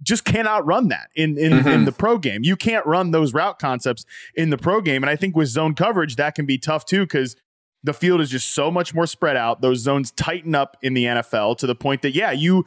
just 0.02 0.24
cannot 0.24 0.66
run 0.66 0.88
that 0.88 1.08
in 1.14 1.38
in, 1.38 1.52
mm-hmm. 1.52 1.68
in 1.68 1.84
the 1.86 1.92
pro 1.92 2.18
game. 2.18 2.44
You 2.44 2.56
can't 2.56 2.84
run 2.84 3.12
those 3.12 3.32
route 3.32 3.58
concepts 3.58 4.04
in 4.34 4.50
the 4.50 4.58
pro 4.58 4.82
game. 4.82 5.02
And 5.02 5.08
I 5.08 5.16
think 5.16 5.34
with 5.34 5.48
zone 5.48 5.74
coverage, 5.74 6.16
that 6.16 6.34
can 6.34 6.44
be 6.44 6.58
tough 6.58 6.84
too, 6.84 7.04
because 7.04 7.34
the 7.82 7.92
field 7.92 8.20
is 8.20 8.30
just 8.30 8.54
so 8.54 8.70
much 8.70 8.94
more 8.94 9.06
spread 9.06 9.36
out. 9.36 9.60
Those 9.60 9.78
zones 9.78 10.10
tighten 10.12 10.54
up 10.54 10.76
in 10.82 10.94
the 10.94 11.04
NFL 11.04 11.56
to 11.58 11.66
the 11.66 11.74
point 11.74 12.02
that, 12.02 12.14
yeah, 12.14 12.30
you 12.30 12.66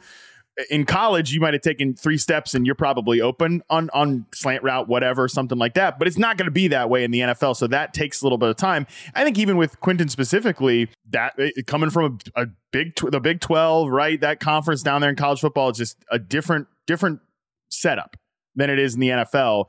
in 0.70 0.84
college 0.84 1.32
you 1.32 1.40
might 1.40 1.54
have 1.54 1.62
taken 1.62 1.94
three 1.94 2.16
steps 2.16 2.54
and 2.54 2.64
you're 2.64 2.74
probably 2.74 3.20
open 3.20 3.62
on 3.68 3.90
on 3.92 4.24
slant 4.34 4.62
route 4.62 4.88
whatever 4.88 5.28
something 5.28 5.58
like 5.58 5.74
that 5.74 5.98
but 5.98 6.08
it's 6.08 6.18
not 6.18 6.36
going 6.38 6.46
to 6.46 6.52
be 6.52 6.68
that 6.68 6.88
way 6.88 7.04
in 7.04 7.10
the 7.10 7.20
NFL 7.20 7.56
so 7.56 7.66
that 7.66 7.92
takes 7.92 8.22
a 8.22 8.24
little 8.24 8.38
bit 8.38 8.48
of 8.48 8.56
time. 8.56 8.86
I 9.14 9.24
think 9.24 9.38
even 9.38 9.56
with 9.56 9.78
Quentin 9.80 10.08
specifically 10.08 10.88
that 11.10 11.34
eh, 11.38 11.50
eh, 11.56 11.62
coming 11.66 11.90
from 11.90 12.18
a, 12.36 12.42
a 12.42 12.46
big 12.72 12.94
the 12.96 13.20
big 13.20 13.40
12 13.40 13.90
right? 13.90 14.20
That 14.20 14.40
conference 14.40 14.82
down 14.82 15.00
there 15.00 15.10
in 15.10 15.16
college 15.16 15.40
football 15.40 15.70
is 15.70 15.78
just 15.78 15.98
a 16.10 16.18
different 16.18 16.68
different 16.86 17.20
setup 17.68 18.16
than 18.54 18.70
it 18.70 18.78
is 18.78 18.94
in 18.94 19.00
the 19.00 19.08
NFL. 19.08 19.66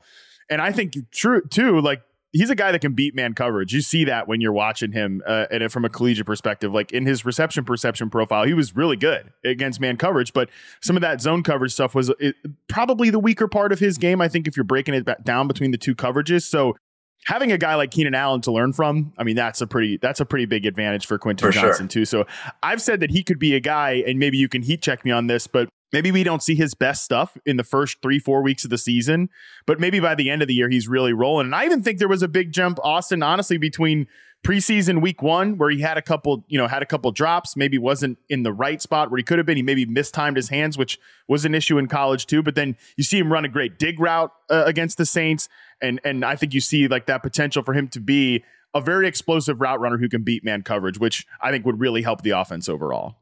And 0.50 0.62
I 0.62 0.72
think 0.72 0.94
true 1.12 1.42
too, 1.42 1.80
like 1.80 2.02
he's 2.32 2.50
a 2.50 2.54
guy 2.54 2.72
that 2.72 2.80
can 2.80 2.92
beat 2.92 3.14
man 3.14 3.34
coverage. 3.34 3.72
You 3.72 3.80
see 3.80 4.04
that 4.04 4.28
when 4.28 4.40
you're 4.40 4.52
watching 4.52 4.92
him, 4.92 5.22
uh, 5.26 5.46
and 5.50 5.70
from 5.72 5.84
a 5.84 5.88
collegiate 5.88 6.26
perspective, 6.26 6.72
like 6.72 6.92
in 6.92 7.06
his 7.06 7.24
reception 7.24 7.64
perception 7.64 8.10
profile, 8.10 8.44
he 8.44 8.54
was 8.54 8.76
really 8.76 8.96
good 8.96 9.32
against 9.44 9.80
man 9.80 9.96
coverage. 9.96 10.32
But 10.32 10.50
some 10.82 10.96
of 10.96 11.02
that 11.02 11.20
zone 11.20 11.42
coverage 11.42 11.72
stuff 11.72 11.94
was 11.94 12.10
it, 12.18 12.36
probably 12.68 13.10
the 13.10 13.18
weaker 13.18 13.48
part 13.48 13.72
of 13.72 13.78
his 13.78 13.98
game. 13.98 14.20
I 14.20 14.28
think 14.28 14.46
if 14.46 14.56
you're 14.56 14.64
breaking 14.64 14.94
it 14.94 15.06
down 15.24 15.48
between 15.48 15.70
the 15.70 15.78
two 15.78 15.94
coverages, 15.94 16.42
so 16.42 16.76
having 17.24 17.52
a 17.52 17.58
guy 17.58 17.74
like 17.74 17.90
Keenan 17.90 18.14
Allen 18.14 18.40
to 18.42 18.52
learn 18.52 18.72
from, 18.72 19.12
I 19.18 19.24
mean, 19.24 19.36
that's 19.36 19.60
a 19.60 19.66
pretty 19.66 19.96
that's 19.98 20.20
a 20.20 20.26
pretty 20.26 20.46
big 20.46 20.66
advantage 20.66 21.06
for 21.06 21.18
Quentin 21.18 21.48
for 21.48 21.52
Johnston 21.52 21.86
sure. 21.86 22.02
too. 22.02 22.04
So 22.04 22.26
I've 22.62 22.82
said 22.82 23.00
that 23.00 23.10
he 23.10 23.22
could 23.22 23.38
be 23.38 23.54
a 23.54 23.60
guy, 23.60 24.02
and 24.06 24.18
maybe 24.18 24.38
you 24.38 24.48
can 24.48 24.62
heat 24.62 24.82
check 24.82 25.04
me 25.04 25.10
on 25.10 25.26
this, 25.26 25.46
but 25.46 25.68
maybe 25.92 26.10
we 26.10 26.24
don't 26.24 26.42
see 26.42 26.54
his 26.54 26.74
best 26.74 27.04
stuff 27.04 27.36
in 27.46 27.56
the 27.56 27.64
first 27.64 28.00
three, 28.02 28.18
four 28.18 28.42
weeks 28.42 28.64
of 28.64 28.70
the 28.70 28.78
season, 28.78 29.28
but 29.66 29.80
maybe 29.80 30.00
by 30.00 30.14
the 30.14 30.30
end 30.30 30.42
of 30.42 30.48
the 30.48 30.54
year, 30.54 30.68
he's 30.68 30.88
really 30.88 31.12
rolling. 31.12 31.46
And 31.46 31.54
I 31.54 31.64
even 31.64 31.82
think 31.82 31.98
there 31.98 32.08
was 32.08 32.22
a 32.22 32.28
big 32.28 32.52
jump, 32.52 32.78
Austin, 32.82 33.22
honestly, 33.22 33.58
between 33.58 34.06
preseason 34.44 35.02
week 35.02 35.20
one, 35.20 35.58
where 35.58 35.70
he 35.70 35.80
had 35.80 35.98
a 35.98 36.02
couple, 36.02 36.44
you 36.48 36.58
know, 36.58 36.68
had 36.68 36.82
a 36.82 36.86
couple 36.86 37.10
drops, 37.10 37.56
maybe 37.56 37.76
wasn't 37.76 38.18
in 38.28 38.44
the 38.44 38.52
right 38.52 38.80
spot 38.80 39.10
where 39.10 39.18
he 39.18 39.24
could 39.24 39.38
have 39.38 39.46
been. 39.46 39.56
He 39.56 39.62
maybe 39.62 39.84
mistimed 39.84 40.36
his 40.36 40.48
hands, 40.48 40.78
which 40.78 40.98
was 41.26 41.44
an 41.44 41.54
issue 41.54 41.78
in 41.78 41.88
college 41.88 42.26
too. 42.26 42.42
But 42.42 42.54
then 42.54 42.76
you 42.96 43.04
see 43.04 43.18
him 43.18 43.32
run 43.32 43.44
a 43.44 43.48
great 43.48 43.78
dig 43.78 43.98
route 43.98 44.32
uh, 44.48 44.62
against 44.64 44.96
the 44.96 45.06
Saints. 45.06 45.48
And, 45.82 46.00
and 46.04 46.24
I 46.24 46.36
think 46.36 46.54
you 46.54 46.60
see 46.60 46.88
like 46.88 47.06
that 47.06 47.22
potential 47.22 47.62
for 47.62 47.74
him 47.74 47.88
to 47.88 48.00
be 48.00 48.44
a 48.74 48.80
very 48.80 49.08
explosive 49.08 49.60
route 49.60 49.80
runner 49.80 49.98
who 49.98 50.08
can 50.08 50.22
beat 50.22 50.44
man 50.44 50.62
coverage, 50.62 50.98
which 50.98 51.26
I 51.40 51.50
think 51.50 51.66
would 51.66 51.80
really 51.80 52.02
help 52.02 52.22
the 52.22 52.30
offense 52.30 52.68
overall. 52.68 53.16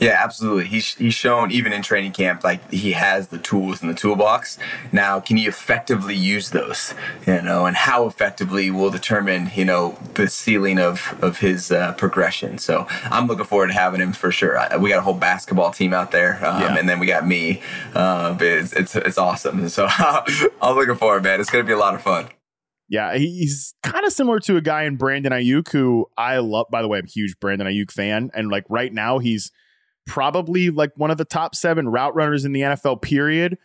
Yeah, 0.00 0.20
absolutely. 0.22 0.66
He's 0.66 0.94
he's 0.94 1.14
shown 1.14 1.50
even 1.50 1.72
in 1.72 1.82
training 1.82 2.12
camp 2.12 2.44
like 2.44 2.70
he 2.70 2.92
has 2.92 3.28
the 3.28 3.38
tools 3.38 3.82
in 3.82 3.88
the 3.88 3.94
toolbox. 3.94 4.58
Now, 4.92 5.18
can 5.18 5.36
he 5.36 5.46
effectively 5.46 6.14
use 6.14 6.50
those? 6.50 6.94
You 7.26 7.42
know, 7.42 7.66
and 7.66 7.76
how 7.76 8.06
effectively 8.06 8.70
will 8.70 8.90
determine 8.90 9.50
you 9.54 9.64
know 9.64 9.98
the 10.14 10.28
ceiling 10.28 10.78
of 10.78 11.18
of 11.20 11.38
his 11.38 11.72
uh, 11.72 11.92
progression. 11.94 12.58
So 12.58 12.86
I'm 13.04 13.26
looking 13.26 13.44
forward 13.44 13.68
to 13.68 13.72
having 13.72 14.00
him 14.00 14.12
for 14.12 14.30
sure. 14.30 14.58
I, 14.58 14.76
we 14.76 14.90
got 14.90 14.98
a 14.98 15.02
whole 15.02 15.14
basketball 15.14 15.72
team 15.72 15.92
out 15.92 16.12
there, 16.12 16.34
um, 16.46 16.60
yeah. 16.60 16.78
and 16.78 16.88
then 16.88 17.00
we 17.00 17.06
got 17.06 17.26
me. 17.26 17.60
Uh, 17.94 18.36
it's, 18.40 18.72
it's 18.72 18.94
it's 18.94 19.18
awesome. 19.18 19.68
So 19.68 19.88
I'm 19.98 20.76
looking 20.76 20.94
forward, 20.94 21.24
man. 21.24 21.40
It's 21.40 21.50
gonna 21.50 21.64
be 21.64 21.72
a 21.72 21.78
lot 21.78 21.94
of 21.94 22.02
fun. 22.02 22.28
Yeah, 22.88 23.16
he's 23.16 23.74
kind 23.82 24.06
of 24.06 24.12
similar 24.12 24.40
to 24.40 24.56
a 24.56 24.62
guy 24.62 24.84
in 24.84 24.96
Brandon 24.96 25.32
Aiyuk 25.32 25.70
who 25.72 26.06
I 26.16 26.38
love. 26.38 26.66
By 26.70 26.82
the 26.82 26.88
way, 26.88 26.98
I'm 26.98 27.04
a 27.04 27.08
huge 27.08 27.38
Brandon 27.40 27.66
Aiyuk 27.66 27.90
fan, 27.90 28.30
and 28.32 28.48
like 28.48 28.64
right 28.68 28.92
now 28.92 29.18
he's 29.18 29.50
probably 30.08 30.70
like 30.70 30.90
one 30.96 31.12
of 31.12 31.18
the 31.18 31.24
top 31.24 31.54
seven 31.54 31.88
route 31.88 32.14
runners 32.16 32.44
in 32.44 32.52
the 32.52 32.62
NFL. 32.62 33.02
Period. 33.02 33.58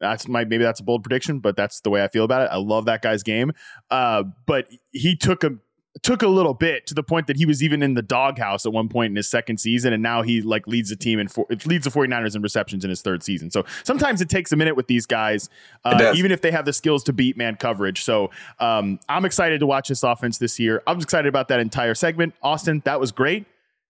That's 0.00 0.26
my 0.26 0.44
maybe 0.44 0.64
that's 0.64 0.80
a 0.80 0.82
bold 0.82 1.04
prediction, 1.04 1.38
but 1.40 1.56
that's 1.56 1.82
the 1.82 1.90
way 1.90 2.02
I 2.02 2.08
feel 2.08 2.24
about 2.24 2.42
it. 2.42 2.48
I 2.50 2.56
love 2.56 2.86
that 2.86 3.02
guy's 3.02 3.22
game. 3.22 3.52
Uh, 3.90 4.24
but 4.46 4.66
he 4.92 5.14
took 5.14 5.44
a 5.44 5.58
took 6.02 6.22
a 6.22 6.28
little 6.28 6.54
bit 6.54 6.86
to 6.86 6.94
the 6.94 7.02
point 7.02 7.26
that 7.26 7.36
he 7.36 7.44
was 7.44 7.62
even 7.64 7.82
in 7.82 7.94
the 7.94 8.02
doghouse 8.02 8.64
at 8.64 8.72
one 8.72 8.88
point 8.88 9.10
in 9.10 9.16
his 9.16 9.28
second 9.28 9.58
season 9.58 9.92
and 9.92 10.00
now 10.00 10.22
he 10.22 10.40
like 10.40 10.66
leads 10.68 10.88
the 10.88 10.96
team 10.96 11.18
and 11.18 11.28
leads 11.66 11.84
the 11.84 11.90
49ers 11.90 12.36
in 12.36 12.42
receptions 12.42 12.84
in 12.84 12.90
his 12.90 13.02
third 13.02 13.24
season 13.24 13.50
so 13.50 13.64
sometimes 13.82 14.20
it 14.20 14.28
takes 14.28 14.52
a 14.52 14.56
minute 14.56 14.76
with 14.76 14.86
these 14.86 15.04
guys 15.04 15.50
uh, 15.84 16.12
even 16.14 16.30
if 16.30 16.42
they 16.42 16.52
have 16.52 16.64
the 16.64 16.72
skills 16.72 17.02
to 17.02 17.12
beat 17.12 17.36
man 17.36 17.56
coverage 17.56 18.04
so 18.04 18.30
um, 18.60 19.00
i'm 19.08 19.24
excited 19.24 19.58
to 19.58 19.66
watch 19.66 19.88
this 19.88 20.04
offense 20.04 20.38
this 20.38 20.60
year 20.60 20.80
i'm 20.86 21.00
excited 21.00 21.28
about 21.28 21.48
that 21.48 21.58
entire 21.58 21.94
segment 21.94 22.34
austin 22.40 22.80
that 22.84 23.00
was 23.00 23.10
great 23.10 23.44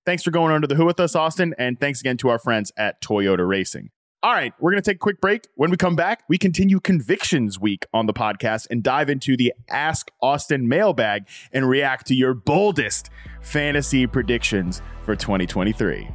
Thanks 0.07 0.23
for 0.23 0.31
going 0.31 0.53
under 0.53 0.67
the 0.67 0.75
hood 0.75 0.87
with 0.87 1.01
us, 1.01 1.15
Austin. 1.15 1.55
And 1.59 1.79
thanks 1.79 2.01
again 2.01 2.17
to 2.19 2.29
our 2.29 2.39
friends 2.39 2.73
at 2.77 3.01
Toyota 3.01 3.47
Racing. 3.47 3.91
All 4.23 4.33
right, 4.33 4.53
we're 4.61 4.71
going 4.71 4.83
to 4.83 4.91
take 4.91 4.97
a 4.97 4.99
quick 4.99 5.19
break. 5.19 5.47
When 5.55 5.71
we 5.71 5.79
come 5.79 5.97
back, 5.97 6.25
we 6.29 6.37
continue 6.37 6.79
Convictions 6.79 7.59
Week 7.59 7.87
on 7.95 8.05
the 8.05 8.13
podcast 8.13 8.67
and 8.71 8.83
dive 8.83 9.09
into 9.09 9.35
the 9.35 9.55
Ask 9.71 10.11
Austin 10.21 10.69
mailbag 10.69 11.27
and 11.55 11.67
react 11.67 12.07
to 12.09 12.15
your 12.15 12.35
boldest 12.35 13.09
fantasy 13.41 14.07
predictions 14.07 14.83
for 15.05 15.17
2023. 15.17 16.09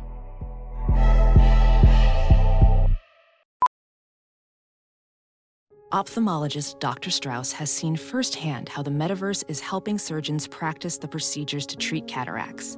Ophthalmologist 5.91 6.79
Dr. 6.79 7.09
Strauss 7.09 7.53
has 7.53 7.71
seen 7.71 7.95
firsthand 7.95 8.69
how 8.69 8.83
the 8.83 8.91
metaverse 8.91 9.43
is 9.47 9.59
helping 9.59 9.97
surgeons 9.97 10.47
practice 10.47 10.97
the 10.99 11.07
procedures 11.07 11.65
to 11.65 11.75
treat 11.77 12.05
cataracts 12.05 12.77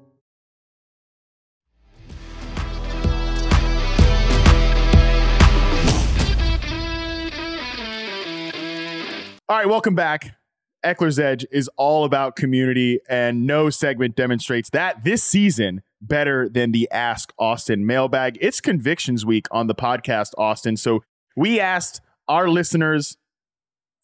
All 9.51 9.57
right, 9.57 9.67
welcome 9.67 9.95
back. 9.95 10.37
Ekeler's 10.85 11.19
Edge 11.19 11.45
is 11.51 11.69
all 11.75 12.05
about 12.05 12.37
community, 12.37 13.01
and 13.09 13.45
no 13.45 13.69
segment 13.69 14.15
demonstrates 14.15 14.69
that 14.69 15.03
this 15.03 15.21
season 15.21 15.81
better 15.99 16.47
than 16.47 16.71
the 16.71 16.89
Ask 16.89 17.33
Austin 17.37 17.85
mailbag. 17.85 18.37
It's 18.39 18.61
Convictions 18.61 19.25
Week 19.25 19.47
on 19.51 19.67
the 19.67 19.75
podcast, 19.75 20.29
Austin. 20.37 20.77
So 20.77 21.03
we 21.35 21.59
asked 21.59 21.99
our 22.29 22.47
listeners 22.47 23.17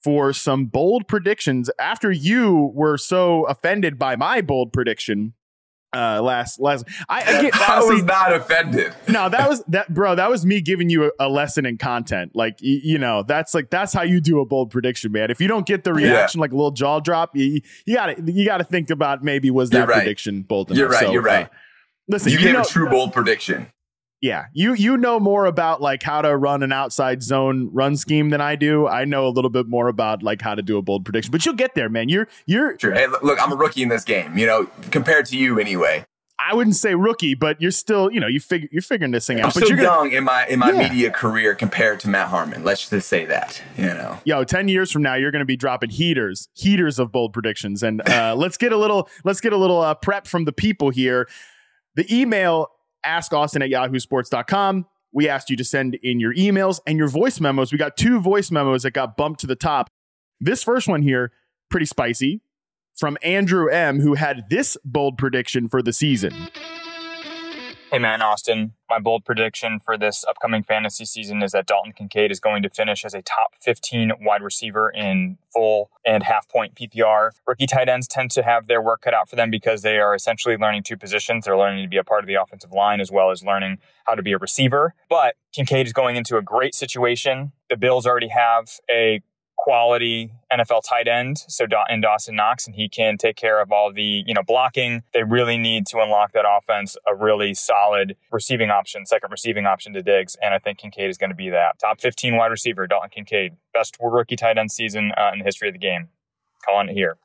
for 0.04 0.34
some 0.34 0.66
bold 0.66 1.08
predictions 1.08 1.70
after 1.80 2.12
you 2.12 2.74
were 2.76 2.98
so 2.98 3.46
offended 3.46 3.98
by 3.98 4.18
my 4.18 4.42
bold 4.42 4.74
prediction 4.74 5.34
uh 5.94 6.22
last 6.22 6.60
last 6.60 6.86
I, 7.08 7.22
I 7.22 7.42
get 7.44 7.56
I 7.70 7.76
honestly, 7.76 7.96
was 7.96 8.04
not 8.04 8.34
offended. 8.34 8.94
no 9.08 9.30
that 9.30 9.48
was 9.48 9.64
that 9.70 9.94
bro 9.94 10.16
that 10.16 10.30
was 10.30 10.46
me 10.46 10.60
giving 10.60 10.90
you 10.90 11.06
a, 11.06 11.12
a 11.20 11.30
lesson 11.30 11.66
in 11.66 11.78
content 11.78 12.34
like 12.36 12.56
y- 12.62 12.82
you 12.84 12.98
know 12.98 13.24
that's 13.24 13.54
like 13.54 13.70
that's 13.70 13.94
how 13.94 14.02
you 14.02 14.20
do 14.20 14.42
a 14.42 14.46
bold 14.46 14.70
prediction 14.70 15.12
man 15.14 15.32
if 15.32 15.40
you 15.40 15.48
don't 15.48 15.66
get 15.66 15.84
the 15.86 15.94
reaction 15.94 16.42
like 16.42 16.52
a 16.52 16.56
little 16.56 16.72
jaw 16.72 17.00
drop 17.00 17.36
you, 17.36 17.62
you 17.86 17.96
gotta 17.96 18.22
you 18.32 18.46
gotta 18.46 18.66
think 18.66 18.90
about 18.90 19.24
maybe 19.24 19.50
was 19.50 19.70
that 19.70 19.88
right. 19.88 19.98
prediction 19.98 20.42
bold 20.42 20.76
You're 20.76 20.90
right. 20.90 21.00
So, 21.00 21.12
you're 21.14 21.22
right. 21.22 21.46
uh, 21.46 21.50
listen 22.10 22.32
you 22.32 22.38
you 22.38 22.44
gave 22.44 22.54
know, 22.56 22.62
a 22.62 22.66
true 22.66 22.90
bold 22.90 23.14
prediction. 23.14 23.68
Yeah 24.22 24.46
you 24.54 24.74
you 24.74 24.98
know 24.98 25.20
more 25.20 25.46
about 25.46 25.82
like 25.82 26.02
how 26.02 26.22
to 26.22 26.36
run 26.36 26.64
an 26.64 26.72
outside 26.72 27.22
zone 27.22 27.70
run 27.72 27.96
scheme 27.96 28.30
than 28.32 28.42
i 28.42 28.56
do 28.56 28.88
i 28.88 29.06
know 29.06 29.28
a 29.28 29.30
little 29.30 29.50
bit 29.52 29.68
more 29.68 29.88
about 29.88 30.24
like 30.24 30.42
how 30.42 30.56
to 30.56 30.62
do 30.62 30.78
a 30.78 30.82
bold 30.82 31.06
prediction 31.06 31.32
but 31.32 31.46
you'll 31.46 31.54
get 31.56 31.76
there 31.76 31.88
man 31.90 32.10
you're 32.10 32.28
you're 32.46 32.78
Sure. 32.80 32.94
Hey, 32.94 33.08
look, 33.22 33.42
I'm 33.42 33.52
a 33.52 33.56
rookie 33.56 33.84
in 33.84 33.90
this 33.90 34.04
game. 34.04 34.38
You 34.38 34.46
know, 34.48 34.68
compared 34.92 35.26
to 35.28 35.38
you 35.38 35.60
anyway. 35.60 36.06
i 36.40 36.54
wouldn't 36.54 36.76
say 36.76 36.94
rookie 36.96 37.34
but 37.36 37.60
you're 37.62 37.72
still 37.72 38.12
you 38.12 38.20
know 38.20 38.28
you 38.28 38.40
figure 38.40 38.68
you're 38.72 38.82
figuring 38.82 39.12
this 39.12 39.26
thing 39.28 39.40
out. 39.40 39.46
I'm 39.46 39.50
but 39.50 39.64
still 39.66 39.70
you're 39.70 39.78
gonna, 39.86 40.10
young 40.10 40.18
in 40.18 40.24
my 40.24 40.46
in 40.48 40.60
my 40.60 40.72
Yeah. 40.72 40.90
media 40.90 41.12
career 41.12 41.54
compared 41.56 42.00
to 42.02 42.10
Matt 42.10 42.28
Harmon. 42.30 42.64
Let's 42.64 42.90
just 42.90 43.08
say 43.08 43.26
that. 43.26 43.62
You 43.78 43.86
know. 43.86 44.20
yo 44.26 44.44
10 44.44 44.68
years 44.68 44.92
from 44.92 45.02
now 45.04 45.14
you're 45.16 45.32
going 45.32 45.42
to 45.42 45.46
be 45.46 45.58
dropping 45.58 45.90
heaters 45.92 46.50
heaters 46.56 46.98
of 47.00 47.12
bold 47.12 47.34
predictions 47.34 47.84
and 47.84 48.08
uh, 48.10 48.34
let's 48.38 48.58
get 48.58 48.72
a 48.72 48.78
little 48.78 49.10
let's 49.24 49.42
get 49.42 49.54
a 49.54 49.58
little 49.58 49.82
uh, 49.82 49.94
prep 49.94 50.26
from 50.28 50.46
the 50.46 50.54
people 50.54 50.90
here 50.90 51.28
the 51.96 52.06
email 52.16 52.70
ask 53.04 53.34
austin 53.34 53.62
at 53.62 53.70
yahoosports.com 53.70 54.86
we 55.14 55.30
asked 55.30 55.50
you 55.50 55.56
to 55.58 55.64
send 55.64 55.96
in 56.04 56.20
your 56.20 56.34
emails 56.36 56.80
and 56.86 56.98
your 56.98 57.08
voice 57.08 57.40
memos. 57.40 57.72
We 57.72 57.78
got 57.78 57.98
two 57.98 58.20
voice 58.20 58.52
memos 58.52 58.84
that 58.84 58.92
got 58.92 59.18
bumped 59.18 59.40
to 59.40 59.48
the 59.48 59.56
top. 59.56 59.90
This 60.40 60.64
first 60.64 60.88
one 60.88 61.02
here 61.02 61.32
pretty 61.70 61.86
spicy 61.86 62.42
from 62.96 63.18
andrew 63.22 63.70
m 63.70 64.00
who 64.00 64.14
had 64.14 64.50
this 64.50 64.78
bold 64.86 65.18
prediction 65.18 65.68
for 65.68 65.82
the 65.82 65.94
season 65.94 66.34
Hey 67.90 68.00
man, 68.00 68.22
Austin. 68.22 68.74
My 68.90 69.00
bold 69.00 69.24
prediction 69.24 69.80
for 69.80 69.98
this 69.98 70.26
upcoming 70.28 70.62
fantasy 70.62 71.06
season 71.06 71.42
is 71.42 71.54
that 71.54 71.66
Dalton 71.66 71.94
Kincaid 71.94 72.32
is 72.32 72.42
going 72.42 72.62
to 72.64 72.70
finish 72.70 73.06
as 73.06 73.14
a 73.14 73.22
top 73.22 73.54
15 73.62 74.12
wide 74.20 74.42
receiver 74.42 74.90
in 74.90 75.38
full 75.54 75.90
and 76.06 76.24
half 76.24 76.50
point 76.50 76.76
PPR. 76.76 77.30
Rookie 77.48 77.66
tight 77.66 77.88
ends 77.88 78.06
tend 78.06 78.32
to 78.32 78.44
have 78.44 78.68
their 78.68 78.82
work 78.82 79.04
cut 79.04 79.14
out 79.14 79.30
for 79.30 79.38
them 79.38 79.50
because 79.50 79.84
they 79.84 80.00
are 80.00 80.14
essentially 80.14 80.58
learning 80.58 80.84
two 80.84 80.98
positions. 80.98 81.46
They're 81.46 81.58
learning 81.58 81.86
to 81.86 81.90
be 81.90 81.96
a 81.96 82.04
part 82.04 82.26
of 82.26 82.28
the 82.28 82.34
offensive 82.36 82.74
line 82.74 83.00
as 83.00 83.10
well 83.10 83.32
as 83.32 83.42
learning 83.42 83.78
how 84.06 84.16
to 84.16 84.22
be 84.22 84.34
a 84.34 84.38
receiver. 84.38 84.94
But 85.10 85.36
Kincaid 85.54 85.88
is 85.88 85.94
going 85.94 86.18
into 86.18 86.36
a 86.36 86.42
great 86.42 86.76
situation. 86.76 87.54
The 87.70 87.78
Bills 87.78 88.06
already 88.06 88.30
have 88.30 88.70
a 88.92 89.22
quality 89.58 90.32
NFL 90.52 90.82
tight 90.88 91.08
end, 91.08 91.40
so 91.48 91.66
in 91.90 92.02
Dawson 92.02 92.36
Knox, 92.36 92.66
and 92.68 92.76
he 92.76 92.88
can 92.88 93.18
take 93.18 93.36
care 93.36 93.62
of 93.62 93.72
all 93.72 93.92
the 93.92 94.24
you 94.26 94.34
know 94.34 94.44
blocking. 94.44 95.04
They 95.14 95.24
really 95.24 95.58
need 95.58 95.86
to 95.88 96.00
unlock 96.00 96.32
that 96.34 96.46
offense 96.48 96.96
a 97.08 97.16
really 97.16 97.54
solid 97.54 98.16
receiving 98.32 98.70
option, 98.70 99.06
second 99.06 99.32
receiving 99.32 99.66
option 99.66 99.94
to 99.94 100.02
Diggs, 100.02 100.38
and 100.42 100.54
I 100.54 100.60
think 100.60 100.80
Kincaid 100.80 101.10
is 101.10 101.18
going 101.18 101.32
to 101.32 101.36
be 101.36 101.50
that 101.50 101.80
top 101.80 102.00
15 102.00 102.36
wide 102.38 102.52
receiver. 102.52 102.88
Dalton 102.88 103.10
Kincaid, 103.10 103.58
best 103.74 103.98
rookie 104.00 104.36
tight 104.36 104.58
end 104.58 104.72
season 104.72 105.12
uh, 105.18 105.32
in 105.34 105.40
the 105.40 105.46
history 105.46 105.68
of 105.68 105.74
the 105.74 105.80
game. 105.80 106.10
Calling 106.66 106.90
it 106.90 106.94
here. 106.94 107.18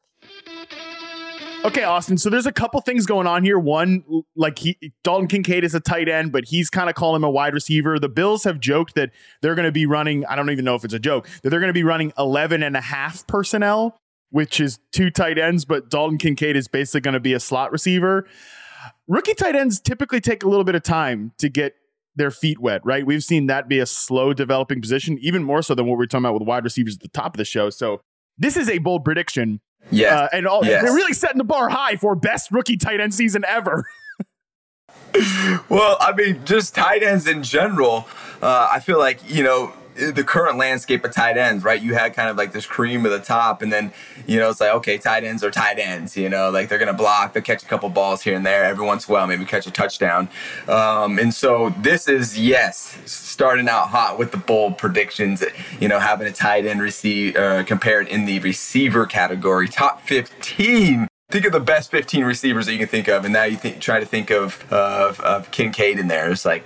Okay, 1.64 1.85
Austin. 1.85 2.18
So 2.18 2.29
there's 2.29 2.46
a 2.46 2.53
couple 2.53 2.81
things 2.81 3.07
going 3.07 3.29
on 3.29 3.44
here. 3.44 3.57
One, 3.57 4.03
like 4.35 4.59
he 4.59 4.77
Dalton 5.05 5.29
Kincaid 5.29 5.62
is 5.62 5.77
a 5.77 5.81
tight 5.81 6.09
end, 6.09 6.33
but 6.33 6.44
he's 6.46 6.68
kind 6.68 6.90
of 6.90 6.96
calling 6.96 7.16
him 7.16 7.25
a 7.25 7.31
wide 7.31 7.55
receiver. 7.55 8.01
The 8.01 8.09
Bills 8.09 8.42
have 8.44 8.59
joked 8.59 8.96
that 8.96 9.11
they're 9.42 9.55
going 9.55 9.66
to 9.66 9.72
be 9.72 9.87
running, 9.87 10.27
I 10.27 10.35
don't 10.35 10.51
even 10.51 10.64
know 10.64 10.75
if 10.75 10.85
it's 10.85 10.94
a 10.94 10.98
joke, 10.98 11.29
that 11.42 11.51
they're 11.51 11.61
going 11.61 11.68
to 11.68 11.75
be 11.75 11.85
running 11.85 12.12
11 12.18 12.64
and 12.64 12.77
a 12.77 12.81
half 12.81 13.25
personnel, 13.29 13.96
which 14.31 14.59
is 14.61 14.81
two 14.90 15.09
tight 15.09 15.38
ends, 15.38 15.64
but 15.64 15.88
Dalton 15.88 16.18
Kincaid 16.18 16.57
is 16.57 16.66
basically 16.66 17.03
going 17.03 17.14
to 17.14 17.20
be 17.20 17.33
a 17.33 17.40
slot 17.40 17.70
receiver. 17.70 18.27
Rookie 19.07 19.35
tight 19.35 19.55
ends 19.55 19.81
typically 19.81 20.20
take 20.20 20.42
a 20.42 20.48
little 20.48 20.64
bit 20.64 20.75
of 20.75 20.83
time 20.83 21.33
to 21.38 21.48
get 21.48 21.75
their 22.16 22.33
feet 22.33 22.59
wet, 22.59 22.85
right? 22.85 23.07
We've 23.07 23.22
seen 23.22 23.46
that 23.46 23.68
be 23.68 23.79
a 23.79 23.87
slow 23.87 24.33
developing 24.33 24.81
position, 24.81 25.16
even 25.20 25.44
more 25.44 25.62
so 25.62 25.77
than 25.77 25.87
what 25.87 25.92
we 25.92 25.98
we're 25.98 26.07
talking 26.07 26.25
about 26.25 26.40
with 26.40 26.48
wide 26.48 26.64
receivers 26.64 26.96
at 26.96 27.03
the 27.03 27.09
top 27.09 27.35
of 27.35 27.38
the 27.38 27.44
show. 27.44 27.70
So 27.70 28.01
this 28.37 28.57
is 28.57 28.68
a 28.68 28.79
bold 28.79 29.05
prediction. 29.05 29.61
Yes. 29.90 30.12
Uh, 30.12 30.29
and 30.33 30.47
all, 30.47 30.64
Yes. 30.64 30.83
they're 30.83 30.95
really 30.95 31.12
setting 31.12 31.38
the 31.38 31.45
bar 31.45 31.68
high 31.68 31.97
for 31.97 32.14
best 32.14 32.51
rookie 32.51 32.77
tight 32.77 33.01
end 33.01 33.14
season 33.14 33.45
ever. 33.47 33.85
Well, 35.68 35.99
I 36.01 36.14
mean, 36.16 36.40
just 36.47 36.75
tight 36.75 37.03
ends 37.03 37.27
in 37.27 37.42
general. 37.42 38.07
Uh, 38.40 38.68
I 38.73 38.81
feel 38.81 38.99
like 38.99 39.18
you 39.29 39.42
know 39.42 39.73
the 39.94 40.24
current 40.24 40.59
landscape 40.59 41.05
of 41.05 41.12
tight 41.12 41.37
ends, 41.37 41.64
right? 41.64 41.81
You 41.81 41.94
had 41.94 42.14
kind 42.14 42.28
of 42.28 42.37
like 42.37 42.52
this 42.52 42.66
cream 42.66 43.05
of 43.05 43.12
the 43.12 43.20
top, 43.20 43.62
and 43.62 43.72
then 43.72 43.92
you 44.26 44.38
know 44.38 44.50
it's 44.50 44.61
like 44.61 44.72
okay, 44.76 44.98
tight 44.98 45.24
ends 45.24 45.44
are 45.44 45.50
tight 45.50 45.78
ends. 45.78 46.16
You 46.16 46.28
know, 46.28 46.50
like 46.50 46.68
they're 46.68 46.78
gonna 46.78 46.92
block, 46.92 47.33
they'll 47.33 47.42
catch 47.42 47.62
a 47.62 47.66
couple 47.66 47.88
balls 47.88 48.22
here 48.22 48.35
and 48.35 48.44
there. 48.44 48.64
Every 48.64 48.85
once 48.85 49.09
in 49.09 49.12
a 49.12 49.14
while, 49.14 49.26
maybe 49.26 49.44
catch 49.44 49.66
a 49.66 49.70
touchdown. 49.70 50.28
Um, 50.68 51.18
and 51.18 51.33
so 51.35 51.74
this 51.78 52.09
is 52.09 52.38
yes, 52.38 52.98
starting 53.05 53.68
out 53.68 53.88
hot 53.88 54.18
with 54.18 54.33
the 54.33 54.38
bold 54.38 54.78
predictions. 54.78 55.44
You 55.81 55.88
know, 55.88 55.98
having 55.98 56.26
a 56.26 56.33
tight 56.33 56.66
end 56.66 56.81
receive 56.81 57.37
uh, 57.37 57.64
compared 57.64 58.09
in 58.09 58.24
the 58.24 58.38
receiver 58.40 59.07
category, 59.07 59.68
top 59.68 60.02
fifteen 60.02 61.09
think 61.31 61.46
of 61.46 61.52
the 61.52 61.61
best 61.61 61.90
15 61.90 62.24
receivers 62.24 62.66
that 62.66 62.72
you 62.72 62.78
can 62.78 62.88
think 62.88 63.09
of, 63.09 63.24
and 63.24 63.33
now 63.33 63.44
you 63.44 63.57
think 63.57 63.81
try 63.81 63.98
to 63.98 64.05
think 64.05 64.31
of 64.31 64.70
of, 64.70 65.18
of 65.20 65.50
Kincaid 65.50 65.98
in 65.98 66.09
there. 66.09 66.31
It's 66.31 66.44
like 66.44 66.62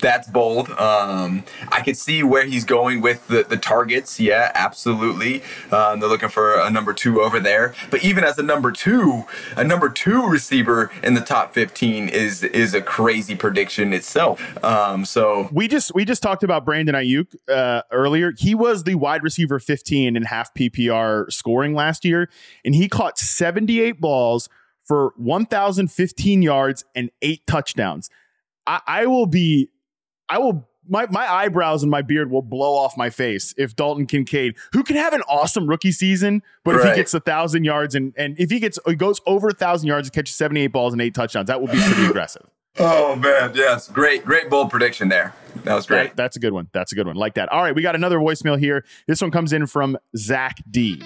that's 0.00 0.28
bold. 0.28 0.70
Um, 0.70 1.44
I 1.68 1.82
could 1.82 1.96
see 1.96 2.22
where 2.22 2.44
he's 2.44 2.64
going 2.64 3.00
with 3.00 3.26
the, 3.28 3.44
the 3.44 3.56
targets. 3.56 4.18
Yeah, 4.18 4.50
absolutely. 4.54 5.42
Um, 5.70 6.00
they're 6.00 6.08
looking 6.08 6.28
for 6.28 6.58
a 6.58 6.70
number 6.70 6.92
two 6.92 7.20
over 7.20 7.40
there. 7.40 7.74
But 7.90 8.04
even 8.04 8.24
as 8.24 8.38
a 8.38 8.42
number 8.42 8.72
two, 8.72 9.24
a 9.56 9.64
number 9.64 9.88
two 9.88 10.26
receiver 10.28 10.90
in 11.02 11.14
the 11.14 11.20
top 11.20 11.54
15 11.54 12.08
is 12.08 12.42
is 12.44 12.74
a 12.74 12.80
crazy 12.82 13.34
prediction 13.34 13.92
itself. 13.92 14.42
Um, 14.64 15.04
so 15.04 15.48
We 15.52 15.68
just 15.68 15.94
we 15.94 16.04
just 16.04 16.22
talked 16.22 16.42
about 16.42 16.64
Brandon 16.64 16.94
Aiyuk 16.94 17.34
uh, 17.48 17.82
earlier. 17.90 18.32
He 18.36 18.54
was 18.54 18.84
the 18.84 18.94
wide 18.94 19.22
receiver 19.22 19.58
15 19.58 20.16
in 20.16 20.22
half 20.22 20.52
PPR 20.54 21.32
scoring 21.32 21.74
last 21.74 22.04
year, 22.04 22.28
and 22.64 22.74
he 22.74 22.88
caught 22.88 23.18
78 23.18 24.00
balls 24.00 24.48
for 24.84 25.12
1,015 25.16 26.42
yards 26.42 26.84
and 26.94 27.10
eight 27.20 27.46
touchdowns. 27.46 28.08
I, 28.66 28.80
I 28.86 29.06
will 29.06 29.26
be, 29.26 29.68
I 30.28 30.38
will. 30.38 30.68
My, 30.90 31.06
my 31.10 31.30
eyebrows 31.30 31.82
and 31.82 31.90
my 31.90 32.00
beard 32.00 32.30
will 32.30 32.40
blow 32.40 32.74
off 32.74 32.96
my 32.96 33.10
face 33.10 33.52
if 33.58 33.76
Dalton 33.76 34.06
Kincaid, 34.06 34.54
who 34.72 34.82
can 34.82 34.96
have 34.96 35.12
an 35.12 35.20
awesome 35.28 35.66
rookie 35.66 35.92
season, 35.92 36.42
but 36.64 36.76
if 36.76 36.82
he 36.82 36.94
gets 36.94 37.12
a 37.12 37.20
thousand 37.20 37.64
yards 37.64 37.94
and 37.94 38.14
and 38.16 38.40
if 38.40 38.50
he 38.50 38.58
gets 38.58 38.78
he 38.86 38.94
goes 38.94 39.20
over 39.26 39.48
a 39.48 39.52
thousand 39.52 39.88
yards 39.88 40.08
and 40.08 40.14
catches 40.14 40.34
78 40.36 40.68
balls 40.68 40.94
and 40.94 41.02
eight 41.02 41.12
touchdowns, 41.14 41.48
that 41.48 41.60
will 41.60 41.68
be 41.68 41.78
pretty 41.78 42.06
aggressive. 42.08 42.46
oh 42.78 43.16
man, 43.16 43.52
yes, 43.54 43.88
great, 43.88 44.24
great 44.24 44.48
bold 44.48 44.70
prediction 44.70 45.08
there. 45.10 45.34
That 45.64 45.74
was 45.74 45.84
great. 45.84 46.08
That- 46.10 46.16
that's 46.16 46.36
a 46.36 46.40
good 46.40 46.54
one. 46.54 46.68
That's 46.72 46.90
a 46.92 46.94
good 46.94 47.06
one. 47.06 47.16
Like 47.16 47.34
that. 47.34 47.50
All 47.52 47.62
right, 47.62 47.74
we 47.74 47.82
got 47.82 47.94
another 47.94 48.18
voicemail 48.18 48.58
here. 48.58 48.82
This 49.06 49.20
one 49.20 49.30
comes 49.30 49.52
in 49.52 49.66
from 49.66 49.98
Zach 50.16 50.56
D. 50.70 51.02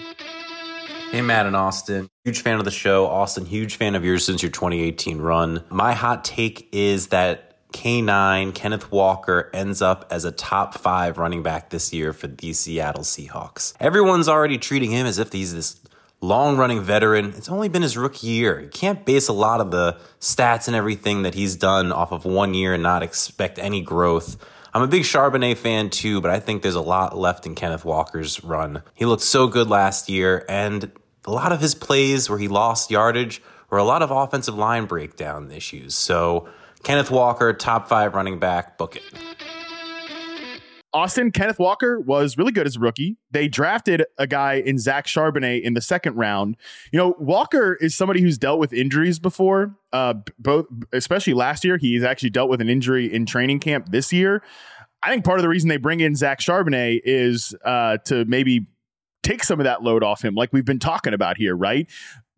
Hey, 1.10 1.20
Matt 1.22 1.46
and 1.46 1.56
Austin. 1.56 2.08
Huge 2.24 2.40
fan 2.40 2.58
of 2.58 2.64
the 2.64 2.70
show. 2.70 3.06
Austin, 3.08 3.44
huge 3.46 3.76
fan 3.76 3.94
of 3.96 4.04
yours 4.04 4.24
since 4.24 4.42
your 4.42 4.50
2018 4.52 5.18
run. 5.18 5.62
My 5.70 5.92
hot 5.92 6.24
take 6.24 6.68
is 6.72 7.08
that 7.08 7.51
K9, 7.72 8.54
Kenneth 8.54 8.92
Walker, 8.92 9.50
ends 9.52 9.82
up 9.82 10.06
as 10.10 10.24
a 10.24 10.32
top 10.32 10.74
five 10.74 11.18
running 11.18 11.42
back 11.42 11.70
this 11.70 11.92
year 11.92 12.12
for 12.12 12.26
the 12.26 12.52
Seattle 12.52 13.02
Seahawks. 13.02 13.74
Everyone's 13.80 14.28
already 14.28 14.58
treating 14.58 14.90
him 14.90 15.06
as 15.06 15.18
if 15.18 15.32
he's 15.32 15.54
this 15.54 15.80
long 16.20 16.56
running 16.56 16.80
veteran. 16.80 17.34
It's 17.36 17.48
only 17.48 17.68
been 17.68 17.82
his 17.82 17.96
rookie 17.96 18.28
year. 18.28 18.60
You 18.60 18.68
can't 18.68 19.04
base 19.04 19.28
a 19.28 19.32
lot 19.32 19.60
of 19.60 19.70
the 19.70 19.98
stats 20.20 20.68
and 20.68 20.76
everything 20.76 21.22
that 21.22 21.34
he's 21.34 21.56
done 21.56 21.92
off 21.92 22.12
of 22.12 22.24
one 22.24 22.54
year 22.54 22.74
and 22.74 22.82
not 22.82 23.02
expect 23.02 23.58
any 23.58 23.82
growth. 23.82 24.36
I'm 24.74 24.82
a 24.82 24.86
big 24.86 25.02
Charbonnet 25.02 25.58
fan 25.58 25.90
too, 25.90 26.20
but 26.20 26.30
I 26.30 26.40
think 26.40 26.62
there's 26.62 26.76
a 26.76 26.80
lot 26.80 27.16
left 27.18 27.44
in 27.44 27.54
Kenneth 27.54 27.84
Walker's 27.84 28.42
run. 28.42 28.82
He 28.94 29.04
looked 29.04 29.22
so 29.22 29.46
good 29.46 29.68
last 29.68 30.08
year, 30.08 30.46
and 30.48 30.90
a 31.26 31.30
lot 31.30 31.52
of 31.52 31.60
his 31.60 31.74
plays 31.74 32.30
where 32.30 32.38
he 32.38 32.48
lost 32.48 32.90
yardage 32.90 33.42
were 33.68 33.78
a 33.78 33.84
lot 33.84 34.00
of 34.00 34.10
offensive 34.10 34.54
line 34.54 34.86
breakdown 34.86 35.50
issues. 35.50 35.94
So, 35.94 36.48
Kenneth 36.82 37.10
Walker, 37.10 37.52
top 37.52 37.88
five 37.88 38.14
running 38.14 38.38
back, 38.38 38.76
book 38.76 38.96
it. 38.96 39.02
Austin 40.94 41.30
Kenneth 41.30 41.58
Walker 41.58 41.98
was 41.98 42.36
really 42.36 42.52
good 42.52 42.66
as 42.66 42.76
a 42.76 42.80
rookie. 42.80 43.16
They 43.30 43.48
drafted 43.48 44.04
a 44.18 44.26
guy 44.26 44.54
in 44.54 44.78
Zach 44.78 45.06
Charbonnet 45.06 45.62
in 45.62 45.72
the 45.72 45.80
second 45.80 46.16
round. 46.16 46.56
You 46.92 46.98
know, 46.98 47.14
Walker 47.18 47.78
is 47.80 47.96
somebody 47.96 48.20
who's 48.20 48.36
dealt 48.36 48.58
with 48.58 48.74
injuries 48.74 49.18
before. 49.18 49.74
Uh, 49.92 50.14
both, 50.38 50.66
especially 50.92 51.32
last 51.32 51.64
year, 51.64 51.78
he's 51.78 52.02
actually 52.02 52.30
dealt 52.30 52.50
with 52.50 52.60
an 52.60 52.68
injury 52.68 53.12
in 53.12 53.24
training 53.24 53.60
camp 53.60 53.90
this 53.90 54.12
year. 54.12 54.42
I 55.02 55.10
think 55.10 55.24
part 55.24 55.38
of 55.38 55.42
the 55.42 55.48
reason 55.48 55.68
they 55.68 55.78
bring 55.78 56.00
in 56.00 56.14
Zach 56.14 56.40
Charbonnet 56.40 57.00
is 57.04 57.54
uh, 57.64 57.96
to 58.04 58.26
maybe 58.26 58.66
take 59.22 59.44
some 59.44 59.60
of 59.60 59.64
that 59.64 59.82
load 59.82 60.02
off 60.02 60.22
him, 60.22 60.34
like 60.34 60.52
we've 60.52 60.64
been 60.64 60.78
talking 60.78 61.14
about 61.14 61.38
here, 61.38 61.56
right? 61.56 61.88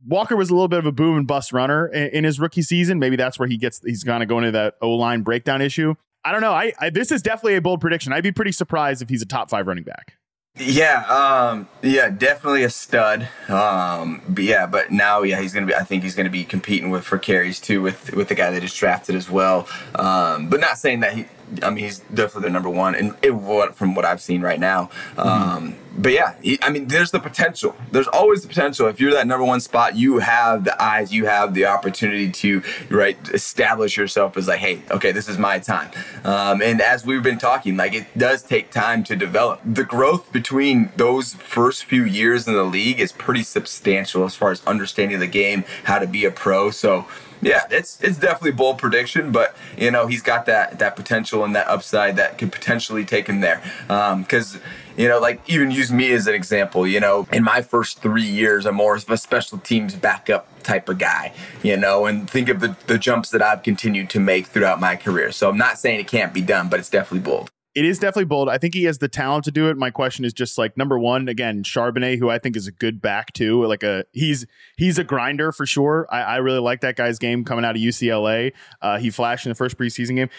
Walker 0.06 0.36
was 0.36 0.50
a 0.50 0.54
little 0.54 0.68
bit 0.68 0.78
of 0.78 0.86
a 0.86 0.92
boom 0.92 1.16
and 1.16 1.26
bust 1.26 1.52
runner 1.52 1.86
in, 1.88 2.08
in 2.08 2.24
his 2.24 2.38
rookie 2.38 2.62
season. 2.62 2.98
Maybe 2.98 3.16
that's 3.16 3.38
where 3.38 3.48
he 3.48 3.56
gets 3.56 3.80
he's 3.84 4.04
going 4.04 4.20
to 4.20 4.26
go 4.26 4.38
into 4.38 4.50
that 4.52 4.74
O 4.80 4.90
line 4.90 5.22
breakdown 5.22 5.62
issue. 5.62 5.94
I 6.24 6.32
don't 6.32 6.40
know. 6.40 6.52
I, 6.52 6.72
I 6.78 6.90
this 6.90 7.12
is 7.12 7.22
definitely 7.22 7.56
a 7.56 7.60
bold 7.60 7.80
prediction. 7.80 8.12
I'd 8.12 8.22
be 8.22 8.32
pretty 8.32 8.52
surprised 8.52 9.02
if 9.02 9.08
he's 9.08 9.22
a 9.22 9.26
top 9.26 9.50
five 9.50 9.66
running 9.66 9.84
back. 9.84 10.14
Yeah, 10.56 11.04
um, 11.06 11.68
yeah, 11.82 12.10
definitely 12.10 12.62
a 12.62 12.70
stud. 12.70 13.28
Um, 13.48 14.22
but 14.28 14.44
yeah, 14.44 14.66
but 14.66 14.92
now, 14.92 15.22
yeah, 15.22 15.40
he's 15.40 15.52
gonna 15.52 15.66
be. 15.66 15.74
I 15.74 15.82
think 15.82 16.04
he's 16.04 16.14
gonna 16.14 16.30
be 16.30 16.44
competing 16.44 16.90
with 16.90 17.04
for 17.04 17.18
carries 17.18 17.58
too 17.58 17.82
with 17.82 18.12
with 18.14 18.28
the 18.28 18.36
guy 18.36 18.52
that 18.52 18.60
just 18.60 18.78
drafted 18.78 19.16
as 19.16 19.28
well. 19.28 19.68
Um, 19.96 20.48
but 20.48 20.60
not 20.60 20.78
saying 20.78 21.00
that 21.00 21.14
he. 21.14 21.26
I 21.62 21.70
mean, 21.70 21.84
he's 21.84 22.00
definitely 22.00 22.48
the 22.48 22.52
number 22.52 22.70
one, 22.70 22.94
and 22.94 23.14
it, 23.22 23.32
from 23.74 23.94
what 23.94 24.04
I've 24.04 24.20
seen 24.20 24.42
right 24.42 24.60
now. 24.60 24.90
Um, 25.16 25.76
but 25.96 26.12
yeah, 26.12 26.34
he, 26.42 26.58
I 26.62 26.70
mean, 26.70 26.88
there's 26.88 27.10
the 27.10 27.20
potential. 27.20 27.76
There's 27.92 28.08
always 28.08 28.42
the 28.42 28.48
potential. 28.48 28.88
If 28.88 29.00
you're 29.00 29.12
that 29.12 29.26
number 29.26 29.44
one 29.44 29.60
spot, 29.60 29.96
you 29.96 30.18
have 30.18 30.64
the 30.64 30.82
eyes, 30.82 31.12
you 31.12 31.26
have 31.26 31.54
the 31.54 31.66
opportunity 31.66 32.30
to 32.32 32.62
right 32.90 33.16
establish 33.32 33.96
yourself 33.96 34.36
as 34.36 34.48
like, 34.48 34.58
hey, 34.58 34.82
okay, 34.90 35.12
this 35.12 35.28
is 35.28 35.38
my 35.38 35.58
time. 35.58 35.90
Um, 36.24 36.62
and 36.62 36.80
as 36.80 37.06
we've 37.06 37.22
been 37.22 37.38
talking, 37.38 37.76
like 37.76 37.94
it 37.94 38.06
does 38.16 38.42
take 38.42 38.70
time 38.70 39.04
to 39.04 39.16
develop. 39.16 39.60
The 39.64 39.84
growth 39.84 40.32
between 40.32 40.90
those 40.96 41.34
first 41.34 41.84
few 41.84 42.04
years 42.04 42.48
in 42.48 42.54
the 42.54 42.64
league 42.64 42.98
is 42.98 43.12
pretty 43.12 43.42
substantial 43.42 44.24
as 44.24 44.34
far 44.34 44.50
as 44.50 44.64
understanding 44.66 45.20
the 45.20 45.26
game, 45.26 45.64
how 45.84 45.98
to 45.98 46.06
be 46.06 46.24
a 46.24 46.30
pro. 46.30 46.70
So 46.70 47.06
yeah, 47.42 47.66
it's 47.70 48.00
it's 48.00 48.18
definitely 48.18 48.52
bold 48.52 48.78
prediction, 48.78 49.32
but 49.32 49.56
you 49.76 49.90
know 49.90 50.06
he's 50.06 50.22
got 50.22 50.46
that 50.46 50.78
that 50.78 50.96
potential 50.96 51.44
and 51.44 51.54
that 51.54 51.66
upside 51.68 52.16
that 52.16 52.38
could 52.38 52.52
potentially 52.52 53.04
take 53.04 53.26
him 53.26 53.40
there. 53.40 53.62
Because 53.86 54.56
um, 54.56 54.60
you 54.96 55.08
know, 55.08 55.18
like 55.18 55.40
even 55.48 55.70
use 55.70 55.92
me 55.92 56.12
as 56.12 56.26
an 56.26 56.34
example. 56.34 56.86
You 56.86 57.00
know, 57.00 57.26
in 57.32 57.42
my 57.42 57.62
first 57.62 58.00
three 58.00 58.22
years, 58.22 58.66
I'm 58.66 58.76
more 58.76 58.96
of 58.96 59.08
a 59.10 59.16
special 59.16 59.58
teams 59.58 59.94
backup 59.94 60.46
type 60.62 60.88
of 60.88 60.98
guy. 60.98 61.32
You 61.62 61.76
know, 61.76 62.06
and 62.06 62.28
think 62.28 62.48
of 62.48 62.60
the 62.60 62.76
the 62.86 62.98
jumps 62.98 63.30
that 63.30 63.42
I've 63.42 63.62
continued 63.62 64.10
to 64.10 64.20
make 64.20 64.46
throughout 64.46 64.80
my 64.80 64.96
career. 64.96 65.32
So 65.32 65.48
I'm 65.48 65.58
not 65.58 65.78
saying 65.78 66.00
it 66.00 66.08
can't 66.08 66.32
be 66.32 66.42
done, 66.42 66.68
but 66.68 66.80
it's 66.80 66.90
definitely 66.90 67.20
bold 67.20 67.50
it 67.74 67.84
is 67.84 67.98
definitely 67.98 68.26
bold. 68.26 68.48
I 68.48 68.58
think 68.58 68.72
he 68.74 68.84
has 68.84 68.98
the 68.98 69.08
talent 69.08 69.44
to 69.44 69.50
do 69.50 69.68
it. 69.68 69.76
My 69.76 69.90
question 69.90 70.24
is 70.24 70.32
just 70.32 70.56
like 70.58 70.76
number 70.76 70.98
one, 70.98 71.28
again, 71.28 71.64
Charbonnet, 71.64 72.18
who 72.18 72.30
I 72.30 72.38
think 72.38 72.56
is 72.56 72.68
a 72.68 72.72
good 72.72 73.02
back 73.02 73.32
too. 73.32 73.64
Like 73.66 73.82
a 73.82 74.04
he's 74.12 74.46
he's 74.76 74.98
a 74.98 75.04
grinder 75.04 75.50
for 75.50 75.66
sure. 75.66 76.06
I, 76.10 76.20
I 76.20 76.36
really 76.36 76.60
like 76.60 76.82
that 76.82 76.96
guy's 76.96 77.18
game 77.18 77.44
coming 77.44 77.64
out 77.64 77.74
of 77.74 77.82
UCLA. 77.82 78.52
Uh, 78.80 78.98
he 78.98 79.10
flashed 79.10 79.44
in 79.46 79.50
the 79.50 79.56
first 79.56 79.76
preseason 79.76 80.14
game. 80.14 80.30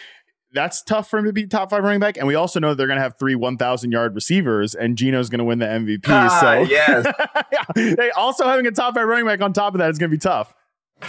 That's 0.54 0.82
tough 0.82 1.10
for 1.10 1.20
him 1.20 1.26
to 1.26 1.34
be 1.34 1.46
top 1.46 1.70
five 1.70 1.84
running 1.84 2.00
back. 2.00 2.16
And 2.16 2.26
we 2.26 2.36
also 2.36 2.62
know 2.62 2.74
they're 2.74 2.88
going 2.88 2.96
to 2.96 3.04
have 3.04 3.20
three 3.20 3.36
1,000 3.36 3.92
yard 3.92 4.16
receivers, 4.16 4.74
and 4.74 4.98
Geno's 4.98 5.30
going 5.30 5.40
to 5.40 5.44
win 5.44 5.60
the 5.60 5.66
MVP. 5.66 6.06
Ah, 6.08 6.40
so, 6.40 6.62
yes. 6.62 7.06
yeah. 7.52 7.96
Hey, 7.98 8.10
also 8.12 8.46
having 8.46 8.66
a 8.66 8.72
top 8.72 8.96
five 8.96 9.06
running 9.06 9.26
back 9.26 9.42
on 9.42 9.52
top 9.52 9.74
of 9.74 9.80
that 9.80 9.90
is 9.90 9.98
going 9.98 10.10
to 10.10 10.16
be 10.16 10.22
tough. 10.22 10.56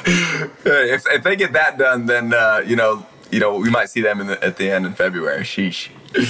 if, 0.05 1.07
if 1.07 1.23
they 1.23 1.37
get 1.37 1.53
that 1.53 1.79
done, 1.79 2.07
then, 2.07 2.35
uh, 2.35 2.65
you 2.67 2.75
know, 2.75 3.07
you 3.31 3.39
know, 3.39 3.57
we 3.57 3.71
might 3.71 3.89
see 3.89 4.01
them 4.01 4.27
the, 4.27 4.43
at 4.43 4.57
the 4.57 4.69
end 4.69 4.85
in 4.85 4.95
February. 4.95 5.43
Sheesh. 5.43 5.91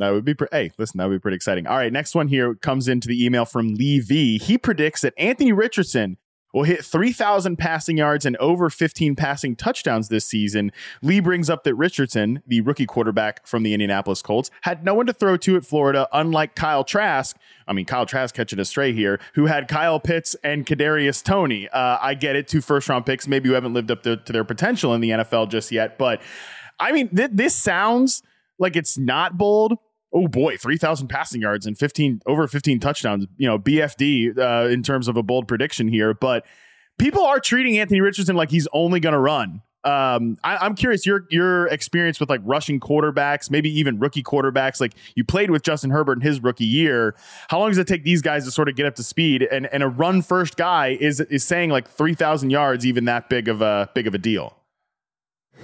That 0.00 0.14
would 0.14 0.24
be 0.24 0.32
pre- 0.32 0.48
hey, 0.50 0.72
listen, 0.78 0.96
that 0.96 1.10
would 1.10 1.16
be 1.16 1.20
pretty 1.20 1.34
exciting. 1.34 1.66
All 1.66 1.76
right, 1.76 1.92
next 1.92 2.14
one 2.14 2.26
here 2.26 2.54
comes 2.54 2.88
into 2.88 3.06
the 3.06 3.22
email 3.22 3.44
from 3.44 3.74
Lee 3.74 4.00
V. 4.00 4.38
He 4.38 4.56
predicts 4.56 5.02
that 5.02 5.12
Anthony 5.18 5.52
Richardson 5.52 6.16
will 6.54 6.62
hit 6.62 6.82
3,000 6.82 7.56
passing 7.56 7.98
yards 7.98 8.24
and 8.24 8.34
over 8.38 8.70
15 8.70 9.14
passing 9.14 9.54
touchdowns 9.54 10.08
this 10.08 10.24
season. 10.24 10.72
Lee 11.02 11.20
brings 11.20 11.50
up 11.50 11.64
that 11.64 11.74
Richardson, 11.74 12.42
the 12.46 12.62
rookie 12.62 12.86
quarterback 12.86 13.46
from 13.46 13.62
the 13.62 13.74
Indianapolis 13.74 14.22
Colts, 14.22 14.50
had 14.62 14.84
no 14.84 14.94
one 14.94 15.04
to 15.04 15.12
throw 15.12 15.36
to 15.36 15.56
at 15.56 15.66
Florida, 15.66 16.08
unlike 16.14 16.54
Kyle 16.54 16.82
Trask. 16.82 17.36
I 17.68 17.74
mean, 17.74 17.84
Kyle 17.84 18.06
Trask 18.06 18.34
catching 18.34 18.58
a 18.58 18.64
stray 18.64 18.94
here, 18.94 19.20
who 19.34 19.46
had 19.46 19.68
Kyle 19.68 20.00
Pitts 20.00 20.34
and 20.42 20.66
Kadarius 20.66 21.22
Toney. 21.22 21.68
Uh, 21.68 21.98
I 22.00 22.14
get 22.14 22.36
it, 22.36 22.48
two 22.48 22.62
first 22.62 22.88
round 22.88 23.04
picks, 23.04 23.28
maybe 23.28 23.50
who 23.50 23.54
haven't 23.54 23.74
lived 23.74 23.90
up 23.90 24.02
to, 24.04 24.16
to 24.16 24.32
their 24.32 24.44
potential 24.44 24.94
in 24.94 25.02
the 25.02 25.10
NFL 25.10 25.50
just 25.50 25.70
yet, 25.70 25.98
but 25.98 26.22
I 26.80 26.92
mean, 26.92 27.14
th- 27.14 27.30
this 27.34 27.54
sounds 27.54 28.22
like 28.60 28.76
it's 28.76 28.96
not 28.96 29.36
bold. 29.36 29.76
Oh 30.12 30.28
boy, 30.28 30.56
3,000 30.56 31.08
passing 31.08 31.40
yards 31.40 31.66
and 31.66 31.78
15 31.78 32.20
over 32.26 32.46
15 32.46 32.80
touchdowns, 32.80 33.26
you 33.36 33.48
know, 33.48 33.58
BFD 33.58 34.38
uh, 34.38 34.68
in 34.68 34.82
terms 34.82 35.08
of 35.08 35.16
a 35.16 35.22
bold 35.22 35.48
prediction 35.48 35.88
here, 35.88 36.14
but 36.14 36.44
people 36.98 37.24
are 37.24 37.40
treating 37.40 37.78
Anthony 37.78 38.00
Richardson 38.00 38.36
like 38.36 38.50
he's 38.50 38.68
only 38.72 39.00
going 39.00 39.14
to 39.14 39.18
run. 39.18 39.62
Um, 39.82 40.36
I, 40.44 40.66
am 40.66 40.74
curious 40.74 41.06
your 41.06 41.24
your 41.30 41.66
experience 41.68 42.20
with 42.20 42.28
like 42.28 42.42
rushing 42.44 42.80
quarterbacks, 42.80 43.50
maybe 43.50 43.70
even 43.78 43.98
rookie 43.98 44.22
quarterbacks. 44.22 44.78
Like 44.78 44.92
you 45.14 45.24
played 45.24 45.50
with 45.50 45.62
Justin 45.62 45.90
Herbert 45.90 46.18
in 46.18 46.20
his 46.20 46.42
rookie 46.42 46.66
year. 46.66 47.14
How 47.48 47.60
long 47.60 47.70
does 47.70 47.78
it 47.78 47.86
take 47.86 48.04
these 48.04 48.20
guys 48.20 48.44
to 48.44 48.50
sort 48.50 48.68
of 48.68 48.76
get 48.76 48.84
up 48.84 48.94
to 48.96 49.02
speed? 49.02 49.42
And 49.50 49.66
and 49.72 49.82
a 49.82 49.88
run 49.88 50.20
first 50.20 50.58
guy 50.58 50.98
is 51.00 51.20
is 51.20 51.44
saying 51.44 51.70
like 51.70 51.88
three 51.88 52.14
thousand 52.14 52.50
yards, 52.50 52.84
even 52.84 53.06
that 53.06 53.30
big 53.30 53.48
of 53.48 53.62
a 53.62 53.88
big 53.94 54.06
of 54.06 54.14
a 54.14 54.18
deal. 54.18 54.59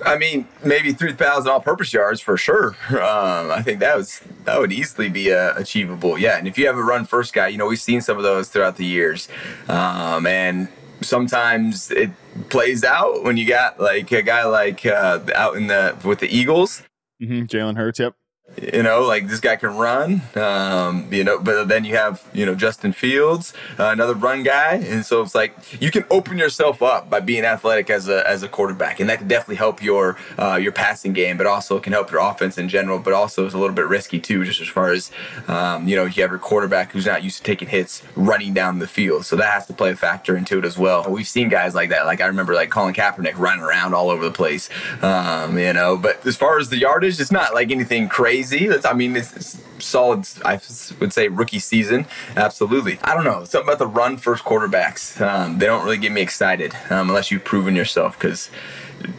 I 0.04 0.18
mean, 0.18 0.46
maybe 0.64 0.92
three 0.92 1.12
thousand 1.12 1.50
all-purpose 1.50 1.92
yards 1.92 2.20
for 2.20 2.36
sure. 2.36 2.76
Um, 2.90 3.50
I 3.50 3.62
think 3.62 3.80
that 3.80 3.96
was 3.96 4.20
that 4.44 4.58
would 4.58 4.72
easily 4.72 5.08
be 5.08 5.32
uh, 5.32 5.54
achievable. 5.56 6.18
Yeah, 6.18 6.38
and 6.38 6.46
if 6.46 6.58
you 6.58 6.66
have 6.66 6.76
a 6.76 6.82
run 6.82 7.04
first 7.04 7.32
guy, 7.32 7.48
you 7.48 7.58
know 7.58 7.66
we've 7.66 7.80
seen 7.80 8.00
some 8.00 8.16
of 8.16 8.22
those 8.22 8.48
throughout 8.48 8.76
the 8.76 8.84
years, 8.84 9.28
um, 9.68 10.26
and 10.26 10.68
sometimes 11.00 11.90
it 11.90 12.10
plays 12.48 12.84
out 12.84 13.22
when 13.24 13.36
you 13.36 13.46
got 13.46 13.80
like 13.80 14.10
a 14.12 14.22
guy 14.22 14.44
like 14.44 14.84
uh, 14.84 15.20
out 15.34 15.56
in 15.56 15.66
the 15.68 15.96
with 16.04 16.20
the 16.20 16.28
Eagles, 16.28 16.82
mm-hmm. 17.22 17.44
Jalen 17.44 17.76
Hurts. 17.76 17.98
Yep 17.98 18.14
you 18.60 18.82
know, 18.82 19.02
like 19.02 19.28
this 19.28 19.40
guy 19.40 19.56
can 19.56 19.76
run, 19.76 20.22
um, 20.34 21.12
you 21.12 21.24
know, 21.24 21.38
but 21.38 21.68
then 21.68 21.84
you 21.84 21.96
have, 21.96 22.24
you 22.32 22.46
know, 22.46 22.54
Justin 22.54 22.92
Fields, 22.92 23.52
uh, 23.78 23.86
another 23.86 24.14
run 24.14 24.44
guy. 24.44 24.74
And 24.76 25.04
so 25.04 25.20
it's 25.20 25.34
like 25.34 25.54
you 25.80 25.90
can 25.90 26.04
open 26.10 26.38
yourself 26.38 26.80
up 26.80 27.10
by 27.10 27.20
being 27.20 27.44
athletic 27.44 27.90
as 27.90 28.08
a, 28.08 28.26
as 28.26 28.42
a 28.42 28.48
quarterback. 28.48 29.00
And 29.00 29.10
that 29.10 29.18
can 29.18 29.28
definitely 29.28 29.56
help 29.56 29.82
your, 29.82 30.16
uh, 30.38 30.56
your 30.56 30.72
passing 30.72 31.12
game, 31.12 31.36
but 31.36 31.46
also 31.46 31.78
can 31.80 31.92
help 31.92 32.10
your 32.10 32.20
offense 32.20 32.56
in 32.56 32.68
general, 32.68 32.98
but 32.98 33.12
also 33.12 33.46
is 33.46 33.52
a 33.52 33.58
little 33.58 33.74
bit 33.74 33.88
risky 33.88 34.20
too, 34.20 34.44
just 34.44 34.60
as 34.60 34.68
far 34.68 34.90
as, 34.90 35.10
um, 35.48 35.86
you 35.86 35.96
know, 35.96 36.04
you 36.04 36.22
have 36.22 36.30
your 36.30 36.38
quarterback 36.38 36.92
who's 36.92 37.06
not 37.06 37.22
used 37.24 37.38
to 37.38 37.42
taking 37.42 37.68
hits 37.68 38.02
running 38.14 38.54
down 38.54 38.78
the 38.78 38.88
field. 38.88 39.26
So 39.26 39.36
that 39.36 39.52
has 39.52 39.66
to 39.66 39.74
play 39.74 39.90
a 39.90 39.96
factor 39.96 40.36
into 40.36 40.58
it 40.58 40.64
as 40.64 40.78
well. 40.78 41.04
We've 41.08 41.28
seen 41.28 41.48
guys 41.48 41.74
like 41.74 41.90
that. 41.90 42.06
Like 42.06 42.20
I 42.20 42.26
remember 42.26 42.54
like 42.54 42.70
Colin 42.70 42.94
Kaepernick 42.94 43.36
running 43.36 43.64
around 43.64 43.92
all 43.92 44.08
over 44.08 44.24
the 44.24 44.30
place, 44.30 44.70
um, 45.02 45.58
you 45.58 45.72
know, 45.72 45.96
but 45.96 46.24
as 46.24 46.36
far 46.36 46.58
as 46.58 46.70
the 46.70 46.78
yardage, 46.78 47.20
it's 47.20 47.32
not 47.32 47.52
like 47.52 47.70
anything 47.70 48.08
crazy 48.08 48.35
crazy. 48.36 48.66
That's, 48.66 48.84
I 48.84 48.92
mean, 48.92 49.16
it's, 49.16 49.34
it's, 49.36 49.62
solid. 49.78 50.26
I 50.44 50.58
would 51.00 51.12
say 51.12 51.28
rookie 51.28 51.58
season. 51.58 52.06
Absolutely. 52.34 52.98
I 53.02 53.14
don't 53.14 53.24
know. 53.24 53.44
Something 53.44 53.68
about 53.68 53.78
the 53.78 53.86
run 53.86 54.16
first 54.16 54.44
quarterbacks. 54.44 55.20
Um, 55.20 55.58
they 55.58 55.66
don't 55.66 55.84
really 55.84 55.98
get 55.98 56.12
me 56.12 56.22
excited 56.22 56.74
um, 56.90 57.08
unless 57.08 57.30
you've 57.30 57.44
proven 57.44 57.76
yourself. 57.76 58.18
Because 58.18 58.50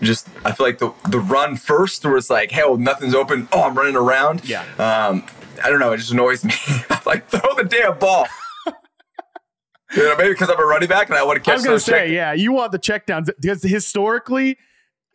just 0.01 0.27
I 0.43 0.51
feel 0.51 0.65
like 0.65 0.79
the 0.79 0.93
the 1.09 1.19
run 1.19 1.55
first, 1.55 2.03
where 2.03 2.17
it's 2.17 2.29
like, 2.29 2.51
hell, 2.51 2.77
nothing's 2.77 3.13
open. 3.13 3.47
Oh, 3.51 3.63
I'm 3.63 3.75
running 3.75 3.95
around. 3.95 4.47
Yeah. 4.47 4.61
Um, 4.79 5.25
I 5.63 5.69
don't 5.69 5.79
know. 5.79 5.91
It 5.91 5.97
just 5.97 6.11
annoys 6.11 6.43
me. 6.43 6.53
like 7.05 7.27
throw 7.27 7.55
the 7.55 7.63
damn 7.63 7.97
ball. 7.97 8.27
You 9.95 10.03
know, 10.03 10.17
maybe 10.17 10.31
because 10.31 10.49
I'm 10.49 10.59
a 10.59 10.65
running 10.65 10.89
back 10.89 11.07
and 11.07 11.17
I 11.17 11.23
want 11.23 11.37
to 11.37 11.39
catch. 11.39 11.53
I 11.53 11.55
was 11.55 11.63
going 11.63 11.77
to 11.77 11.83
say, 11.83 12.13
yeah, 12.13 12.33
you 12.33 12.51
want 12.51 12.73
the 12.73 12.77
checkdowns 12.77 13.29
because 13.39 13.63
historically, 13.63 14.57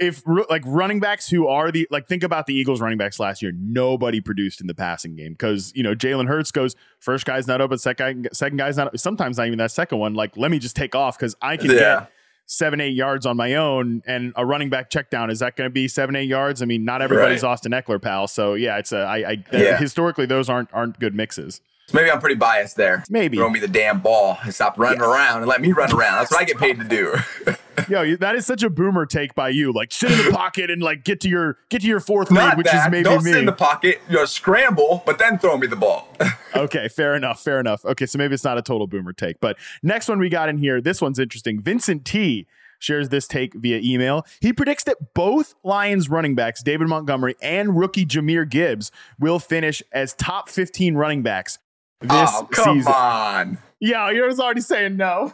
if 0.02 0.22
like 0.26 0.62
running 0.66 1.00
backs 1.00 1.28
who 1.28 1.46
are 1.46 1.70
the 1.70 1.86
like 1.90 2.06
think 2.06 2.22
about 2.22 2.46
the 2.46 2.54
Eagles 2.54 2.80
running 2.80 2.98
backs 2.98 3.20
last 3.20 3.42
year, 3.42 3.52
nobody 3.54 4.20
produced 4.20 4.60
in 4.60 4.66
the 4.66 4.74
passing 4.74 5.14
game 5.16 5.32
because 5.32 5.72
you 5.74 5.82
know 5.82 5.94
Jalen 5.94 6.26
Hurts 6.26 6.50
goes 6.50 6.74
first 6.98 7.24
guy's 7.24 7.46
not 7.46 7.60
open, 7.60 7.78
second 7.78 8.28
second 8.32 8.58
guy's 8.58 8.76
not 8.76 8.98
sometimes 8.98 9.38
not 9.38 9.46
even 9.46 9.58
that 9.58 9.70
second 9.70 9.98
one. 9.98 10.14
Like 10.14 10.36
let 10.36 10.50
me 10.50 10.58
just 10.58 10.76
take 10.76 10.94
off 10.94 11.16
because 11.16 11.34
I 11.40 11.56
can 11.56 11.70
yeah. 11.70 11.76
get 11.76 12.12
seven 12.46 12.80
eight 12.80 12.94
yards 12.94 13.24
on 13.24 13.36
my 13.36 13.54
own 13.54 14.02
and 14.06 14.32
a 14.36 14.44
running 14.44 14.68
back 14.68 14.90
check 14.90 15.08
down 15.08 15.30
is 15.30 15.38
that 15.38 15.56
going 15.56 15.68
to 15.68 15.72
be 15.72 15.88
seven 15.88 16.16
eight 16.16 16.28
yards? 16.28 16.60
I 16.60 16.66
mean, 16.66 16.84
not 16.84 17.00
everybody's 17.00 17.42
right. 17.42 17.50
Austin 17.50 17.72
Ekeler 17.72 18.02
pal. 18.02 18.28
So 18.28 18.54
yeah, 18.54 18.78
it's 18.78 18.92
a 18.92 18.98
I, 18.98 19.16
I 19.16 19.44
yeah. 19.52 19.78
historically 19.78 20.26
those 20.26 20.48
aren't 20.48 20.72
aren't 20.72 20.98
good 20.98 21.14
mixes. 21.14 21.60
Maybe 21.92 22.10
I'm 22.10 22.20
pretty 22.20 22.36
biased 22.36 22.76
there. 22.76 23.04
Maybe 23.10 23.36
throw 23.36 23.50
me 23.50 23.60
the 23.60 23.68
damn 23.68 24.00
ball 24.00 24.38
and 24.42 24.54
stop 24.54 24.78
running 24.78 25.00
yeah. 25.00 25.10
around 25.10 25.38
and 25.38 25.46
let 25.46 25.60
me 25.60 25.72
run 25.72 25.92
around. 25.92 26.18
That's 26.18 26.30
what 26.30 26.40
I 26.40 26.44
get 26.44 26.58
paid 26.58 26.78
to 26.78 26.84
do. 26.84 27.16
Yo, 27.88 28.16
that 28.16 28.34
is 28.34 28.46
such 28.46 28.62
a 28.62 28.70
boomer 28.70 29.06
take 29.06 29.34
by 29.34 29.48
you. 29.48 29.72
Like 29.72 29.92
sit 29.92 30.10
in 30.10 30.26
the 30.26 30.32
pocket 30.32 30.70
and 30.70 30.82
like 30.82 31.04
get 31.04 31.20
to 31.20 31.28
your 31.28 31.58
get 31.68 31.82
to 31.82 31.88
your 31.88 32.00
fourth 32.00 32.30
Not 32.30 32.56
which 32.56 32.66
that. 32.66 32.86
is 32.86 32.90
maybe 32.90 33.04
Don't 33.04 33.24
me. 33.24 33.32
sit 33.32 33.40
in 33.40 33.46
the 33.46 33.52
pocket. 33.52 34.00
You 34.08 34.16
know, 34.16 34.24
scramble, 34.24 35.02
but 35.06 35.18
then 35.18 35.38
throw 35.38 35.56
me 35.56 35.66
the 35.66 35.76
ball. 35.76 36.08
okay, 36.56 36.88
fair 36.88 37.14
enough. 37.14 37.42
Fair 37.42 37.60
enough. 37.60 37.84
Okay, 37.84 38.06
so 38.06 38.18
maybe 38.18 38.34
it's 38.34 38.44
not 38.44 38.58
a 38.58 38.62
total 38.62 38.86
boomer 38.86 39.12
take, 39.12 39.40
but 39.40 39.56
next 39.82 40.08
one 40.08 40.18
we 40.18 40.28
got 40.28 40.48
in 40.48 40.58
here. 40.58 40.80
This 40.80 41.00
one's 41.00 41.18
interesting. 41.18 41.60
Vincent 41.60 42.04
T 42.04 42.46
shares 42.78 43.08
this 43.08 43.26
take 43.26 43.54
via 43.54 43.80
email. 43.82 44.26
He 44.40 44.52
predicts 44.52 44.84
that 44.84 45.14
both 45.14 45.54
Lions 45.62 46.10
running 46.10 46.34
backs, 46.34 46.62
David 46.62 46.88
Montgomery 46.88 47.36
and 47.40 47.78
rookie 47.78 48.04
Jahmyr 48.04 48.48
Gibbs, 48.48 48.90
will 49.18 49.38
finish 49.38 49.82
as 49.92 50.14
top 50.14 50.48
15 50.48 50.96
running 50.96 51.22
backs 51.22 51.58
this 52.00 52.10
oh, 52.32 52.48
come 52.50 52.78
season. 52.78 52.92
on. 52.92 53.58
Yeah, 53.80 54.10
you're 54.10 54.30
already 54.32 54.60
saying 54.60 54.96
no. 54.96 55.32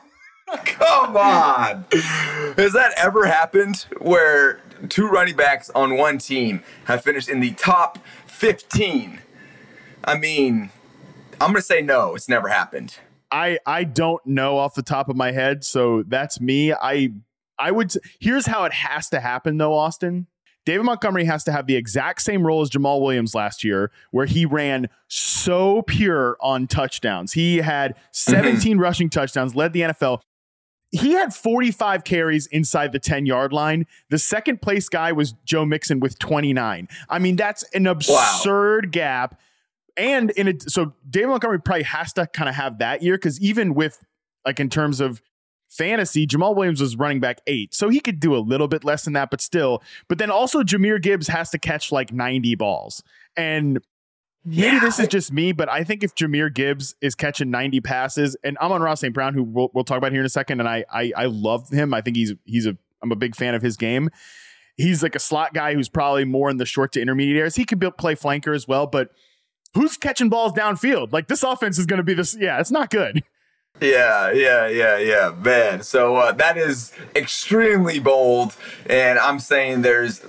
Come 0.65 1.17
on. 1.17 1.85
Has 2.57 2.73
that 2.73 2.93
ever 2.97 3.27
happened 3.27 3.87
where 3.99 4.61
two 4.89 5.09
running 5.09 5.37
backs 5.37 5.71
on 5.71 5.97
one 5.97 6.19
team 6.19 6.63
have 6.85 7.03
finished 7.03 7.29
in 7.29 7.41
the 7.41 7.53
top 7.53 7.99
15? 8.27 9.21
I 10.05 10.17
mean, 10.17 10.71
I'm 11.41 11.49
gonna 11.49 11.61
say 11.61 11.83
no. 11.83 12.15
It's 12.15 12.29
never 12.29 12.49
happened. 12.49 12.99
I 13.31 13.59
I 13.67 13.85
don't 13.85 14.25
know 14.27 14.59
off 14.59 14.75
the 14.75 14.83
top 14.83 15.09
of 15.09 15.17
my 15.17 15.33
head, 15.33 15.65
so 15.65 16.03
that's 16.07 16.41
me. 16.41 16.73
I 16.73 17.13
I 17.59 17.71
would. 17.71 17.93
Here's 18.21 18.47
how 18.47 18.65
it 18.65 18.73
has 18.73 19.09
to 19.11 19.21
happen, 19.21 19.59
though, 19.59 19.75
Austin. 19.75 20.27
David 20.65 20.85
Montgomery 20.85 21.25
has 21.25 21.45
to 21.45 21.53
have 21.53 21.67
the 21.67 21.77
exact 21.77 22.21
same 22.21 22.47
role 22.47 22.61
as 22.61 22.69
Jamaal 22.69 23.01
Williams 23.01 23.35
last 23.35 23.65
year, 23.65 23.91
where 24.11 24.27
he 24.27 24.45
ran 24.45 24.91
so 25.09 25.81
pure 25.83 26.37
on 26.43 26.67
touchdowns. 26.67 27.33
He 27.33 27.57
had 27.57 27.95
17 28.13 28.73
mm-hmm. 28.73 28.81
rushing 28.81 29.09
touchdowns, 29.09 29.55
led 29.55 29.73
the 29.73 29.81
NFL. 29.81 30.21
He 30.91 31.13
had 31.13 31.35
45 31.35 32.05
carries 32.05 32.47
inside 32.47 32.93
the 32.93 32.99
10 32.99 33.27
yard 33.27 33.53
line. 33.53 33.87
The 34.11 34.19
second 34.19 34.63
place 34.63 34.89
guy 34.89 35.13
was 35.13 35.35
Joe 35.45 35.67
Mixon 35.67 36.01
with 36.01 36.19
29. 36.19 36.89
I 37.09 37.19
mean, 37.19 37.37
that's 37.37 37.63
an 37.75 37.87
absurd 37.87 38.87
wow. 38.87 38.91
gap. 38.91 39.41
And 39.97 40.31
in 40.31 40.49
it, 40.49 40.71
so 40.71 40.95
David 41.09 41.29
Montgomery 41.29 41.61
probably 41.61 41.83
has 41.83 42.13
to 42.15 42.27
kind 42.29 42.49
of 42.49 42.55
have 42.55 42.79
that 42.79 43.03
year 43.03 43.17
because 43.17 43.41
even 43.41 43.75
with 43.75 44.03
like 44.47 44.61
in 44.61 44.71
terms 44.71 45.01
of 45.01 45.21
fantasy, 45.69 46.27
Jamaal 46.27 46.57
Williams 46.57 46.81
was 46.81 46.97
running 46.97 47.21
back 47.21 47.41
eight. 47.47 47.75
So 47.75 47.89
he 47.89 48.01
could 48.01 48.21
do 48.21 48.35
a 48.35 48.39
little 48.39 48.69
bit 48.69 48.85
less 48.85 49.05
than 49.05 49.13
that, 49.13 49.31
but 49.31 49.41
still. 49.41 49.83
But 50.09 50.19
then 50.19 50.31
also 50.31 50.63
Jahmyr 50.63 51.03
Gibbs 51.03 51.29
has 51.29 51.51
to 51.51 51.59
catch 51.59 51.93
like 51.93 52.13
90 52.13 52.55
balls. 52.55 53.03
And 53.37 53.81
maybe 54.49 54.77
yeah. 54.77 54.81
this 54.81 54.99
is 54.99 55.09
just 55.09 55.33
me, 55.33 55.53
but 55.53 55.69
I 55.69 55.85
think 55.85 56.03
if 56.03 56.15
Jahmyr 56.15 56.53
Gibbs 56.53 56.95
is 57.01 57.15
catching 57.15 57.51
90 57.51 57.81
passes, 57.81 58.37
and 58.43 58.57
Amon-Ra 58.59 58.95
St. 58.95 59.13
Brown, 59.13 59.35
who 59.35 59.43
we'll, 59.43 59.71
we'll, 59.75 59.85
talk 59.85 59.99
about 59.99 60.13
here 60.13 60.21
in 60.21 60.27
a 60.27 60.31
second, 60.31 60.61
and 60.61 60.69
I, 60.69 60.85
I 60.93 61.13
I 61.17 61.25
love 61.27 61.71
him. 61.71 61.95
I 61.95 62.01
think 62.01 62.17
he's 62.17 62.35
he's 62.45 62.67
a 62.67 62.77
I'm 63.03 63.13
a 63.13 63.17
big 63.17 63.37
fan 63.37 63.55
of 63.55 63.63
his 63.63 63.77
game. 63.77 64.11
He's 64.77 65.03
like 65.03 65.15
a 65.15 65.21
slot 65.21 65.55
guy 65.55 65.75
who's 65.75 65.89
probably 65.89 66.25
more 66.25 66.51
in 66.51 66.57
the 66.57 66.67
short 66.67 66.93
to 66.93 67.01
intermediate 67.01 67.37
areas. 67.37 67.57
He 67.57 67.65
could 67.65 67.81
play 67.99 68.15
flanker 68.15 68.55
as 68.55 68.69
well, 68.69 68.87
but 68.87 69.11
who's 69.75 69.97
catching 69.97 70.29
balls 70.29 70.53
downfield? 70.53 71.13
Like 71.13 71.29
this 71.29 71.43
offense 71.43 71.79
is 71.79 71.87
going 71.87 71.99
to 71.99 72.05
be 72.05 72.15
this. 72.15 72.37
Yeah, 72.39 72.61
it's 72.61 72.71
not 72.71 72.91
good. 72.91 73.23
Yeah, 73.81 74.33
yeah, 74.33 74.67
yeah, 74.67 74.99
yeah, 74.99 75.35
man. 75.39 75.83
So 75.83 76.17
uh, 76.17 76.33
that 76.33 76.57
is 76.57 76.93
extremely 77.15 78.01
bold, 78.01 78.57
and 78.87 79.21
I'm 79.21 79.39
saying 79.39 79.83
there's 79.83 80.25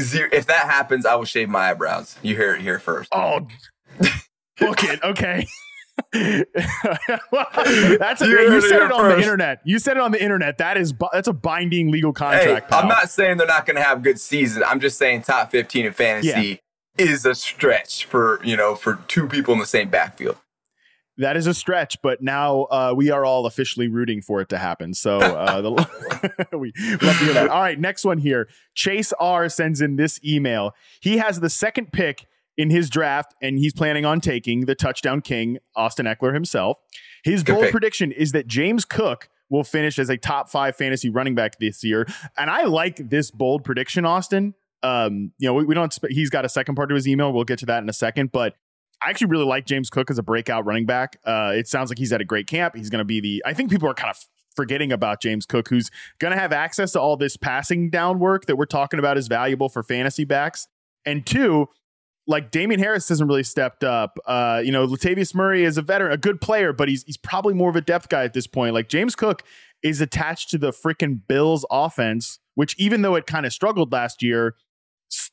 zero. 0.00 0.28
If 0.32 0.46
that 0.46 0.64
happens, 0.64 1.06
I 1.06 1.14
will 1.14 1.24
shave 1.24 1.48
my 1.48 1.70
eyebrows. 1.70 2.16
You 2.22 2.36
hear 2.36 2.54
it 2.54 2.60
here 2.60 2.78
first. 2.78 3.08
Oh, 3.12 3.46
book 4.58 4.84
it. 4.84 5.02
Okay. 5.02 5.46
that's 6.12 8.22
a, 8.22 8.26
you, 8.26 8.38
you 8.38 8.60
said 8.60 8.82
it 8.82 8.92
on 8.92 9.00
first. 9.00 9.16
the 9.16 9.22
internet. 9.22 9.60
You 9.64 9.78
said 9.78 9.96
it 9.96 10.00
on 10.00 10.12
the 10.12 10.22
internet. 10.22 10.58
That 10.58 10.76
is 10.76 10.94
that's 11.12 11.28
a 11.28 11.32
binding 11.32 11.90
legal 11.90 12.12
contract. 12.12 12.70
Hey, 12.70 12.76
I'm 12.76 12.88
not 12.88 13.10
saying 13.10 13.38
they're 13.38 13.46
not 13.46 13.66
going 13.66 13.76
to 13.76 13.82
have 13.82 14.02
good 14.02 14.20
season. 14.20 14.62
I'm 14.62 14.80
just 14.80 14.98
saying 14.98 15.22
top 15.22 15.50
15 15.50 15.86
in 15.86 15.92
fantasy 15.92 16.60
yeah. 16.98 17.04
is 17.04 17.26
a 17.26 17.34
stretch 17.34 18.04
for 18.04 18.40
you 18.44 18.56
know 18.56 18.74
for 18.74 18.96
two 19.08 19.26
people 19.26 19.54
in 19.54 19.60
the 19.60 19.66
same 19.66 19.88
backfield 19.88 20.36
that 21.18 21.36
is 21.36 21.46
a 21.46 21.54
stretch, 21.54 22.00
but 22.02 22.22
now 22.22 22.62
uh, 22.64 22.94
we 22.96 23.10
are 23.10 23.24
all 23.24 23.46
officially 23.46 23.88
rooting 23.88 24.22
for 24.22 24.40
it 24.40 24.48
to 24.50 24.58
happen. 24.58 24.94
So 24.94 25.18
uh, 25.18 25.60
the, 25.60 26.48
we 26.56 26.72
love 27.02 27.18
to 27.18 27.24
hear 27.24 27.34
that. 27.34 27.48
All 27.48 27.60
right, 27.60 27.78
next 27.78 28.04
one 28.04 28.18
here. 28.18 28.48
Chase 28.74 29.12
R 29.18 29.48
sends 29.48 29.80
in 29.80 29.96
this 29.96 30.20
email. 30.24 30.74
He 31.00 31.18
has 31.18 31.40
the 31.40 31.50
second 31.50 31.92
pick 31.92 32.26
in 32.56 32.70
his 32.70 32.88
draft, 32.88 33.34
and 33.42 33.58
he's 33.58 33.72
planning 33.72 34.04
on 34.04 34.20
taking 34.20 34.66
the 34.66 34.74
touchdown 34.74 35.20
king, 35.20 35.58
Austin 35.76 36.06
Ekeler 36.06 36.34
himself. 36.34 36.78
His 37.24 37.42
Good 37.42 37.52
bold 37.52 37.64
pick. 37.64 37.72
prediction 37.72 38.12
is 38.12 38.32
that 38.32 38.46
James 38.46 38.84
Cook 38.84 39.28
will 39.50 39.64
finish 39.64 39.98
as 39.98 40.10
a 40.10 40.16
top 40.16 40.48
five 40.48 40.76
fantasy 40.76 41.08
running 41.10 41.34
back 41.34 41.58
this 41.58 41.82
year, 41.82 42.06
and 42.36 42.48
I 42.48 42.64
like 42.64 43.10
this 43.10 43.30
bold 43.30 43.64
prediction, 43.64 44.04
Austin. 44.04 44.54
Um, 44.82 45.32
you 45.38 45.48
know, 45.48 45.54
we, 45.54 45.64
we 45.64 45.74
don't. 45.74 45.96
He's 46.08 46.30
got 46.30 46.44
a 46.44 46.48
second 46.48 46.76
part 46.76 46.88
to 46.90 46.94
his 46.94 47.08
email. 47.08 47.32
We'll 47.32 47.44
get 47.44 47.58
to 47.60 47.66
that 47.66 47.82
in 47.82 47.88
a 47.88 47.92
second, 47.92 48.30
but 48.30 48.54
I 49.02 49.10
actually 49.10 49.28
really 49.28 49.44
like 49.44 49.66
James 49.66 49.90
Cook 49.90 50.10
as 50.10 50.18
a 50.18 50.22
breakout 50.22 50.64
running 50.66 50.86
back. 50.86 51.18
Uh, 51.24 51.52
it 51.54 51.68
sounds 51.68 51.90
like 51.90 51.98
he's 51.98 52.12
at 52.12 52.20
a 52.20 52.24
great 52.24 52.46
camp. 52.46 52.74
He's 52.76 52.90
going 52.90 53.00
to 53.00 53.04
be 53.04 53.20
the. 53.20 53.42
I 53.46 53.54
think 53.54 53.70
people 53.70 53.88
are 53.88 53.94
kind 53.94 54.10
of 54.10 54.18
forgetting 54.56 54.90
about 54.90 55.22
James 55.22 55.46
Cook, 55.46 55.68
who's 55.68 55.90
going 56.18 56.32
to 56.32 56.38
have 56.38 56.52
access 56.52 56.92
to 56.92 57.00
all 57.00 57.16
this 57.16 57.36
passing 57.36 57.90
down 57.90 58.18
work 58.18 58.46
that 58.46 58.56
we're 58.56 58.66
talking 58.66 58.98
about 58.98 59.16
is 59.16 59.28
valuable 59.28 59.68
for 59.68 59.84
fantasy 59.84 60.24
backs. 60.24 60.66
And 61.06 61.24
two, 61.24 61.68
like 62.26 62.50
Damien 62.50 62.80
Harris 62.80 63.08
hasn't 63.08 63.28
really 63.28 63.44
stepped 63.44 63.84
up. 63.84 64.18
Uh, 64.26 64.60
you 64.64 64.72
know, 64.72 64.86
Latavius 64.86 65.34
Murray 65.34 65.64
is 65.64 65.78
a 65.78 65.82
veteran, 65.82 66.12
a 66.12 66.16
good 66.16 66.40
player, 66.40 66.72
but 66.72 66.88
he's 66.88 67.02
he's 67.04 67.16
probably 67.16 67.54
more 67.54 67.70
of 67.70 67.76
a 67.76 67.80
depth 67.80 68.08
guy 68.08 68.24
at 68.24 68.34
this 68.34 68.46
point. 68.46 68.74
Like 68.74 68.88
James 68.88 69.14
Cook 69.14 69.42
is 69.82 70.00
attached 70.00 70.50
to 70.50 70.58
the 70.58 70.70
freaking 70.70 71.20
Bills 71.26 71.64
offense, 71.70 72.40
which 72.54 72.78
even 72.78 73.02
though 73.02 73.14
it 73.14 73.26
kind 73.26 73.46
of 73.46 73.52
struggled 73.52 73.92
last 73.92 74.22
year, 74.22 74.56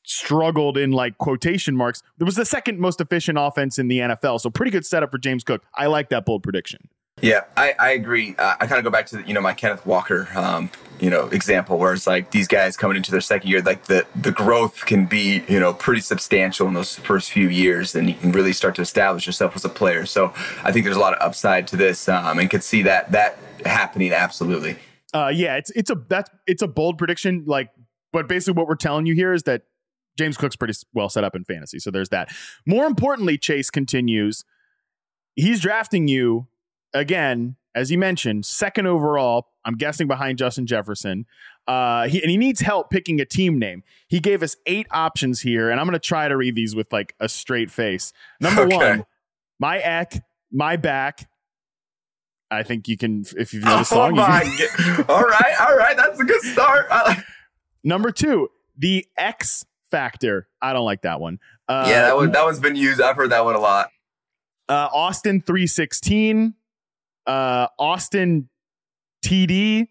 struggled 0.06 0.78
in 0.78 0.92
like 0.92 1.18
quotation 1.18 1.76
marks. 1.76 2.02
There 2.18 2.26
was 2.26 2.36
the 2.36 2.46
second 2.46 2.80
most 2.80 3.02
efficient 3.02 3.38
offense 3.40 3.80
in 3.80 3.88
the 3.88 4.00
NFL. 4.00 4.42
So 4.42 4.50
pretty 4.50 4.72
good 4.72 4.86
setup 4.86 5.12
for 5.12 5.18
James 5.18 5.44
Cook. 5.44 5.64
I 5.74 5.88
like 5.88 6.10
that 6.10 6.26
bold 6.26 6.44
prediction. 6.44 6.90
Yeah, 7.22 7.46
I, 7.56 7.74
I 7.80 7.92
agree. 7.92 8.36
Uh, 8.38 8.56
I 8.60 8.68
kind 8.68 8.78
of 8.78 8.84
go 8.84 8.90
back 8.90 9.06
to 9.08 9.24
you 9.26 9.34
know 9.34 9.40
my 9.40 9.54
Kenneth 9.54 9.86
Walker 9.86 10.28
um, 10.36 10.70
you 11.00 11.10
know 11.10 11.28
example 11.28 11.78
where 11.78 11.94
it's 11.94 12.06
like 12.06 12.32
these 12.32 12.48
guys 12.48 12.76
coming 12.76 12.98
into 12.98 13.10
their 13.10 13.22
second 13.22 13.50
year, 13.50 13.62
like 13.62 13.86
the 13.86 14.06
the 14.22 14.34
growth 14.34 14.86
can 14.86 15.06
be 15.06 15.42
you 15.48 15.58
know 15.58 15.74
pretty 15.74 16.02
substantial 16.02 16.68
in 16.68 16.74
those 16.74 16.98
first 16.98 17.32
few 17.32 17.48
years, 17.48 17.96
and 17.96 18.10
you 18.10 18.16
can 18.16 18.34
really 18.34 18.52
start 18.52 18.76
to 18.76 18.82
establish 18.82 19.26
yourself 19.26 19.56
as 19.56 19.64
a 19.64 19.70
player. 19.70 20.06
So 20.06 20.34
I 20.64 20.74
think 20.74 20.84
there's 20.84 20.98
a 20.98 21.00
lot 21.00 21.14
of 21.14 21.26
upside 21.26 21.68
to 21.70 21.78
this, 21.78 22.10
um, 22.10 22.38
and 22.38 22.50
could 22.50 22.64
see 22.64 22.82
that 22.82 23.14
that 23.14 23.38
happening 23.66 24.12
absolutely. 24.12 24.76
Uh, 25.14 25.32
yeah, 25.34 25.56
it's 25.56 25.72
it's 25.72 25.90
a 25.90 25.96
that's 26.10 26.30
it's 26.48 26.62
a 26.62 26.68
bold 26.68 26.98
prediction. 26.98 27.46
Like 27.48 27.70
but 28.16 28.30
basically, 28.30 28.58
what 28.58 28.68
we're 28.68 28.76
telling 28.76 29.06
you 29.06 29.14
here 29.14 29.34
is 29.34 29.44
that 29.44 29.64
James 30.18 30.38
Cook's 30.38 30.56
pretty 30.56 30.74
well 30.94 31.10
set 31.10 31.24
up 31.24 31.36
in 31.36 31.44
fantasy. 31.44 31.80
So 31.80 31.92
there's 31.92 32.10
that. 32.10 32.30
More 32.66 32.86
importantly, 32.86 33.38
Chase 33.38 33.70
continues. 33.70 34.44
He's 35.36 35.60
drafting 35.60 36.08
you 36.08 36.48
again, 36.94 37.58
as 37.76 37.90
he 37.90 37.98
mentioned, 37.98 38.46
second 38.46 38.88
overall. 38.88 39.48
I'm 39.66 39.76
guessing 39.76 40.08
behind 40.08 40.38
Justin 40.38 40.66
Jefferson. 40.66 41.26
Uh, 41.68 42.08
he, 42.08 42.22
and 42.22 42.30
he 42.30 42.38
needs 42.38 42.62
help 42.62 42.90
picking 42.90 43.20
a 43.20 43.26
team 43.26 43.58
name. 43.58 43.84
He 44.08 44.20
gave 44.20 44.44
us 44.44 44.56
eight 44.66 44.88
options 44.92 45.42
here, 45.42 45.70
and 45.70 45.80
I'm 45.80 45.88
going 45.88 45.94
to 45.94 46.00
try 46.00 46.28
to 46.28 46.38
read 46.38 46.56
these 46.56 46.76
with 46.76 46.94
like 46.94 47.16
a 47.20 47.28
straight 47.28 47.72
face. 47.72 48.14
Number 48.40 48.62
okay. 48.66 48.76
one, 48.76 49.06
my 49.60 49.80
ek, 49.80 50.22
my 50.52 50.76
back. 50.78 51.28
I 52.52 52.62
think 52.62 52.88
you 52.88 52.96
can 52.96 53.26
if 53.36 53.54
you 53.54 53.60
know 53.62 53.78
the 53.80 53.84
song. 53.84 54.12
Oh 54.12 54.16
my! 54.16 55.06
all 55.10 55.24
right, 55.24 55.56
all 55.62 55.76
right, 55.76 55.98
that's 55.98 56.20
a 56.20 56.24
good 56.24 56.42
start. 56.42 56.88
Number 57.84 58.12
two, 58.12 58.50
the 58.78 59.06
X 59.18 59.66
Factor. 59.96 60.50
I 60.62 60.74
don't 60.74 60.84
like 60.84 61.04
that 61.04 61.22
one. 61.22 61.40
Uh, 61.70 61.86
yeah, 61.88 62.02
that 62.02 62.18
one 62.18 62.32
that 62.34 62.44
one's 62.44 62.60
been 62.60 62.76
used. 62.76 63.00
I've 63.00 63.16
heard 63.16 63.30
that 63.30 63.46
one 63.46 63.56
a 63.56 63.60
lot. 63.60 63.92
Uh, 64.68 64.90
Austin 64.92 65.42
three 65.42 65.68
sixteen. 65.68 66.56
Uh, 67.26 67.68
Austin 67.80 68.50
TD. 69.26 69.88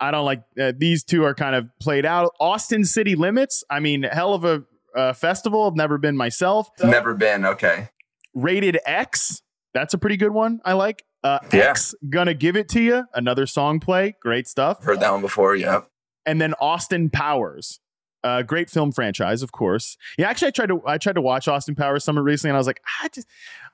I 0.00 0.10
don't 0.10 0.24
like 0.24 0.42
uh, 0.60 0.72
these 0.76 1.04
two 1.04 1.22
are 1.22 1.34
kind 1.34 1.54
of 1.54 1.68
played 1.80 2.04
out. 2.04 2.32
Austin 2.40 2.84
City 2.84 3.14
Limits. 3.14 3.62
I 3.70 3.78
mean, 3.78 4.02
hell 4.02 4.34
of 4.34 4.44
a 4.44 4.64
uh, 4.96 5.12
festival. 5.12 5.68
I've 5.68 5.76
never 5.76 5.98
been 5.98 6.16
myself. 6.16 6.68
Never 6.82 7.14
been. 7.14 7.46
Okay. 7.46 7.90
Rated 8.34 8.80
X. 8.84 9.40
That's 9.72 9.94
a 9.94 9.98
pretty 9.98 10.16
good 10.16 10.32
one. 10.32 10.60
I 10.64 10.72
like. 10.72 11.04
Uh, 11.22 11.38
yeah. 11.52 11.70
X 11.70 11.94
gonna 12.10 12.34
give 12.34 12.56
it 12.56 12.68
to 12.70 12.80
you. 12.80 13.04
Another 13.14 13.46
song 13.46 13.78
play. 13.78 14.16
Great 14.20 14.48
stuff. 14.48 14.82
Heard 14.82 14.98
that 14.98 15.12
one 15.12 15.20
before. 15.20 15.54
Yeah 15.54 15.82
and 16.28 16.38
then 16.40 16.54
Austin 16.60 17.08
Powers. 17.08 17.80
Uh, 18.24 18.42
great 18.42 18.68
film 18.68 18.90
franchise, 18.92 19.42
of 19.42 19.52
course. 19.52 19.96
Yeah, 20.18 20.28
actually, 20.28 20.48
I 20.48 20.50
tried 20.50 20.66
to 20.66 20.82
I 20.86 20.98
tried 20.98 21.14
to 21.14 21.20
watch 21.20 21.46
Austin 21.48 21.74
Powers 21.74 22.04
Summer 22.04 22.22
recently, 22.22 22.50
and 22.50 22.56
I 22.56 22.58
was 22.58 22.66
like, 22.66 22.82
I 23.02 23.08
just 23.08 23.26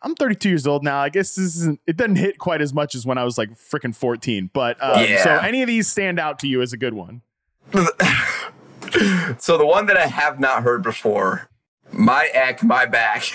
I'm 0.02 0.14
32 0.14 0.48
years 0.48 0.66
old 0.66 0.84
now. 0.84 0.98
I 0.98 1.08
guess 1.08 1.34
this 1.34 1.56
isn't 1.56 1.80
it 1.86 1.96
doesn't 1.96 2.16
hit 2.16 2.38
quite 2.38 2.60
as 2.60 2.74
much 2.74 2.94
as 2.94 3.06
when 3.06 3.16
I 3.16 3.24
was 3.24 3.38
like 3.38 3.50
freaking 3.52 3.94
14. 3.94 4.50
But 4.52 4.82
um, 4.82 5.04
yeah. 5.04 5.22
so 5.22 5.30
any 5.36 5.62
of 5.62 5.68
these 5.68 5.90
stand 5.90 6.18
out 6.18 6.38
to 6.40 6.46
you 6.46 6.60
as 6.60 6.72
a 6.72 6.76
good 6.76 6.94
one? 6.94 7.22
so 9.38 9.56
the 9.56 9.66
one 9.66 9.86
that 9.86 9.96
I 9.96 10.06
have 10.06 10.38
not 10.38 10.62
heard 10.62 10.82
before, 10.82 11.48
my 11.90 12.28
act, 12.34 12.62
my 12.62 12.86
back. 12.86 13.24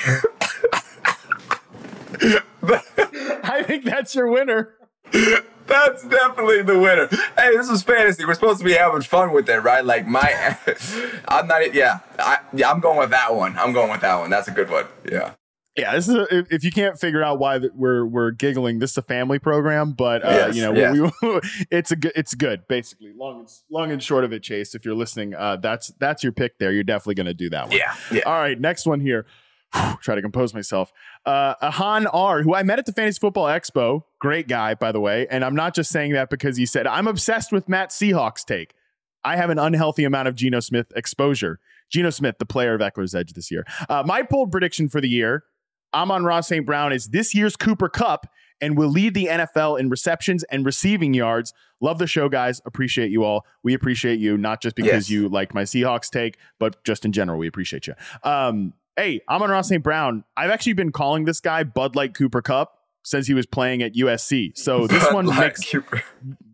I 2.64 3.64
think 3.66 3.86
that's 3.86 4.14
your 4.14 4.28
winner. 4.28 4.76
That's 5.68 6.03
definitely 6.03 6.64
the 6.64 6.80
winner. 6.80 7.07
Hey, 7.38 7.55
this 7.55 7.70
is 7.70 7.84
fantasy. 7.84 8.26
We're 8.26 8.34
supposed 8.34 8.57
to 8.60 8.66
be 8.66 8.74
having 8.74 9.01
fun 9.01 9.32
with 9.32 9.47
it, 9.49 9.60
right? 9.60 9.86
Like 9.86 10.07
my, 10.07 10.57
I'm 11.28 11.47
not. 11.47 11.74
Yeah, 11.76 11.99
I, 12.18 12.39
yeah. 12.53 12.72
I'm 12.72 12.80
going 12.80 12.97
with 12.97 13.12
that 13.12 13.36
one. 13.36 13.55
I'm 13.57 13.72
going 13.72 13.91
with 13.91 14.01
that 14.01 14.20
one. 14.20 14.32
That's 14.32 14.47
a 14.47 14.51
good 14.51 14.70
one. 14.70 14.86
Yeah. 15.10 15.34
Yeah, 15.78 15.95
this 15.95 16.10
is 16.10 16.16
a, 16.16 16.45
if 16.53 16.64
you 16.64 16.72
can't 16.72 16.99
figure 16.99 17.24
out 17.24 17.39
why 17.39 17.60
we're 17.74 18.05
we're 18.05 18.32
giggling, 18.32 18.80
this 18.80 18.91
is 18.91 18.97
a 18.97 19.01
family 19.01 19.39
program, 19.39 19.93
but 19.93 20.26
uh, 20.26 20.30
yes, 20.30 20.55
you 20.55 20.62
know 20.64 20.74
yes. 20.74 21.14
we, 21.22 21.39
it's 21.72 21.91
a 21.91 21.95
good 21.95 22.12
it's 22.16 22.34
good 22.34 22.68
basically. 22.68 23.14
Long 23.16 23.39
and 23.39 23.49
long 23.70 23.91
and 23.91 24.03
short 24.03 24.26
of 24.26 24.34
it, 24.34 24.43
Chase. 24.43 24.76
If 24.76 24.84
you're 24.84 24.95
listening, 24.95 25.36
uh, 25.36 25.55
that's 25.57 25.93
that's 25.99 26.24
your 26.24 26.34
pick 26.34 26.57
there. 26.57 26.72
You're 26.72 26.84
definitely 26.84 27.16
going 27.16 27.28
to 27.28 27.34
do 27.34 27.49
that 27.51 27.70
one. 27.70 27.78
Yeah, 27.78 27.95
yeah. 28.12 28.22
All 28.26 28.34
right, 28.34 28.60
next 28.60 28.86
one 28.88 28.99
here. 28.99 29.26
try 30.01 30.15
to 30.15 30.22
compose 30.22 30.53
myself. 30.53 30.91
Uh, 31.26 31.53
Ahan 31.61 32.07
R, 32.07 32.41
who 32.43 32.55
I 32.55 32.63
met 32.63 32.80
at 32.80 32.86
the 32.86 32.93
Fantasy 32.93 33.20
Football 33.20 33.45
Expo, 33.45 34.03
great 34.20 34.47
guy, 34.47 34.74
by 34.74 34.91
the 34.91 34.99
way. 34.99 35.28
And 35.30 35.43
I'm 35.45 35.55
not 35.55 35.76
just 35.76 35.91
saying 35.91 36.13
that 36.13 36.30
because 36.30 36.57
he 36.57 36.65
said, 36.65 36.88
I'm 36.88 37.07
obsessed 37.07 37.51
with 37.51 37.70
Matt 37.70 37.89
Seahawks 37.89 38.43
take. 38.45 38.74
I 39.24 39.36
have 39.36 39.49
an 39.49 39.59
unhealthy 39.59 40.05
amount 40.05 40.28
of 40.28 40.36
Geno 40.36 40.59
Smith 40.59 40.91
exposure. 40.95 41.59
Geno 41.91 42.09
Smith, 42.09 42.36
the 42.39 42.45
player 42.45 42.74
of 42.74 42.82
Ekeler's 42.82 43.13
Edge 43.13 43.34
this 43.34 43.51
year. 43.51 43.65
Uh, 43.89 44.03
my 44.05 44.22
bold 44.22 44.51
prediction 44.51 44.88
for 44.89 45.01
the 45.01 45.09
year 45.09 45.43
Amon-Ra 45.93 46.41
St. 46.41 46.65
Brown 46.65 46.93
is 46.93 47.07
this 47.07 47.34
year's 47.34 47.55
Cooper 47.55 47.89
Kupp 47.89 48.28
and 48.61 48.78
will 48.78 48.89
lead 48.89 49.13
the 49.13 49.26
NFL 49.26 49.80
in 49.80 49.89
receptions 49.89 50.43
and 50.45 50.65
receiving 50.65 51.13
yards. 51.13 51.53
Love 51.82 51.97
the 51.97 52.05
show, 52.07 52.30
guys. 52.30 52.61
Appreciate 52.65 53.09
you 53.09 53.24
all. 53.24 53.45
We 53.63 53.74
appreciate 53.74 54.20
you, 54.20 54.38
not 54.38 54.61
just 54.61 54.76
because 54.76 54.91
Yes. 54.91 55.09
you 55.09 55.30
liked 55.30 55.53
my 55.53 55.63
Seahawks 55.63 56.09
take, 56.09 56.38
but 56.59 56.84
just 56.84 57.05
in 57.05 57.11
general, 57.11 57.39
we 57.39 57.47
appreciate 57.47 57.88
you. 57.88 57.93
Um, 58.24 58.74
hey, 58.99 59.21
Amon-Ra 59.29 59.61
St. 59.61 59.81
Brown, 59.81 60.25
I've 60.35 60.49
actually 60.49 60.73
been 60.73 60.91
calling 60.91 61.23
this 61.23 61.39
guy 61.39 61.63
Bud 61.63 61.95
Light 61.95 62.13
Cooper 62.13 62.41
Kupp 62.41 62.73
since 63.03 63.27
he 63.27 63.33
was 63.33 63.45
playing 63.45 63.81
at 63.81 63.93
USC. 63.93 64.57
So 64.57 64.87
this 64.87 65.09
one 65.13 65.25
makes 65.25 65.73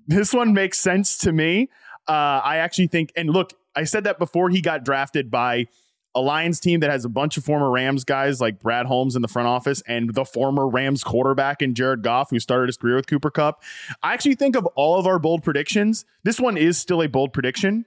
this 0.08 0.32
one 0.32 0.54
makes 0.54 0.78
sense 0.78 1.18
to 1.20 1.32
me. 1.32 1.70
Uh, 2.08 2.40
I 2.44 2.58
actually 2.58 2.88
think, 2.88 3.12
and 3.16 3.30
look, 3.30 3.54
I 3.76 3.84
said 3.84 4.04
that 4.04 4.20
before 4.20 4.50
he 4.50 4.62
got 4.62 4.86
drafted 4.86 5.32
by 5.32 5.66
a 6.14 6.22
Lions 6.22 6.60
team 6.60 6.82
that 6.82 6.92
has 6.92 7.04
a 7.04 7.10
bunch 7.10 7.36
of 7.36 7.44
former 7.44 7.70
Rams 7.70 8.04
guys 8.04 8.40
like 8.40 8.62
Brad 8.62 8.86
Holmes 8.86 9.16
in 9.16 9.24
the 9.24 9.28
front 9.28 9.48
office 9.48 9.82
and 9.88 10.14
the 10.14 10.24
former 10.24 10.68
Rams 10.68 11.04
quarterback 11.04 11.64
and 11.64 11.76
Jared 11.76 12.04
Goff, 12.04 12.30
who 12.30 12.40
started 12.40 12.68
his 12.68 12.78
career 12.78 12.96
with 12.96 13.08
Cooper 13.08 13.32
Kupp. 13.32 13.64
I 14.04 14.14
actually 14.14 14.36
think 14.36 14.56
of 14.56 14.68
all 14.76 15.00
of 15.00 15.08
our 15.08 15.18
bold 15.18 15.44
predictions. 15.44 16.06
This 16.24 16.40
one 16.40 16.58
is 16.58 16.78
still 16.78 17.02
a 17.02 17.10
bold 17.10 17.34
prediction. 17.34 17.86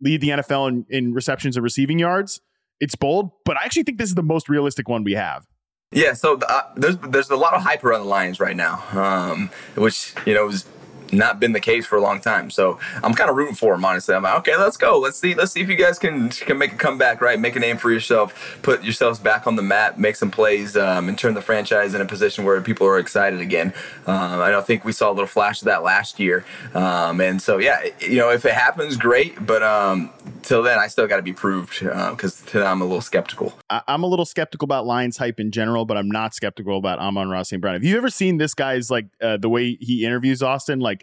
Lead 0.00 0.20
the 0.20 0.30
NFL 0.30 0.68
in, 0.68 0.86
in 0.90 1.14
receptions 1.14 1.56
and 1.56 1.62
receiving 1.62 2.00
yards. 2.00 2.40
It's 2.80 2.94
bold, 2.94 3.30
but 3.44 3.56
I 3.56 3.64
actually 3.64 3.82
think 3.82 3.98
this 3.98 4.08
is 4.08 4.14
the 4.14 4.22
most 4.22 4.48
realistic 4.48 4.88
one 4.88 5.04
we 5.04 5.12
have. 5.12 5.46
Yeah, 5.92 6.12
so 6.12 6.38
uh, 6.48 6.62
there's 6.76 6.96
there's 6.98 7.30
a 7.30 7.36
lot 7.36 7.54
of 7.54 7.62
hype 7.62 7.84
around 7.84 8.02
the 8.02 8.08
Lions 8.08 8.38
right 8.38 8.56
now, 8.56 8.82
um, 8.92 9.50
which 9.74 10.14
you 10.24 10.34
know 10.34 10.48
has 10.48 10.64
not 11.12 11.40
been 11.40 11.52
the 11.52 11.60
case 11.60 11.86
for 11.86 11.96
a 11.96 12.00
long 12.00 12.20
time. 12.20 12.50
So 12.50 12.78
I'm 13.02 13.14
kind 13.14 13.30
of 13.30 13.36
rooting 13.36 13.54
for 13.54 13.74
him, 13.74 13.84
honestly. 13.84 14.14
I'm 14.14 14.22
like, 14.22 14.38
okay, 14.38 14.56
let's 14.56 14.76
go. 14.76 14.98
Let's 14.98 15.18
see. 15.18 15.34
Let's 15.34 15.52
see 15.52 15.60
if 15.60 15.68
you 15.68 15.76
guys 15.76 15.98
can 15.98 16.30
can 16.30 16.58
make 16.58 16.72
a 16.72 16.76
comeback, 16.76 17.20
right? 17.20 17.38
Make 17.38 17.56
a 17.56 17.60
name 17.60 17.76
for 17.76 17.90
yourself, 17.90 18.58
put 18.62 18.82
yourselves 18.82 19.18
back 19.18 19.46
on 19.46 19.56
the 19.56 19.62
map, 19.62 19.98
make 19.98 20.16
some 20.16 20.30
plays, 20.30 20.76
um, 20.76 21.08
and 21.08 21.18
turn 21.18 21.34
the 21.34 21.42
franchise 21.42 21.94
in 21.94 22.00
a 22.00 22.06
position 22.06 22.44
where 22.44 22.60
people 22.60 22.86
are 22.86 22.98
excited 22.98 23.40
again. 23.40 23.72
Um, 24.06 24.40
I 24.40 24.50
don't 24.50 24.66
think 24.66 24.84
we 24.84 24.92
saw 24.92 25.10
a 25.10 25.14
little 25.14 25.26
flash 25.26 25.60
of 25.60 25.66
that 25.66 25.82
last 25.82 26.18
year, 26.18 26.44
um, 26.74 27.20
and 27.20 27.40
so 27.40 27.58
yeah, 27.58 27.84
you 28.00 28.16
know, 28.16 28.30
if 28.30 28.44
it 28.44 28.52
happens, 28.54 28.96
great. 28.96 29.44
But 29.44 29.62
um, 29.62 30.10
till 30.42 30.62
then, 30.62 30.78
I 30.78 30.86
still 30.86 31.06
got 31.06 31.16
to 31.16 31.22
be 31.22 31.32
proved 31.32 31.80
because 31.80 32.40
to 32.46 32.64
I'm 32.64 32.80
a 32.80 32.84
little 32.84 33.00
skeptical. 33.00 33.54
I, 33.68 33.82
I'm 33.88 34.02
a 34.02 34.06
little 34.06 34.24
skeptical 34.24 34.64
about 34.64 34.86
Lions 34.86 35.16
hype 35.16 35.40
in 35.40 35.50
general, 35.50 35.84
but 35.84 35.96
I'm 35.96 36.10
not 36.10 36.34
skeptical 36.34 36.78
about 36.78 36.98
Amon-Ra 36.98 37.42
St. 37.42 37.60
Brown. 37.60 37.74
Have 37.74 37.84
you 37.84 37.96
ever 37.96 38.10
seen 38.10 38.38
this 38.38 38.54
guy's 38.54 38.90
like 38.90 39.06
uh, 39.20 39.36
the 39.36 39.48
way 39.48 39.76
he 39.80 40.04
interviews 40.04 40.42
Austin? 40.42 40.80
Like, 40.80 40.99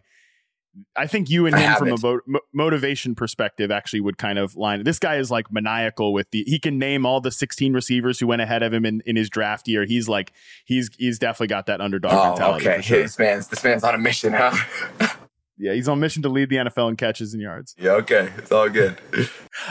I 0.95 1.07
think 1.07 1.30
you 1.30 1.45
and 1.45 1.55
I 1.55 1.59
him 1.59 1.75
from 1.78 1.88
a 1.89 1.97
mo- 1.97 2.19
mo- 2.28 2.39
motivation 2.53 3.15
perspective 3.15 3.71
actually 3.71 4.01
would 4.01 4.17
kind 4.17 4.38
of 4.38 4.55
line. 4.55 4.84
This 4.84 4.99
guy 4.99 5.15
is 5.17 5.32
like 5.32 5.51
maniacal 5.51 6.13
with 6.13 6.30
the. 6.32 6.43
He 6.45 6.59
can 6.59 6.78
name 6.78 7.05
all 7.05 7.19
the 7.21 7.32
16 7.32 7.73
receivers 7.73 8.19
who 8.19 8.28
went 8.28 8.41
ahead 8.41 8.63
of 8.63 8.73
him 8.73 8.86
in, 8.86 9.01
in 9.05 9.15
his 9.15 9.30
draft 9.30 9.67
year. 9.67 9.86
He's 9.86 10.07
like 10.07 10.34
he's 10.65 10.89
he's 10.97 11.17
definitely 11.19 11.47
got 11.47 11.65
that 11.67 11.82
underdog 11.82 12.11
Oh, 12.13 12.30
mentality. 12.32 12.67
okay. 12.69 12.82
sure. 12.82 13.01
This 13.01 13.17
man's 13.19 13.47
this 13.47 13.63
man's 13.63 13.84
on 13.84 13.95
a 13.95 13.97
mission, 13.97 14.34
huh? 14.34 14.55
Yeah, 15.59 15.73
he's 15.73 15.88
on 15.88 15.99
mission 15.99 16.21
to 16.21 16.30
lead 16.30 16.49
the 16.51 16.57
NFL 16.57 16.88
in 16.89 16.97
catches 16.97 17.34
and 17.34 17.41
yards. 17.41 17.73
yeah, 17.80 17.93
okay. 17.93 18.32
It's 18.38 18.51
all 18.51 18.69
good. 18.69 18.95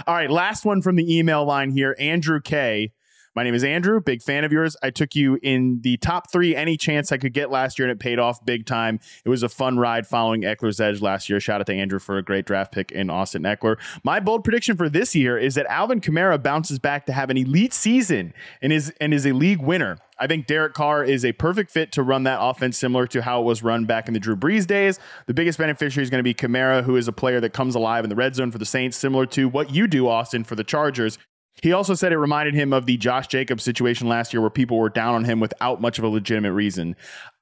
All 0.09 0.15
right, 0.17 0.29
last 0.29 0.65
one 0.65 0.83
from 0.83 0.97
the 0.97 1.17
email 1.17 1.45
line 1.45 1.71
here. 1.71 1.95
Andrew 2.01 2.41
K. 2.41 2.91
My 3.37 3.43
name 3.43 3.55
is 3.55 3.65
Andrew, 3.65 4.01
big 4.01 4.23
fan 4.23 4.45
of 4.45 4.53
yours. 4.53 4.79
I 4.83 4.89
took 4.89 5.15
you 5.15 5.39
in 5.43 5.83
the 5.83 5.99
top 5.99 6.33
three 6.33 6.57
any 6.57 6.79
chance 6.79 7.13
I 7.13 7.19
could 7.19 7.35
get 7.35 7.51
last 7.51 7.79
year, 7.79 7.87
and 7.87 7.95
it 7.95 8.03
paid 8.03 8.19
off 8.19 8.43
big 8.47 8.65
time. 8.65 8.99
It 9.27 9.29
was 9.29 9.43
a 9.43 9.49
fun 9.51 9.79
ride 9.79 10.07
following 10.07 10.41
Ekeler's 10.41 10.81
edge 10.81 11.03
last 11.03 11.29
year. 11.29 11.39
Shout 11.39 11.61
out 11.61 11.67
to 11.67 11.75
Andrew 11.75 11.99
for 11.99 12.17
a 12.17 12.23
great 12.23 12.47
draft 12.47 12.73
pick 12.73 12.91
in 12.93 13.11
Austin 13.11 13.43
Ekeler. 13.43 13.77
My 14.03 14.21
bold 14.21 14.43
prediction 14.43 14.75
for 14.75 14.89
this 14.89 15.15
year 15.15 15.37
is 15.37 15.55
that 15.57 15.67
Alvin 15.67 16.01
Kamara 16.01 16.43
bounces 16.43 16.79
back 16.79 17.05
to 17.07 17.13
have 17.13 17.29
an 17.29 17.37
elite 17.37 17.75
season 17.75 18.33
and 18.63 18.73
is 18.73 18.91
and 19.03 19.13
is 19.13 19.27
a 19.27 19.33
league 19.33 19.61
winner. 19.61 19.99
I 20.19 20.27
think 20.27 20.47
Derek 20.47 20.73
Carr 20.73 21.05
is 21.05 21.23
a 21.23 21.33
perfect 21.33 21.71
fit 21.71 21.93
to 21.93 22.03
run 22.03 22.23
that 22.23 22.39
offense 22.41 22.79
similar 22.79 23.07
to 23.09 23.21
how 23.21 23.43
it 23.43 23.45
was 23.45 23.63
run 23.63 23.85
back 23.85 24.09
in 24.09 24.15
the 24.15 24.21
Drew 24.21 24.35
Brees 24.35 24.67
days. 24.67 24.99
The 25.27 25.35
biggest 25.35 25.59
beneficiary 25.59 26.05
is 26.05 26.09
going 26.09 26.21
to 26.21 26.23
be 26.25 26.33
Kamara, 26.33 26.83
who 26.83 26.97
is 26.97 27.07
a 27.07 27.13
player 27.13 27.39
that 27.41 27.53
comes 27.53 27.75
alive 27.75 28.03
in 28.03 28.09
the 28.09 28.17
red 28.17 28.35
zone 28.35 28.51
for 28.51 28.57
the 28.57 28.65
Saints, 28.65 28.97
similar 28.97 29.27
to 29.27 29.47
what 29.47 29.75
you 29.75 29.87
do, 29.87 30.09
Austin, 30.09 30.43
for 30.43 30.55
the 30.55 30.65
Chargers. 30.65 31.19
He 31.63 31.73
also 31.73 31.95
said 31.95 32.13
it 32.13 32.19
reminded 32.19 32.55
him 32.55 32.73
of 32.75 32.85
the 32.85 32.99
Josh 32.99 33.29
Jacobs 33.29 33.65
situation 33.65 34.09
last 34.09 34.35
year 34.35 34.43
where 34.43 34.51
people 34.51 34.79
were 34.79 34.91
down 34.91 35.15
on 35.15 35.25
him 35.25 35.41
without 35.41 35.81
much 35.81 35.99
of 35.99 36.05
a 36.05 36.09
legitimate 36.09 36.53
reason. 36.53 36.95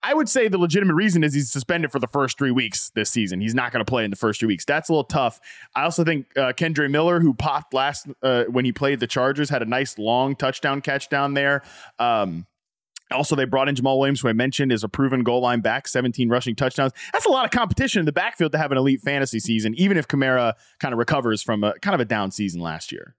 I 0.05 0.15
would 0.15 0.29
say 0.29 0.47
the 0.47 0.59
legitimate 0.59 0.95
reason 0.95 1.25
is 1.25 1.35
he's 1.35 1.51
suspended 1.51 1.91
for 1.91 1.99
the 1.99 2.07
first 2.07 2.39
three 2.39 2.53
weeks 2.53 2.91
this 2.95 3.11
season. 3.11 3.41
He's 3.41 3.55
not 3.55 3.73
going 3.73 3.85
to 3.85 3.89
play 3.89 4.05
in 4.05 4.11
the 4.11 4.17
first 4.17 4.39
three 4.39 4.47
weeks. 4.47 4.65
That's 4.65 4.89
a 4.89 4.93
little 4.93 5.05
tough. 5.05 5.41
I 5.75 5.83
also 5.83 6.05
think 6.05 6.27
uh, 6.37 6.53
Kendre 6.53 6.89
Miller, 6.89 7.21
who 7.21 7.35
popped 7.35 7.75
last 7.75 8.07
uh, 8.23 8.45
when 8.45 8.65
he 8.65 8.73
played 8.73 9.01
the 9.01 9.09
Chargers, 9.09 9.51
had 9.51 9.62
a 9.62 9.67
nice 9.67 9.99
long 9.99 10.37
touchdown 10.37 10.81
catch 10.81 11.09
down 11.09 11.35
there. 11.35 11.62
Um, 11.99 12.47
also, 13.11 13.37
they 13.37 13.45
brought 13.45 13.69
in 13.69 13.75
Jamaal 13.75 13.99
Williams, 13.99 14.21
who 14.21 14.29
I 14.29 14.33
mentioned 14.33 14.73
is 14.73 14.83
a 14.85 14.89
proven 14.89 15.25
goal 15.25 15.41
line 15.41 15.61
back, 15.61 15.89
17 15.89 16.29
rushing 16.29 16.55
touchdowns. 16.55 16.93
That's 17.12 17.27
a 17.27 17.31
lot 17.31 17.45
of 17.45 17.51
competition 17.51 18.01
in 18.01 18.07
the 18.07 18.12
backfield 18.12 18.53
to 18.53 18.59
have 18.59 18.73
an 18.73 18.79
elite 18.79 19.01
fantasy 19.01 19.41
season, 19.41 19.75
even 19.75 19.97
if 19.97 20.09
Kamara 20.09 20.55
kind 20.81 20.93
of 20.93 20.99
recovers 20.99 21.43
from 21.43 21.65
a 21.65 21.79
kind 21.81 21.95
of 21.95 22.01
a 22.01 22.05
down 22.05 22.31
season 22.31 22.61
last 22.61 22.93
year. 22.93 23.15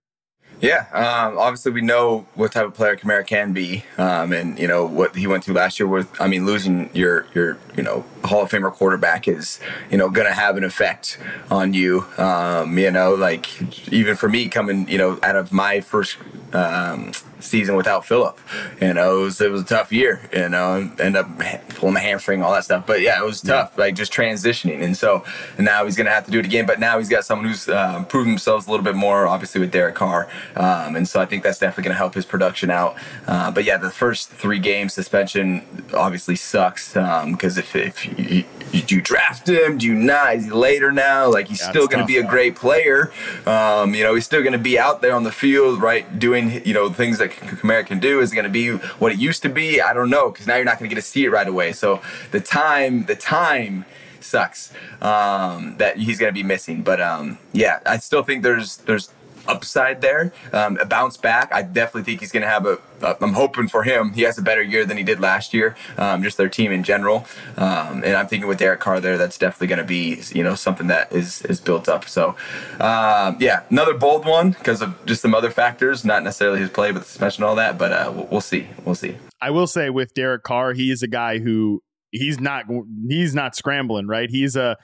Yeah, 0.61 0.85
um, 0.93 1.37
obviously 1.37 1.73
we 1.73 1.81
know 1.81 2.25
what 2.33 2.53
type 2.53 2.65
of 2.65 2.73
player 2.73 2.95
Kamara 2.95 3.27
can 3.27 3.51
be, 3.51 3.83
um, 3.97 4.31
and 4.31 4.57
you 4.57 4.67
know 4.67 4.85
what 4.85 5.15
he 5.15 5.27
went 5.27 5.43
through 5.43 5.55
last 5.55 5.79
year. 5.79 5.87
With 5.87 6.09
I 6.19 6.27
mean, 6.27 6.45
losing 6.45 6.89
your 6.93 7.27
your 7.33 7.57
you 7.75 7.83
know 7.83 8.05
Hall 8.23 8.43
of 8.43 8.51
Famer 8.51 8.71
quarterback 8.71 9.27
is 9.27 9.59
you 9.91 9.97
know 9.97 10.09
going 10.09 10.27
to 10.27 10.33
have 10.33 10.55
an 10.55 10.63
effect 10.63 11.19
on 11.51 11.73
you. 11.73 12.05
Um, 12.17 12.77
you 12.77 12.89
know, 12.89 13.15
like 13.15 13.91
even 13.91 14.15
for 14.15 14.29
me 14.29 14.47
coming 14.47 14.87
you 14.87 14.97
know 14.97 15.19
out 15.23 15.35
of 15.35 15.51
my 15.51 15.81
first 15.81 16.17
um, 16.53 17.11
season 17.39 17.75
without 17.75 18.05
Philip, 18.05 18.39
you 18.81 18.93
know 18.93 19.19
it 19.19 19.23
was 19.23 19.41
it 19.41 19.51
was 19.51 19.61
a 19.61 19.65
tough 19.65 19.91
year. 19.91 20.21
You 20.33 20.49
know, 20.49 20.75
and 20.75 20.99
end 20.99 21.17
up 21.17 21.27
pulling 21.69 21.93
the 21.93 21.99
hamstring, 21.99 22.41
all 22.41 22.53
that 22.53 22.63
stuff. 22.63 22.85
But 22.85 23.01
yeah, 23.01 23.21
it 23.21 23.25
was 23.25 23.41
tough, 23.41 23.77
like 23.77 23.95
just 23.95 24.11
transitioning. 24.11 24.83
And 24.83 24.95
so 24.97 25.23
now 25.57 25.85
he's 25.85 25.95
going 25.95 26.05
to 26.05 26.11
have 26.11 26.25
to 26.25 26.31
do 26.31 26.39
it 26.39 26.45
again. 26.45 26.65
But 26.65 26.79
now 26.79 26.97
he's 26.97 27.09
got 27.09 27.25
someone 27.25 27.47
who's 27.47 27.67
uh, 27.67 28.03
proven 28.05 28.31
themselves 28.31 28.67
a 28.67 28.71
little 28.71 28.83
bit 28.83 28.95
more, 28.95 29.27
obviously 29.27 29.61
with 29.61 29.71
Derek 29.71 29.95
Carr. 29.95 30.29
Um, 30.55 30.95
and 30.95 31.07
so 31.07 31.21
I 31.21 31.25
think 31.25 31.43
that's 31.43 31.59
definitely 31.59 31.83
going 31.85 31.93
to 31.93 31.97
help 31.97 32.13
his 32.13 32.25
production 32.25 32.69
out. 32.69 32.95
Uh, 33.27 33.51
but 33.51 33.63
yeah, 33.63 33.77
the 33.77 33.91
first 33.91 34.29
three 34.29 34.59
game 34.59 34.89
suspension 34.89 35.65
obviously 35.93 36.35
sucks 36.35 36.93
because 36.93 37.57
if, 37.57 37.75
if 37.75 38.05
you, 38.19 38.45
you, 38.77 38.83
do 38.83 38.95
you 38.95 39.01
draft 39.01 39.47
him, 39.47 39.77
do 39.77 39.85
you 39.85 39.93
not? 39.95 40.35
Is 40.35 40.45
he 40.45 40.51
later 40.51 40.91
now? 40.91 41.29
Like 41.31 41.47
he's 41.47 41.61
Yeah, 41.61 41.69
still 41.69 41.87
going 41.87 42.01
to 42.01 42.05
be 42.07 42.17
a 42.17 42.23
great 42.23 42.55
player. 42.55 43.11
Um, 43.45 43.93
you 43.95 44.03
know, 44.03 44.15
he's 44.15 44.25
still 44.25 44.41
going 44.41 44.53
to 44.53 44.59
be 44.59 44.77
out 44.79 45.01
there 45.01 45.13
on 45.15 45.23
the 45.23 45.31
field, 45.31 45.81
right, 45.81 46.19
doing 46.19 46.65
you 46.65 46.73
know 46.73 46.89
things 46.89 47.17
that 47.19 47.31
Kamara 47.31 47.85
can 47.85 47.99
do. 47.99 48.19
Is 48.21 48.31
it 48.31 48.35
going 48.35 48.45
to 48.45 48.49
be 48.49 48.71
what 48.99 49.11
it 49.11 49.19
used 49.19 49.41
to 49.43 49.49
be? 49.49 49.81
I 49.81 49.93
don't 49.93 50.09
know 50.09 50.31
because 50.31 50.47
now 50.47 50.55
you're 50.55 50.65
not 50.65 50.79
going 50.79 50.89
to 50.89 50.95
get 50.95 51.01
to 51.01 51.07
see 51.07 51.25
it 51.25 51.29
right 51.29 51.47
away. 51.47 51.71
So 51.73 52.01
the 52.31 52.39
time, 52.39 53.05
the 53.05 53.15
time 53.15 53.85
sucks 54.19 54.73
um, 55.01 55.77
that 55.77 55.97
he's 55.97 56.17
going 56.19 56.29
to 56.29 56.33
be 56.33 56.43
missing. 56.43 56.81
But 56.81 56.99
um, 57.01 57.37
yeah, 57.53 57.79
I 57.85 57.97
still 57.97 58.23
think 58.23 58.43
there's 58.43 58.77
there's 58.77 59.09
upside 59.47 60.01
there. 60.01 60.31
Um, 60.53 60.77
a 60.77 60.85
bounce 60.85 61.17
back. 61.17 61.53
I 61.53 61.61
definitely 61.61 62.03
think 62.03 62.19
he's 62.19 62.31
going 62.31 62.43
to 62.43 62.49
have 62.49 62.65
a. 62.65 62.79
I'm 63.21 63.33
hoping 63.33 63.67
for 63.67 63.83
him. 63.83 64.13
He 64.13 64.21
has 64.21 64.37
a 64.37 64.41
better 64.41 64.61
year 64.61 64.85
than 64.85 64.97
he 64.97 65.03
did 65.03 65.19
last 65.19 65.53
year. 65.53 65.75
Um, 65.97 66.23
just 66.23 66.37
their 66.37 66.49
team 66.49 66.71
in 66.71 66.83
general. 66.83 67.25
Um, 67.57 68.03
and 68.03 68.15
I'm 68.15 68.27
thinking 68.27 68.47
with 68.47 68.57
Derek 68.57 68.79
Carr 68.79 68.99
there, 68.99 69.17
that's 69.17 69.37
definitely 69.37 69.67
going 69.67 69.79
to 69.79 69.85
be 69.85 70.21
you 70.33 70.43
know 70.43 70.55
something 70.55 70.87
that 70.87 71.11
is 71.11 71.41
is 71.43 71.59
built 71.59 71.89
up. 71.89 72.07
So 72.07 72.35
um, 72.79 73.37
yeah, 73.39 73.63
another 73.69 73.93
bold 73.93 74.25
one 74.25 74.51
because 74.51 74.81
of 74.81 75.05
just 75.05 75.21
some 75.21 75.35
other 75.35 75.51
factors, 75.51 76.05
not 76.05 76.23
necessarily 76.23 76.59
his 76.59 76.69
play, 76.69 76.91
but 76.91 76.99
the 76.99 77.05
suspension 77.05 77.43
all 77.43 77.55
that. 77.55 77.77
But 77.77 77.91
uh, 77.91 78.11
we'll, 78.15 78.27
we'll 78.27 78.41
see. 78.41 78.67
We'll 78.83 78.95
see. 78.95 79.17
I 79.41 79.51
will 79.51 79.67
say 79.67 79.89
with 79.89 80.13
Derek 80.13 80.43
Carr, 80.43 80.73
he 80.73 80.91
is 80.91 81.03
a 81.03 81.07
guy 81.07 81.39
who 81.39 81.83
he's 82.11 82.39
not 82.39 82.65
he's 83.07 83.35
not 83.35 83.55
scrambling, 83.55 84.07
right? 84.07 84.29
He's 84.29 84.55
a 84.55 84.77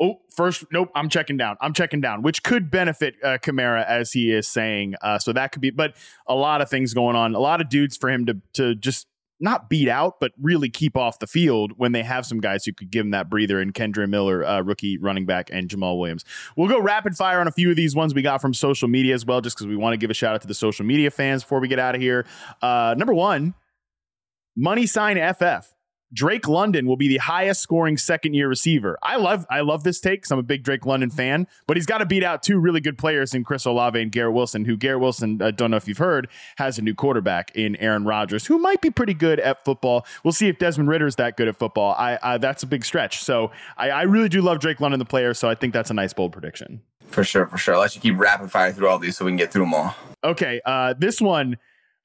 oh 0.00 0.20
first 0.34 0.64
nope, 0.72 0.90
I'm 0.94 1.08
checking 1.08 1.36
down. 1.36 1.56
I'm 1.60 1.72
checking 1.72 2.00
down, 2.00 2.22
which 2.22 2.42
could 2.42 2.70
benefit 2.70 3.14
uh, 3.22 3.38
Kamara 3.38 3.84
as 3.86 4.12
he 4.12 4.32
is 4.32 4.48
saying. 4.48 4.94
Uh, 5.02 5.18
so 5.18 5.32
that 5.32 5.52
could 5.52 5.62
be, 5.62 5.70
but 5.70 5.94
a 6.26 6.34
lot 6.34 6.60
of 6.60 6.68
things 6.68 6.94
going 6.94 7.16
on, 7.16 7.34
a 7.34 7.40
lot 7.40 7.60
of 7.60 7.68
dudes 7.68 7.96
for 7.96 8.10
him 8.10 8.26
to 8.26 8.40
to 8.54 8.74
just 8.74 9.06
not 9.40 9.68
beat 9.68 9.88
out, 9.88 10.20
but 10.20 10.32
really 10.40 10.70
keep 10.70 10.96
off 10.96 11.18
the 11.18 11.26
field 11.26 11.72
when 11.76 11.92
they 11.92 12.02
have 12.02 12.24
some 12.24 12.40
guys 12.40 12.64
who 12.64 12.72
could 12.72 12.90
give 12.90 13.04
him 13.04 13.10
that 13.10 13.28
breather 13.28 13.60
and 13.60 13.74
Kendre 13.74 14.08
Miller, 14.08 14.44
uh, 14.44 14.60
rookie 14.60 14.96
running 14.96 15.26
back, 15.26 15.50
and 15.52 15.68
Jamaal 15.68 15.98
Williams. 15.98 16.24
We'll 16.56 16.68
go 16.68 16.80
rapid 16.80 17.16
fire 17.16 17.40
on 17.40 17.48
a 17.48 17.52
few 17.52 17.70
of 17.70 17.76
these 17.76 17.96
ones 17.96 18.14
we 18.14 18.22
got 18.22 18.40
from 18.40 18.54
social 18.54 18.88
media 18.88 19.14
as 19.14 19.26
well, 19.26 19.40
just 19.40 19.56
because 19.56 19.66
we 19.66 19.76
want 19.76 19.92
to 19.92 19.96
give 19.96 20.10
a 20.10 20.14
shout 20.14 20.34
out 20.34 20.40
to 20.42 20.46
the 20.46 20.54
social 20.54 20.86
media 20.86 21.10
fans 21.10 21.42
before 21.42 21.60
we 21.60 21.68
get 21.68 21.78
out 21.78 21.94
of 21.94 22.00
here. 22.00 22.24
Uh, 22.62 22.94
number 22.96 23.12
one, 23.12 23.54
money 24.56 24.86
sign 24.86 25.16
FF. 25.34 25.73
Drake 26.14 26.46
London 26.46 26.86
will 26.86 26.96
be 26.96 27.08
the 27.08 27.18
highest 27.18 27.60
scoring 27.60 27.96
second 27.96 28.34
year 28.34 28.48
receiver. 28.48 28.96
I 29.02 29.16
love 29.16 29.44
I 29.50 29.60
love 29.60 29.82
this 29.82 30.00
take 30.00 30.20
because 30.20 30.30
I'm 30.30 30.38
a 30.38 30.44
big 30.44 30.62
Drake 30.62 30.86
London 30.86 31.10
fan, 31.10 31.48
but 31.66 31.76
he's 31.76 31.86
got 31.86 31.98
to 31.98 32.06
beat 32.06 32.22
out 32.22 32.42
two 32.42 32.58
really 32.58 32.80
good 32.80 32.96
players 32.96 33.34
in 33.34 33.42
Chris 33.42 33.64
Olave 33.64 34.00
and 34.00 34.12
Garrett 34.12 34.32
Wilson, 34.32 34.64
who 34.64 34.76
Garrett 34.76 35.00
Wilson, 35.00 35.42
I 35.42 35.50
don't 35.50 35.72
know 35.72 35.76
if 35.76 35.88
you've 35.88 35.98
heard, 35.98 36.28
has 36.56 36.78
a 36.78 36.82
new 36.82 36.94
quarterback 36.94 37.50
in 37.56 37.74
Aaron 37.76 38.04
Rodgers, 38.04 38.46
who 38.46 38.58
might 38.58 38.80
be 38.80 38.90
pretty 38.90 39.14
good 39.14 39.40
at 39.40 39.64
football. 39.64 40.06
We'll 40.22 40.32
see 40.32 40.48
if 40.48 40.58
Desmond 40.58 40.88
Ridder 40.88 41.06
is 41.06 41.16
that 41.16 41.36
good 41.36 41.48
at 41.48 41.56
football. 41.56 41.94
I, 41.98 42.18
I 42.22 42.38
that's 42.38 42.62
a 42.62 42.66
big 42.66 42.84
stretch. 42.84 43.22
So 43.22 43.50
I, 43.76 43.90
I 43.90 44.02
really 44.02 44.28
do 44.28 44.40
love 44.40 44.60
Drake 44.60 44.80
London, 44.80 44.98
the 45.00 45.04
player. 45.04 45.34
So 45.34 45.48
I 45.48 45.56
think 45.56 45.72
that's 45.72 45.90
a 45.90 45.94
nice 45.94 46.12
bold 46.12 46.32
prediction. 46.32 46.80
For 47.08 47.24
sure, 47.24 47.46
for 47.46 47.58
sure. 47.58 47.74
I'll 47.74 47.80
let 47.80 47.94
you 47.94 48.00
keep 48.00 48.18
rapid 48.18 48.50
fire 48.50 48.72
through 48.72 48.88
all 48.88 48.98
these 48.98 49.16
so 49.16 49.24
we 49.24 49.30
can 49.30 49.36
get 49.36 49.52
through 49.52 49.64
them 49.64 49.74
all. 49.74 49.94
Okay, 50.22 50.60
uh, 50.64 50.94
this 50.96 51.20
one 51.20 51.58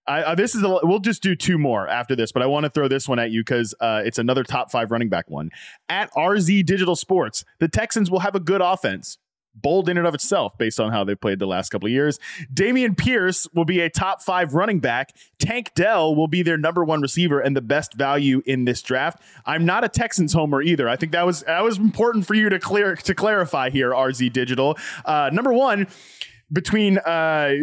I, 0.09 0.35
this 0.35 0.55
is 0.55 0.63
a, 0.63 0.79
we'll 0.83 0.99
just 0.99 1.21
do 1.21 1.35
two 1.35 1.57
more 1.57 1.87
after 1.87 2.15
this, 2.15 2.31
but 2.31 2.41
I 2.41 2.47
want 2.47 2.63
to 2.63 2.69
throw 2.69 2.87
this 2.87 3.07
one 3.07 3.19
at 3.19 3.29
you 3.29 3.41
because 3.41 3.75
uh, 3.79 4.01
it's 4.03 4.17
another 4.17 4.43
top 4.43 4.71
five 4.71 4.91
running 4.91 5.09
back 5.09 5.29
one. 5.29 5.51
At 5.87 6.11
RZ 6.13 6.65
Digital 6.65 6.95
Sports, 6.95 7.45
the 7.59 7.67
Texans 7.67 8.09
will 8.09 8.19
have 8.19 8.35
a 8.35 8.39
good 8.39 8.61
offense. 8.61 9.17
Bold 9.55 9.89
in 9.89 9.97
and 9.97 10.07
of 10.07 10.13
itself, 10.13 10.57
based 10.57 10.79
on 10.79 10.91
how 10.91 11.03
they've 11.03 11.19
played 11.19 11.39
the 11.39 11.47
last 11.47 11.69
couple 11.69 11.87
of 11.87 11.91
years. 11.91 12.19
Dameon 12.53 12.95
Pierce 12.95 13.47
will 13.53 13.65
be 13.65 13.81
a 13.81 13.89
top 13.89 14.21
five 14.21 14.53
running 14.53 14.79
back. 14.79 15.13
Tank 15.39 15.71
Dell 15.75 16.15
will 16.15 16.27
be 16.27 16.43
their 16.43 16.57
number 16.57 16.83
one 16.83 17.01
receiver 17.01 17.39
and 17.39 17.57
the 17.57 17.61
best 17.61 17.95
value 17.95 18.41
in 18.45 18.65
this 18.65 18.81
draft. 18.81 19.21
I'm 19.45 19.65
not 19.65 19.83
a 19.83 19.89
Texans 19.89 20.33
homer 20.33 20.61
either. 20.61 20.87
I 20.87 20.95
think 20.95 21.11
that 21.11 21.25
was 21.25 21.41
that 21.41 21.63
was 21.63 21.77
important 21.77 22.25
for 22.25 22.35
you 22.35 22.47
to 22.49 22.59
clear 22.59 22.95
to 22.95 23.15
clarify 23.15 23.69
here. 23.69 23.91
RZ 23.91 24.31
Digital, 24.31 24.77
uh, 25.03 25.29
number 25.33 25.51
one 25.51 25.87
between 26.51 26.97
uh, 26.99 27.53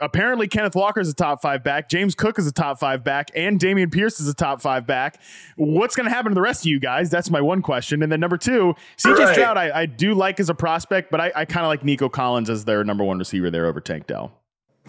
apparently 0.00 0.48
Kenneth 0.48 0.74
Walker 0.74 1.00
is 1.00 1.08
a 1.08 1.14
top 1.14 1.42
five 1.42 1.62
back, 1.62 1.88
James 1.88 2.14
Cook 2.14 2.38
is 2.38 2.46
a 2.46 2.52
top 2.52 2.78
five 2.78 3.02
back, 3.02 3.30
and 3.34 3.58
Dameon 3.58 3.92
Pierce 3.92 4.20
is 4.20 4.28
a 4.28 4.34
top 4.34 4.60
five 4.60 4.86
back. 4.86 5.20
What's 5.56 5.96
going 5.96 6.08
to 6.08 6.14
happen 6.14 6.30
to 6.30 6.34
the 6.34 6.40
rest 6.40 6.62
of 6.62 6.66
you 6.66 6.80
guys? 6.80 7.10
That's 7.10 7.30
my 7.30 7.40
one 7.40 7.62
question. 7.62 8.02
And 8.02 8.10
then 8.10 8.20
number 8.20 8.36
two, 8.36 8.74
CJ 8.98 9.18
right. 9.18 9.34
Stroud, 9.34 9.56
I, 9.56 9.80
I, 9.80 9.86
do 9.86 10.14
like 10.14 10.40
as 10.40 10.48
a 10.48 10.54
prospect, 10.54 11.10
but 11.10 11.20
I, 11.20 11.32
I 11.34 11.44
kind 11.44 11.64
of 11.64 11.68
like 11.68 11.84
Nico 11.84 12.08
Collins 12.08 12.50
as 12.50 12.64
their 12.64 12.84
number 12.84 13.04
one 13.04 13.18
receiver 13.18 13.50
there 13.50 13.66
over 13.66 13.80
Tank 13.80 14.06
Dell. 14.06 14.32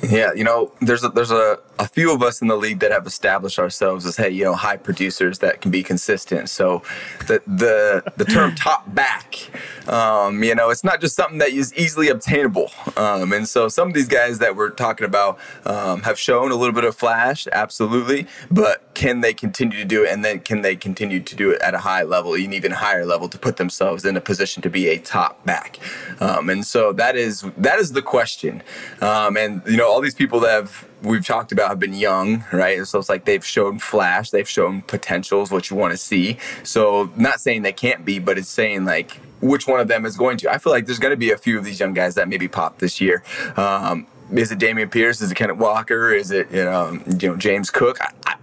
Yeah, 0.03 0.33
you 0.33 0.43
know, 0.43 0.73
there's 0.81 1.05
a, 1.05 1.09
there's 1.09 1.31
a, 1.31 1.57
a 1.79 1.87
few 1.87 2.13
of 2.13 2.21
us 2.21 2.41
in 2.41 2.49
the 2.49 2.57
league 2.57 2.79
that 2.79 2.91
have 2.91 3.07
established 3.07 3.57
ourselves 3.57 4.05
as 4.05 4.17
hey, 4.17 4.29
you 4.29 4.43
know, 4.43 4.53
high 4.53 4.75
producers 4.75 5.39
that 5.39 5.61
can 5.61 5.71
be 5.71 5.83
consistent. 5.83 6.49
So 6.49 6.83
the 7.27 7.41
the 7.47 8.11
the 8.17 8.25
term 8.25 8.55
top 8.55 8.93
back, 8.93 9.49
um, 9.87 10.43
you 10.43 10.53
know, 10.53 10.69
it's 10.69 10.83
not 10.83 10.99
just 10.99 11.15
something 11.15 11.37
that 11.37 11.49
is 11.49 11.73
easily 11.75 12.09
obtainable. 12.09 12.71
Um, 12.97 13.31
and 13.31 13.47
so 13.47 13.69
some 13.69 13.87
of 13.87 13.93
these 13.93 14.09
guys 14.09 14.39
that 14.39 14.57
we're 14.57 14.69
talking 14.69 15.05
about 15.05 15.39
um, 15.65 16.01
have 16.01 16.19
shown 16.19 16.51
a 16.51 16.55
little 16.55 16.75
bit 16.75 16.83
of 16.83 16.95
flash, 16.95 17.47
absolutely, 17.53 18.27
but 18.51 18.93
can 18.95 19.21
they 19.21 19.33
continue 19.33 19.77
to 19.77 19.85
do 19.85 20.03
it, 20.03 20.11
and 20.11 20.25
then 20.25 20.39
can 20.39 20.61
they 20.61 20.75
continue 20.75 21.21
to 21.21 21.35
do 21.37 21.51
it 21.51 21.61
at 21.61 21.73
a 21.73 21.79
high 21.79 22.03
level, 22.03 22.33
an 22.33 22.51
even 22.51 22.71
higher 22.71 23.05
level, 23.05 23.29
to 23.29 23.37
put 23.37 23.55
themselves 23.55 24.03
in 24.03 24.17
a 24.17 24.21
position 24.21 24.61
to 24.61 24.69
be 24.69 24.89
a 24.89 24.97
top 24.97 25.43
back? 25.45 25.79
Um, 26.19 26.49
and 26.49 26.65
so 26.65 26.91
that 26.93 27.15
is 27.15 27.45
that 27.57 27.79
is 27.79 27.93
the 27.93 28.01
question. 28.01 28.61
Um, 29.01 29.37
and 29.37 29.61
you 29.65 29.77
know 29.77 29.84
know, 29.85 29.91
all 29.91 30.01
these 30.01 30.15
people 30.15 30.39
that 30.41 30.51
have 30.51 30.87
we've 31.01 31.25
talked 31.25 31.51
about 31.51 31.69
have 31.69 31.79
been 31.79 31.93
young, 31.93 32.43
right? 32.51 32.85
So 32.85 32.99
it's 32.99 33.09
like 33.09 33.25
they've 33.25 33.45
shown 33.45 33.79
flash, 33.79 34.31
they've 34.31 34.49
shown 34.49 34.81
potentials, 34.83 35.51
what 35.51 35.69
you 35.69 35.75
want 35.75 35.91
to 35.91 35.97
see. 35.97 36.37
So 36.63 37.11
not 37.15 37.39
saying 37.39 37.61
they 37.61 37.73
can't 37.73 38.03
be, 38.03 38.19
but 38.19 38.37
it's 38.37 38.49
saying 38.49 38.85
like 38.85 39.19
which 39.41 39.67
one 39.67 39.79
of 39.79 39.87
them 39.87 40.05
is 40.05 40.17
going 40.17 40.37
to. 40.37 40.51
I 40.51 40.57
feel 40.57 40.73
like 40.73 40.85
there's 40.85 40.99
going 40.99 41.11
to 41.11 41.17
be 41.17 41.31
a 41.31 41.37
few 41.37 41.57
of 41.57 41.63
these 41.63 41.79
young 41.79 41.93
guys 41.93 42.15
that 42.15 42.27
maybe 42.27 42.47
pop 42.47 42.79
this 42.79 42.99
year. 42.99 43.23
Um, 43.57 44.07
is 44.33 44.51
it 44.51 44.59
Dameon 44.59 44.91
Pierce? 44.91 45.21
Is 45.21 45.31
it 45.31 45.35
Kenneth 45.35 45.57
Walker? 45.57 46.11
Is 46.11 46.31
it 46.31 46.51
you 46.51 46.63
know, 46.63 46.99
you 47.19 47.29
know 47.29 47.35
James 47.35 47.69
Cook? 47.69 47.97
I, 48.01 48.11
I, 48.25 48.35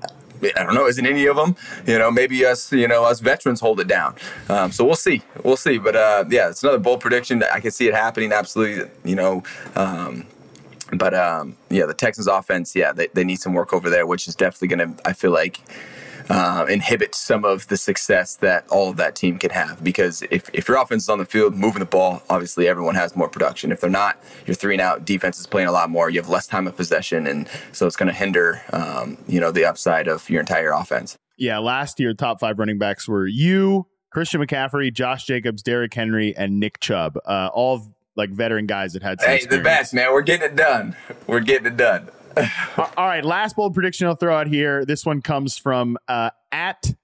I 0.56 0.64
don't 0.64 0.74
know. 0.74 0.86
Isn't 0.86 1.06
any 1.06 1.26
of 1.26 1.36
them? 1.36 1.56
You 1.86 1.98
know, 1.98 2.10
maybe 2.10 2.44
us. 2.44 2.72
You 2.72 2.88
know, 2.88 3.04
us 3.04 3.20
veterans 3.20 3.60
hold 3.60 3.80
it 3.80 3.88
down. 3.88 4.14
Um, 4.48 4.70
so 4.70 4.84
we'll 4.84 4.94
see. 4.94 5.22
We'll 5.42 5.56
see. 5.56 5.78
But 5.78 5.96
uh, 5.96 6.24
yeah, 6.28 6.50
it's 6.50 6.62
another 6.62 6.78
bold 6.78 7.00
prediction. 7.00 7.42
I 7.42 7.60
can 7.60 7.70
see 7.70 7.88
it 7.88 7.94
happening. 7.94 8.32
Absolutely. 8.32 8.90
You 9.04 9.16
know, 9.16 9.42
um, 9.74 10.26
but 10.92 11.14
um, 11.14 11.56
yeah, 11.70 11.86
the 11.86 11.94
Texans 11.94 12.26
offense, 12.26 12.76
yeah, 12.76 12.92
they, 12.92 13.08
they 13.14 13.24
need 13.24 13.40
some 13.40 13.54
work 13.54 13.72
over 13.72 13.88
there, 13.90 14.06
which 14.06 14.28
is 14.28 14.34
definitely 14.34 14.68
going 14.68 14.96
to, 14.96 15.08
I 15.08 15.12
feel 15.12 15.30
like, 15.30 15.60
uh, 16.30 16.66
inhibit 16.68 17.14
some 17.14 17.44
of 17.44 17.66
the 17.68 17.76
success 17.76 18.36
that 18.36 18.66
all 18.68 18.88
of 18.88 18.96
that 18.96 19.14
team 19.16 19.38
can 19.38 19.50
have. 19.50 19.82
Because 19.82 20.22
if, 20.30 20.48
if 20.52 20.68
your 20.68 20.80
offense 20.80 21.04
is 21.04 21.08
on 21.08 21.18
the 21.18 21.24
field 21.24 21.56
moving 21.56 21.80
the 21.80 21.86
ball, 21.86 22.22
obviously 22.30 22.68
everyone 22.68 22.94
has 22.94 23.16
more 23.16 23.28
production. 23.28 23.72
If 23.72 23.80
they're 23.80 23.90
not, 23.90 24.22
you're 24.46 24.54
three 24.54 24.74
and 24.74 24.80
out. 24.80 25.04
Defense 25.04 25.40
is 25.40 25.46
playing 25.46 25.68
a 25.68 25.72
lot 25.72 25.90
more. 25.90 26.10
You 26.10 26.20
have 26.20 26.28
less 26.28 26.46
time 26.46 26.66
of 26.66 26.76
possession, 26.76 27.26
and 27.26 27.48
so 27.72 27.86
it's 27.86 27.96
going 27.96 28.08
to 28.08 28.14
hinder, 28.14 28.62
um, 28.72 29.18
you 29.26 29.40
know, 29.40 29.50
the 29.50 29.64
upside 29.64 30.08
of 30.08 30.28
your 30.30 30.40
entire 30.40 30.70
offense. 30.70 31.18
Yeah, 31.36 31.58
last 31.58 31.98
year 31.98 32.14
top 32.14 32.38
five 32.38 32.58
running 32.58 32.78
backs 32.78 33.08
were 33.08 33.26
you, 33.26 33.86
Christian 34.10 34.40
McCaffrey, 34.40 34.92
Josh 34.92 35.24
Jacobs, 35.24 35.62
Derrick 35.62 35.92
Henry, 35.92 36.36
and 36.36 36.60
Nick 36.60 36.78
Chubb. 36.80 37.18
Uh, 37.24 37.50
all 37.52 37.94
like 38.16 38.30
veteran 38.30 38.66
guys 38.66 38.92
that 38.92 39.02
had. 39.02 39.20
hey, 39.20 39.36
experience. 39.36 39.62
the 39.62 39.62
best 39.62 39.94
man. 39.94 40.12
We're 40.12 40.22
getting 40.22 40.50
it 40.50 40.56
done. 40.56 40.96
We're 41.26 41.40
getting 41.40 41.66
it 41.66 41.76
done. 41.76 42.08
All 42.96 43.06
right, 43.06 43.24
last 43.24 43.56
bold 43.56 43.74
prediction 43.74 44.06
I'll 44.06 44.14
throw 44.14 44.34
out 44.36 44.46
here. 44.46 44.84
This 44.84 45.04
one 45.04 45.20
comes 45.20 45.58
from 45.58 45.98
uh, 46.08 46.30
at 46.50 46.94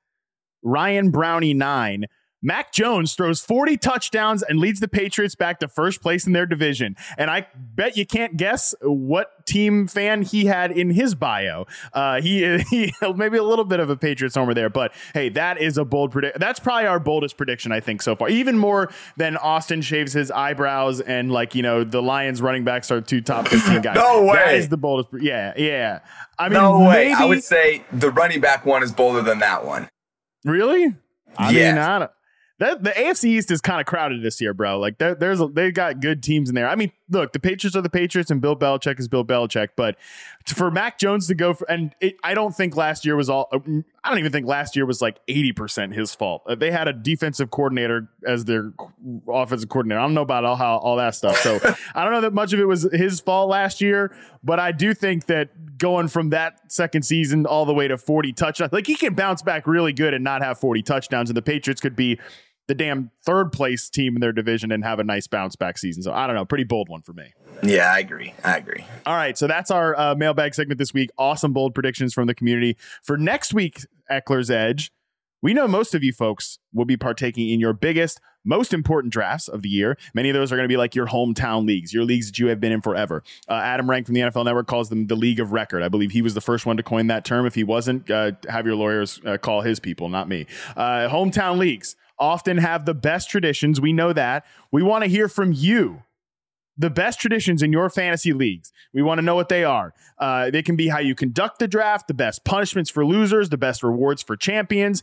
Ryan 0.63 1.11
Brownie 1.11 1.55
nine. 1.55 2.07
Mac 2.43 2.73
Jones 2.73 3.15
throws 3.15 3.41
40 3.41 3.77
touchdowns 3.77 4.43
and 4.43 4.59
leads 4.59 4.81
the 4.81 4.89
Patriots 4.89 5.35
back 5.35 5.59
to 5.61 5.69
first 5.69 6.01
place 6.01 6.27
in 6.27 6.33
their 6.33 6.47
division. 6.47 6.97
And 7.17 7.31
I 7.31 7.47
bet 7.57 7.97
you 7.97 8.07
can't 8.07 8.37
guess 8.37 8.75
what 8.81 9.45
team 9.47 9.89
fan 9.89 10.23
he 10.23 10.45
had 10.45 10.71
in 10.71 10.91
his 10.91 11.15
bio. 11.15 11.67
Uh, 11.93 12.21
he, 12.21 12.59
he 12.71 12.93
maybe 13.17 13.39
a 13.39 13.43
little 13.43 13.65
bit 13.65 13.81
of 13.81 13.91
a 13.91 13.97
Patriots 13.97 14.37
homer 14.37 14.55
there, 14.55 14.71
but 14.71 14.93
hey, 15.15 15.29
that 15.31 15.61
is 15.61 15.79
a 15.79 15.85
bold 15.85 16.13
prediction. 16.13 16.39
That's 16.41 16.61
probably 16.61 16.87
our 16.87 17.01
boldest 17.01 17.37
prediction, 17.37 17.73
I 17.73 17.81
think, 17.81 18.03
so 18.03 18.15
far. 18.15 18.29
Even 18.29 18.57
more 18.57 18.91
than 19.17 19.37
Austin 19.37 19.83
shaves 19.83 20.13
his 20.13 20.31
eyebrows 20.31 21.01
and 21.01 21.33
like, 21.33 21.55
you 21.55 21.63
know, 21.63 21.83
the 21.83 22.03
Lions 22.03 22.41
running 22.41 22.65
backs 22.65 22.91
are 22.91 23.01
two 23.01 23.21
top 23.21 23.49
15 23.49 23.83
guys. 23.83 23.95
no 23.97 24.25
way. 24.25 24.35
That 24.35 24.55
is 24.55 24.69
the 24.69 24.77
boldest. 24.77 25.09
Yeah, 25.21 25.55
yeah. 25.57 26.01
I 26.39 26.49
mean, 26.49 26.55
no 26.55 26.81
way. 26.81 27.09
Maybe, 27.09 27.15
I 27.15 27.25
would 27.25 27.43
say 27.43 27.85
the 27.93 28.11
running 28.11 28.41
back 28.41 28.65
one 28.65 28.85
is 28.85 28.93
bolder 28.93 29.23
than 29.23 29.41
that 29.41 29.65
one. 29.65 29.89
Really? 30.45 30.95
I 31.37 31.51
yes. 31.51 31.75
mean, 31.75 31.79
I 31.79 32.09
that 32.59 32.83
the 32.83 32.91
AFC 32.91 33.25
East 33.25 33.53
is 33.53 33.61
kind 33.61 33.81
of 33.81 33.87
crowded 33.87 34.23
this 34.23 34.41
year, 34.41 34.53
bro. 34.53 34.81
Like 34.81 34.99
there, 34.99 35.15
there's 35.15 35.41
they 35.53 35.71
got 35.71 36.01
good 36.01 36.25
teams 36.25 36.49
in 36.49 36.57
there. 36.57 36.69
I 36.69 36.75
mean, 36.75 36.91
look, 37.09 37.33
the 37.33 37.39
Patriots 37.39 37.77
are 37.77 37.83
the 37.83 37.89
Patriots, 37.89 38.33
and 38.33 38.41
Bill 38.41 38.57
Belichick 38.57 38.99
is 38.99 39.07
Bill 39.07 39.25
Belichick. 39.25 39.71
But 39.77 39.97
for 40.45 40.69
Mac 40.69 40.99
Jones 40.99 41.29
to 41.29 41.37
go 41.37 41.55
for, 41.55 41.71
and 41.71 41.95
it, 42.01 42.17
I 42.25 42.35
don't 42.35 42.55
think 42.55 42.77
last 42.77 43.05
year 43.05 43.15
was 43.15 43.31
all. 43.31 43.49
I 43.53 44.11
don't 44.11 44.19
even 44.19 44.33
think 44.33 44.47
last 44.47 44.75
year 44.75 44.87
was 44.87 45.01
like 45.01 45.21
eighty 45.29 45.53
percent 45.53 45.95
his 45.95 46.17
fault. 46.17 46.43
Uh, 46.49 46.57
they 46.57 46.73
had 46.73 46.89
a 46.89 46.93
defensive 46.93 47.53
coordinator 47.53 48.09
as 48.27 48.45
their 48.45 48.73
offensive 49.29 49.69
coordinator. 49.69 50.01
I 50.01 50.03
don't 50.03 50.15
know 50.15 50.23
about 50.23 50.45
all 50.45 50.57
how 50.57 50.79
all 50.79 50.97
that 50.97 51.15
stuff. 51.15 51.37
So 51.37 51.61
I 51.95 52.03
don't 52.03 52.13
know 52.13 52.23
that 52.23 52.35
much 52.35 52.53
of 52.53 52.59
it 52.59 52.67
was 52.67 52.89
his 52.93 53.21
fault 53.21 53.51
last 53.51 53.81
year. 53.81 54.13
But 54.43 54.59
I 54.59 54.73
do 54.73 54.95
think 54.95 55.27
that 55.27 55.79
going 55.79 56.09
from 56.09 56.31
that 56.31 56.73
second 56.73 57.03
season 57.03 57.47
all 57.47 57.67
the 57.67 57.75
way 57.75 57.87
to 57.87 57.97
forty 57.97 58.33
touchdowns, 58.33 58.73
like 58.73 58.89
he 58.89 58.97
can 58.97 59.15
bounce 59.15 59.43
back 59.43 59.69
really 59.69 59.93
good 59.93 60.13
and 60.13 60.25
not 60.25 60.43
have 60.43 60.59
forty 60.59 60.83
touchdowns, 60.83 61.31
and 61.31 61.37
the 61.37 61.43
Patriots 61.43 61.81
could 61.81 61.95
be 61.95 62.19
the 62.69 62.75
damn 62.75 63.11
third 63.25 63.51
place 63.51 63.89
team 63.89 64.15
in 64.15 64.21
their 64.21 64.33
division 64.33 64.71
and 64.71 64.85
have 64.85 65.01
a 65.01 65.05
nice 65.05 65.27
bounce 65.27 65.57
back 65.57 65.79
season. 65.79 66.03
So 66.03 66.13
I 66.13 66.27
don't 66.27 66.37
know, 66.37 66.45
pretty 66.45 66.65
bold 66.65 66.89
one 66.89 67.03
for 67.03 67.15
me. 67.15 67.33
Yeah, 67.63 67.93
I 67.93 67.99
agree. 67.99 68.35
I 68.45 68.59
agree. 68.59 68.85
All 69.05 69.17
right, 69.17 69.37
so 69.37 69.49
that's 69.49 69.71
our 69.71 69.99
uh, 69.99 70.15
mailbag 70.15 70.55
segment 70.55 70.79
this 70.79 70.95
week. 70.95 71.11
Awesome 71.19 71.53
bold 71.53 71.75
predictions 71.75 72.15
from 72.15 72.29
the 72.29 72.35
community 72.35 72.77
for 73.03 73.17
next 73.17 73.53
week. 73.53 73.81
Ekeler's 74.11 74.51
Edge. 74.51 74.93
We 75.41 75.55
know 75.55 75.69
most 75.69 75.95
of 75.95 76.03
you 76.03 76.13
folks 76.13 76.59
will 76.73 76.85
be 76.85 76.97
partaking 76.97 77.49
in 77.49 77.61
your 77.61 77.73
biggest, 77.73 78.21
most 78.45 78.75
important 78.75 79.13
drafts 79.13 79.47
of 79.47 79.63
the 79.63 79.69
year. 79.69 79.97
Many 80.13 80.31
of 80.31 80.35
those 80.35 80.51
are 80.53 80.57
going 80.57 80.65
to 80.65 80.73
be 80.73 80.77
like 80.77 80.97
your 80.97 81.07
hometown 81.07 81.65
leagues, 81.65 81.95
your 81.95 82.05
leagues 82.05 82.27
that 82.27 82.39
you 82.41 82.49
have 82.49 82.59
been 82.59 82.73
in 82.73 82.81
forever. 82.81 83.23
Uh, 83.49 83.53
Adam 83.53 83.89
Rank 83.89 84.07
from 84.07 84.17
the 84.17 84.23
NFL 84.23 84.45
Network 84.45 84.67
calls 84.67 84.89
them 84.89 85.07
the 85.07 85.15
League 85.15 85.39
of 85.39 85.53
Record. 85.53 85.83
I 85.85 85.89
believe 85.89 86.11
he 86.11 86.23
was 86.23 86.35
the 86.35 86.41
first 86.41 86.67
one 86.67 86.77
to 86.77 86.83
coin 86.83 87.07
that 87.07 87.25
term. 87.25 87.47
If 87.47 87.55
he 87.55 87.63
wasn't, 87.63 88.11
uh, 88.11 88.33
have 88.49 88.67
your 88.67 88.75
lawyers 88.75 89.21
uh, 89.25 89.39
call 89.39 89.61
his 89.61 89.79
people, 89.79 90.09
not 90.09 90.29
me. 90.29 90.47
Uh, 90.77 91.09
hometown 91.09 91.59
leagues 91.59 91.95
often 92.19 92.59
have 92.59 92.85
the 92.85 92.95
best 92.95 93.31
traditions. 93.31 93.81
We 93.81 93.93
know 93.93 94.13
that. 94.13 94.45
We 94.71 94.83
want 94.83 95.05
to 95.05 95.11
hear 95.11 95.29
from 95.29 95.53
you. 95.53 96.03
The 96.81 96.91
best 96.91 97.19
traditions 97.19 97.61
in 97.61 97.73
your 97.73 97.91
fantasy 97.91 98.33
leagues. 98.33 98.71
We 98.95 99.03
want 99.03 99.19
to 99.19 99.23
know 99.23 99.35
what 99.35 99.49
they 99.49 99.65
are. 99.65 99.93
Uh, 100.17 100.51
they 100.51 100.63
can 100.63 100.77
be 100.77 100.87
how 100.87 101.01
you 101.01 101.17
conduct 101.17 101.59
the 101.59 101.67
draft, 101.67 102.07
the 102.07 102.15
best 102.15 102.45
punishments 102.45 102.89
for 102.89 103.05
losers, 103.05 103.49
the 103.49 103.57
best 103.57 103.83
rewards 103.83 104.23
for 104.23 104.37
champions. 104.37 105.03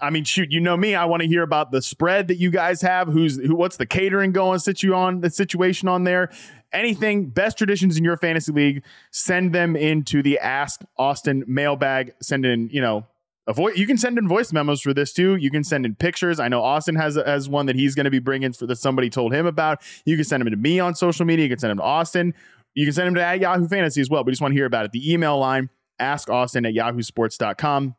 I 0.00 0.10
mean, 0.10 0.24
shoot, 0.24 0.50
you 0.50 0.58
know 0.58 0.76
me. 0.76 0.96
I 0.96 1.04
want 1.04 1.22
to 1.22 1.28
hear 1.28 1.42
about 1.42 1.70
the 1.70 1.82
spread 1.82 2.26
that 2.28 2.38
you 2.38 2.50
guys 2.50 2.82
have. 2.82 3.06
Who's 3.06 3.36
who? 3.36 3.54
What's 3.54 3.76
the 3.76 3.86
catering 3.86 4.32
going? 4.32 4.58
Sit 4.58 4.82
you 4.82 4.96
on 4.96 5.20
the 5.20 5.30
situation 5.30 5.86
on 5.86 6.02
there 6.02 6.30
anything, 6.72 7.30
best 7.30 7.58
traditions 7.58 7.96
in 7.96 8.04
your 8.04 8.16
fantasy 8.16 8.52
league, 8.52 8.82
send 9.10 9.54
them 9.54 9.76
into 9.76 10.22
the 10.22 10.38
Ask 10.38 10.82
Austin 10.96 11.44
mailbag. 11.46 12.14
Send 12.20 12.44
in, 12.44 12.68
you 12.70 12.80
know, 12.80 13.06
Avoid, 13.48 13.78
you 13.78 13.86
can 13.86 13.96
send 13.96 14.18
in 14.18 14.28
voice 14.28 14.52
memos 14.52 14.82
for 14.82 14.92
this 14.92 15.14
too. 15.14 15.36
You 15.36 15.50
can 15.50 15.64
send 15.64 15.86
in 15.86 15.94
pictures. 15.94 16.38
I 16.38 16.48
know 16.48 16.62
Austin 16.62 16.96
has 16.96 17.16
has 17.16 17.48
one 17.48 17.64
that 17.64 17.76
he's 17.76 17.94
going 17.94 18.04
to 18.04 18.10
be 18.10 18.18
bringing 18.18 18.52
for 18.52 18.66
that 18.66 18.76
somebody 18.76 19.08
told 19.08 19.32
him 19.32 19.46
about. 19.46 19.80
You 20.04 20.16
can 20.16 20.24
send 20.26 20.42
them 20.42 20.50
to 20.50 20.56
me 20.56 20.78
on 20.78 20.94
social 20.94 21.24
media. 21.24 21.44
You 21.44 21.48
can 21.48 21.58
send 21.58 21.70
them 21.70 21.78
to 21.78 21.82
Austin. 21.82 22.34
You 22.74 22.84
can 22.84 22.92
send 22.92 23.06
them 23.06 23.14
to 23.14 23.24
at 23.24 23.40
Yahoo 23.40 23.66
Fantasy 23.66 24.02
as 24.02 24.10
well. 24.10 24.22
We 24.22 24.32
just 24.32 24.42
want 24.42 24.52
to 24.52 24.56
hear 24.56 24.66
about 24.66 24.84
it. 24.84 24.92
The 24.92 25.10
email 25.10 25.38
line, 25.38 25.70
ask 25.98 26.28
Austin 26.28 26.66
at 26.66 26.74
yahoosports.com. 26.74 27.96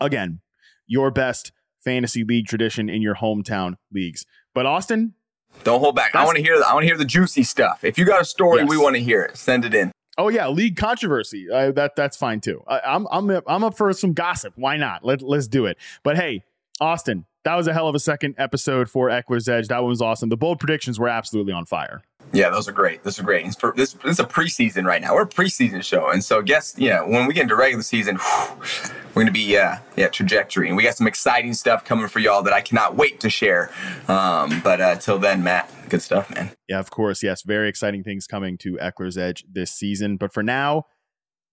Again, 0.00 0.40
your 0.88 1.12
best 1.12 1.52
fantasy 1.84 2.24
league 2.24 2.46
tradition 2.46 2.90
in 2.90 3.00
your 3.00 3.14
hometown 3.14 3.76
leagues. 3.92 4.26
But 4.54 4.66
Austin, 4.66 5.14
don't 5.62 5.78
hold 5.78 5.94
back. 5.94 6.16
I 6.16 6.24
want 6.24 6.36
to 6.36 6.42
hear. 6.42 6.60
I 6.66 6.74
want 6.74 6.82
to 6.82 6.88
hear 6.88 6.98
the 6.98 7.04
juicy 7.04 7.44
stuff. 7.44 7.84
If 7.84 7.96
you 7.96 8.04
got 8.04 8.20
a 8.20 8.24
story, 8.24 8.62
yes. 8.62 8.68
we 8.68 8.76
want 8.76 8.96
to 8.96 9.02
hear 9.02 9.22
it. 9.22 9.36
Send 9.36 9.64
it 9.64 9.72
in. 9.72 9.92
Oh 10.20 10.28
yeah, 10.28 10.48
league 10.48 10.76
controversy. 10.76 11.50
Uh, 11.50 11.72
that 11.72 11.96
that's 11.96 12.14
fine 12.14 12.42
too. 12.42 12.62
I, 12.68 12.94
am 12.94 13.08
I'm 13.10 13.30
I'm 13.46 13.64
up 13.64 13.74
for 13.74 13.90
some 13.94 14.12
gossip. 14.12 14.52
Why 14.56 14.76
not? 14.76 15.02
Let 15.02 15.22
let's 15.22 15.48
do 15.48 15.64
it. 15.64 15.78
But 16.02 16.16
hey, 16.16 16.44
Austin, 16.78 17.24
that 17.44 17.54
was 17.54 17.66
a 17.66 17.72
hell 17.72 17.88
of 17.88 17.94
a 17.94 17.98
second 17.98 18.34
episode 18.36 18.90
for 18.90 19.08
Ekeler's 19.08 19.48
Edge. 19.48 19.68
That 19.68 19.80
one 19.80 19.88
was 19.88 20.02
awesome. 20.02 20.28
The 20.28 20.36
bold 20.36 20.60
predictions 20.60 20.98
were 20.98 21.08
absolutely 21.08 21.54
on 21.54 21.64
fire. 21.64 22.02
Yeah, 22.34 22.50
those 22.50 22.68
are 22.68 22.72
great. 22.72 23.02
Those 23.02 23.18
are 23.18 23.22
great. 23.22 23.46
It's 23.46 23.56
for, 23.56 23.72
this, 23.74 23.94
this 23.94 24.12
is 24.12 24.20
a 24.20 24.24
preseason 24.24 24.84
right 24.84 25.00
now. 25.00 25.14
We're 25.14 25.22
a 25.22 25.26
preseason 25.26 25.82
show, 25.82 26.10
and 26.10 26.22
so 26.22 26.42
guess 26.42 26.74
yeah, 26.76 27.00
when 27.00 27.26
we 27.26 27.32
get 27.32 27.44
into 27.44 27.56
regular 27.56 27.82
season, 27.82 28.16
whew, 28.16 28.92
we're 29.14 29.22
gonna 29.22 29.32
be 29.32 29.56
uh, 29.56 29.76
yeah 29.96 30.08
trajectory, 30.08 30.68
and 30.68 30.76
we 30.76 30.82
got 30.82 30.96
some 30.96 31.06
exciting 31.06 31.54
stuff 31.54 31.84
coming 31.84 32.08
for 32.08 32.18
y'all 32.18 32.42
that 32.42 32.52
I 32.52 32.60
cannot 32.60 32.96
wait 32.96 33.20
to 33.20 33.30
share. 33.30 33.70
Um, 34.08 34.60
but 34.62 34.80
uh, 34.80 34.96
till 34.96 35.18
then, 35.18 35.42
Matt, 35.42 35.70
good 35.88 36.02
stuff, 36.02 36.34
man. 36.34 36.50
Yeah, 36.68 36.78
of 36.78 36.90
course. 36.90 37.22
Yes, 37.22 37.42
very 37.42 37.68
exciting 37.68 38.02
things 38.04 38.26
coming 38.26 38.56
to 38.58 38.76
Ekeler's 38.76 39.18
Edge 39.18 39.44
this 39.50 39.70
season. 39.72 40.16
But 40.16 40.32
for 40.32 40.42
now, 40.42 40.84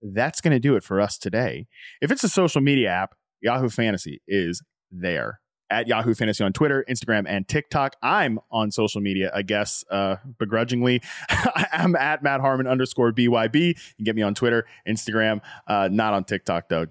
that's 0.02 0.42
going 0.42 0.54
to 0.54 0.60
do 0.60 0.76
it 0.76 0.84
for 0.84 1.02
us 1.02 1.18
today. 1.18 1.68
If 2.02 2.12
it's 2.12 2.24
a 2.24 2.30
social 2.30 2.62
media 2.62 2.90
app, 2.90 3.16
Yahoo 3.42 3.70
Fantasy 3.70 4.22
is 4.28 4.62
there 4.92 5.40
at 5.70 5.88
Yahoo 5.88 6.14
Fantasy 6.14 6.44
on 6.44 6.54
Twitter, 6.54 6.86
Instagram, 6.90 7.26
and 7.28 7.48
TikTok. 7.48 7.96
I'm 8.02 8.40
on 8.52 8.72
social 8.72 9.02
media, 9.02 9.32
I 9.34 9.42
guess, 9.42 9.84
uh, 9.92 10.18
begrudgingly. 10.40 11.02
I'm 11.30 11.96
at 11.96 12.24
Matt 12.24 12.42
Harmon 12.42 12.68
underscore 12.68 13.12
BYB. 13.12 13.68
You 13.68 13.74
can 13.74 14.06
get 14.06 14.16
me 14.16 14.22
on 14.22 14.34
Twitter, 14.34 14.66
Instagram, 14.88 15.42
uh, 15.68 15.90
not 15.92 16.14
on 16.14 16.24
TikTok 16.24 16.70
though. 16.70 16.86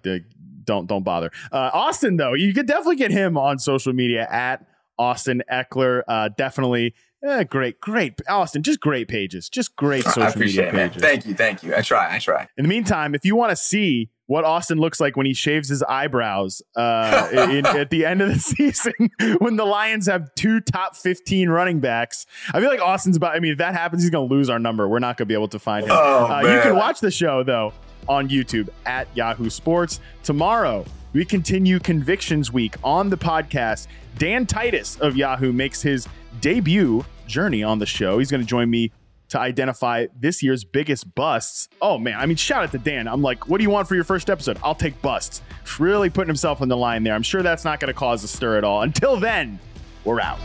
Don't 0.66 0.86
don't 0.86 1.04
bother. 1.04 1.30
Uh, 1.50 1.70
Austin 1.72 2.16
though, 2.16 2.34
you 2.34 2.52
could 2.52 2.66
definitely 2.66 2.96
get 2.96 3.10
him 3.10 3.36
on 3.36 3.58
social 3.58 3.92
media 3.92 4.26
at 4.30 4.66
Austin 4.98 5.42
Ekeler. 5.50 6.02
Uh, 6.06 6.28
definitely. 6.36 6.94
Eh, 7.24 7.44
great, 7.44 7.80
great, 7.80 8.20
Austin. 8.28 8.62
Just 8.62 8.78
great 8.78 9.08
pages, 9.08 9.48
just 9.48 9.74
great 9.74 10.04
social 10.04 10.38
media 10.38 10.70
pages. 10.70 10.96
It, 10.98 11.00
thank 11.00 11.26
you, 11.26 11.34
thank 11.34 11.62
you. 11.62 11.74
I 11.74 11.80
try, 11.80 12.14
I 12.14 12.18
try. 12.18 12.46
In 12.56 12.64
the 12.64 12.68
meantime, 12.68 13.14
if 13.14 13.24
you 13.24 13.34
want 13.34 13.50
to 13.50 13.56
see 13.56 14.10
what 14.26 14.44
Austin 14.44 14.78
looks 14.78 15.00
like 15.00 15.16
when 15.16 15.24
he 15.24 15.34
shaves 15.34 15.68
his 15.68 15.82
eyebrows 15.84 16.60
uh, 16.76 17.28
in, 17.32 17.64
at 17.66 17.90
the 17.90 18.04
end 18.04 18.20
of 18.20 18.28
the 18.28 18.38
season 18.40 18.92
when 19.38 19.56
the 19.56 19.64
Lions 19.64 20.06
have 20.06 20.34
two 20.34 20.60
top 20.60 20.96
15 20.96 21.48
running 21.48 21.80
backs. 21.80 22.26
I 22.52 22.60
feel 22.60 22.68
like 22.68 22.80
Austin's 22.80 23.16
about, 23.16 23.34
I 23.34 23.40
mean, 23.40 23.52
if 23.52 23.58
that 23.58 23.74
happens, 23.74 24.02
he's 24.02 24.10
going 24.10 24.28
to 24.28 24.34
lose 24.34 24.50
our 24.50 24.58
number. 24.58 24.88
We're 24.88 24.98
not 24.98 25.16
going 25.16 25.26
to 25.26 25.28
be 25.28 25.34
able 25.34 25.48
to 25.48 25.58
find 25.58 25.84
him. 25.84 25.92
Oh, 25.92 26.26
uh, 26.26 26.40
you 26.40 26.60
can 26.60 26.76
watch 26.76 27.00
the 27.00 27.10
show, 27.10 27.44
though, 27.44 27.72
on 28.08 28.28
YouTube 28.28 28.68
at 28.84 29.08
Yahoo 29.16 29.50
Sports. 29.50 30.00
Tomorrow, 30.22 30.84
we 31.12 31.24
continue 31.24 31.78
Convictions 31.78 32.52
Week 32.52 32.74
on 32.84 33.10
the 33.10 33.16
podcast. 33.16 33.86
Dan 34.18 34.46
Titus 34.46 34.96
of 35.00 35.16
Yahoo 35.16 35.52
makes 35.52 35.82
his 35.82 36.08
debut 36.40 37.04
journey 37.26 37.62
on 37.62 37.78
the 37.78 37.86
show. 37.86 38.18
He's 38.18 38.30
going 38.30 38.42
to 38.42 38.46
join 38.46 38.70
me 38.70 38.92
to 39.28 39.40
identify 39.40 40.06
this 40.18 40.42
year's 40.42 40.64
biggest 40.64 41.14
busts. 41.14 41.68
Oh 41.82 41.98
man, 41.98 42.18
I 42.18 42.26
mean, 42.26 42.36
shout 42.36 42.62
out 42.62 42.72
to 42.72 42.78
Dan. 42.78 43.08
I'm 43.08 43.22
like, 43.22 43.48
what 43.48 43.58
do 43.58 43.64
you 43.64 43.70
want 43.70 43.88
for 43.88 43.94
your 43.94 44.04
first 44.04 44.30
episode? 44.30 44.58
I'll 44.62 44.74
take 44.74 45.00
busts. 45.02 45.42
Really 45.78 46.10
putting 46.10 46.28
himself 46.28 46.62
on 46.62 46.68
the 46.68 46.76
line 46.76 47.02
there. 47.02 47.14
I'm 47.14 47.22
sure 47.22 47.42
that's 47.42 47.64
not 47.64 47.80
going 47.80 47.92
to 47.92 47.98
cause 47.98 48.22
a 48.24 48.28
stir 48.28 48.56
at 48.56 48.64
all. 48.64 48.82
Until 48.82 49.18
then, 49.18 49.58
we're 50.04 50.20
out. 50.20 50.38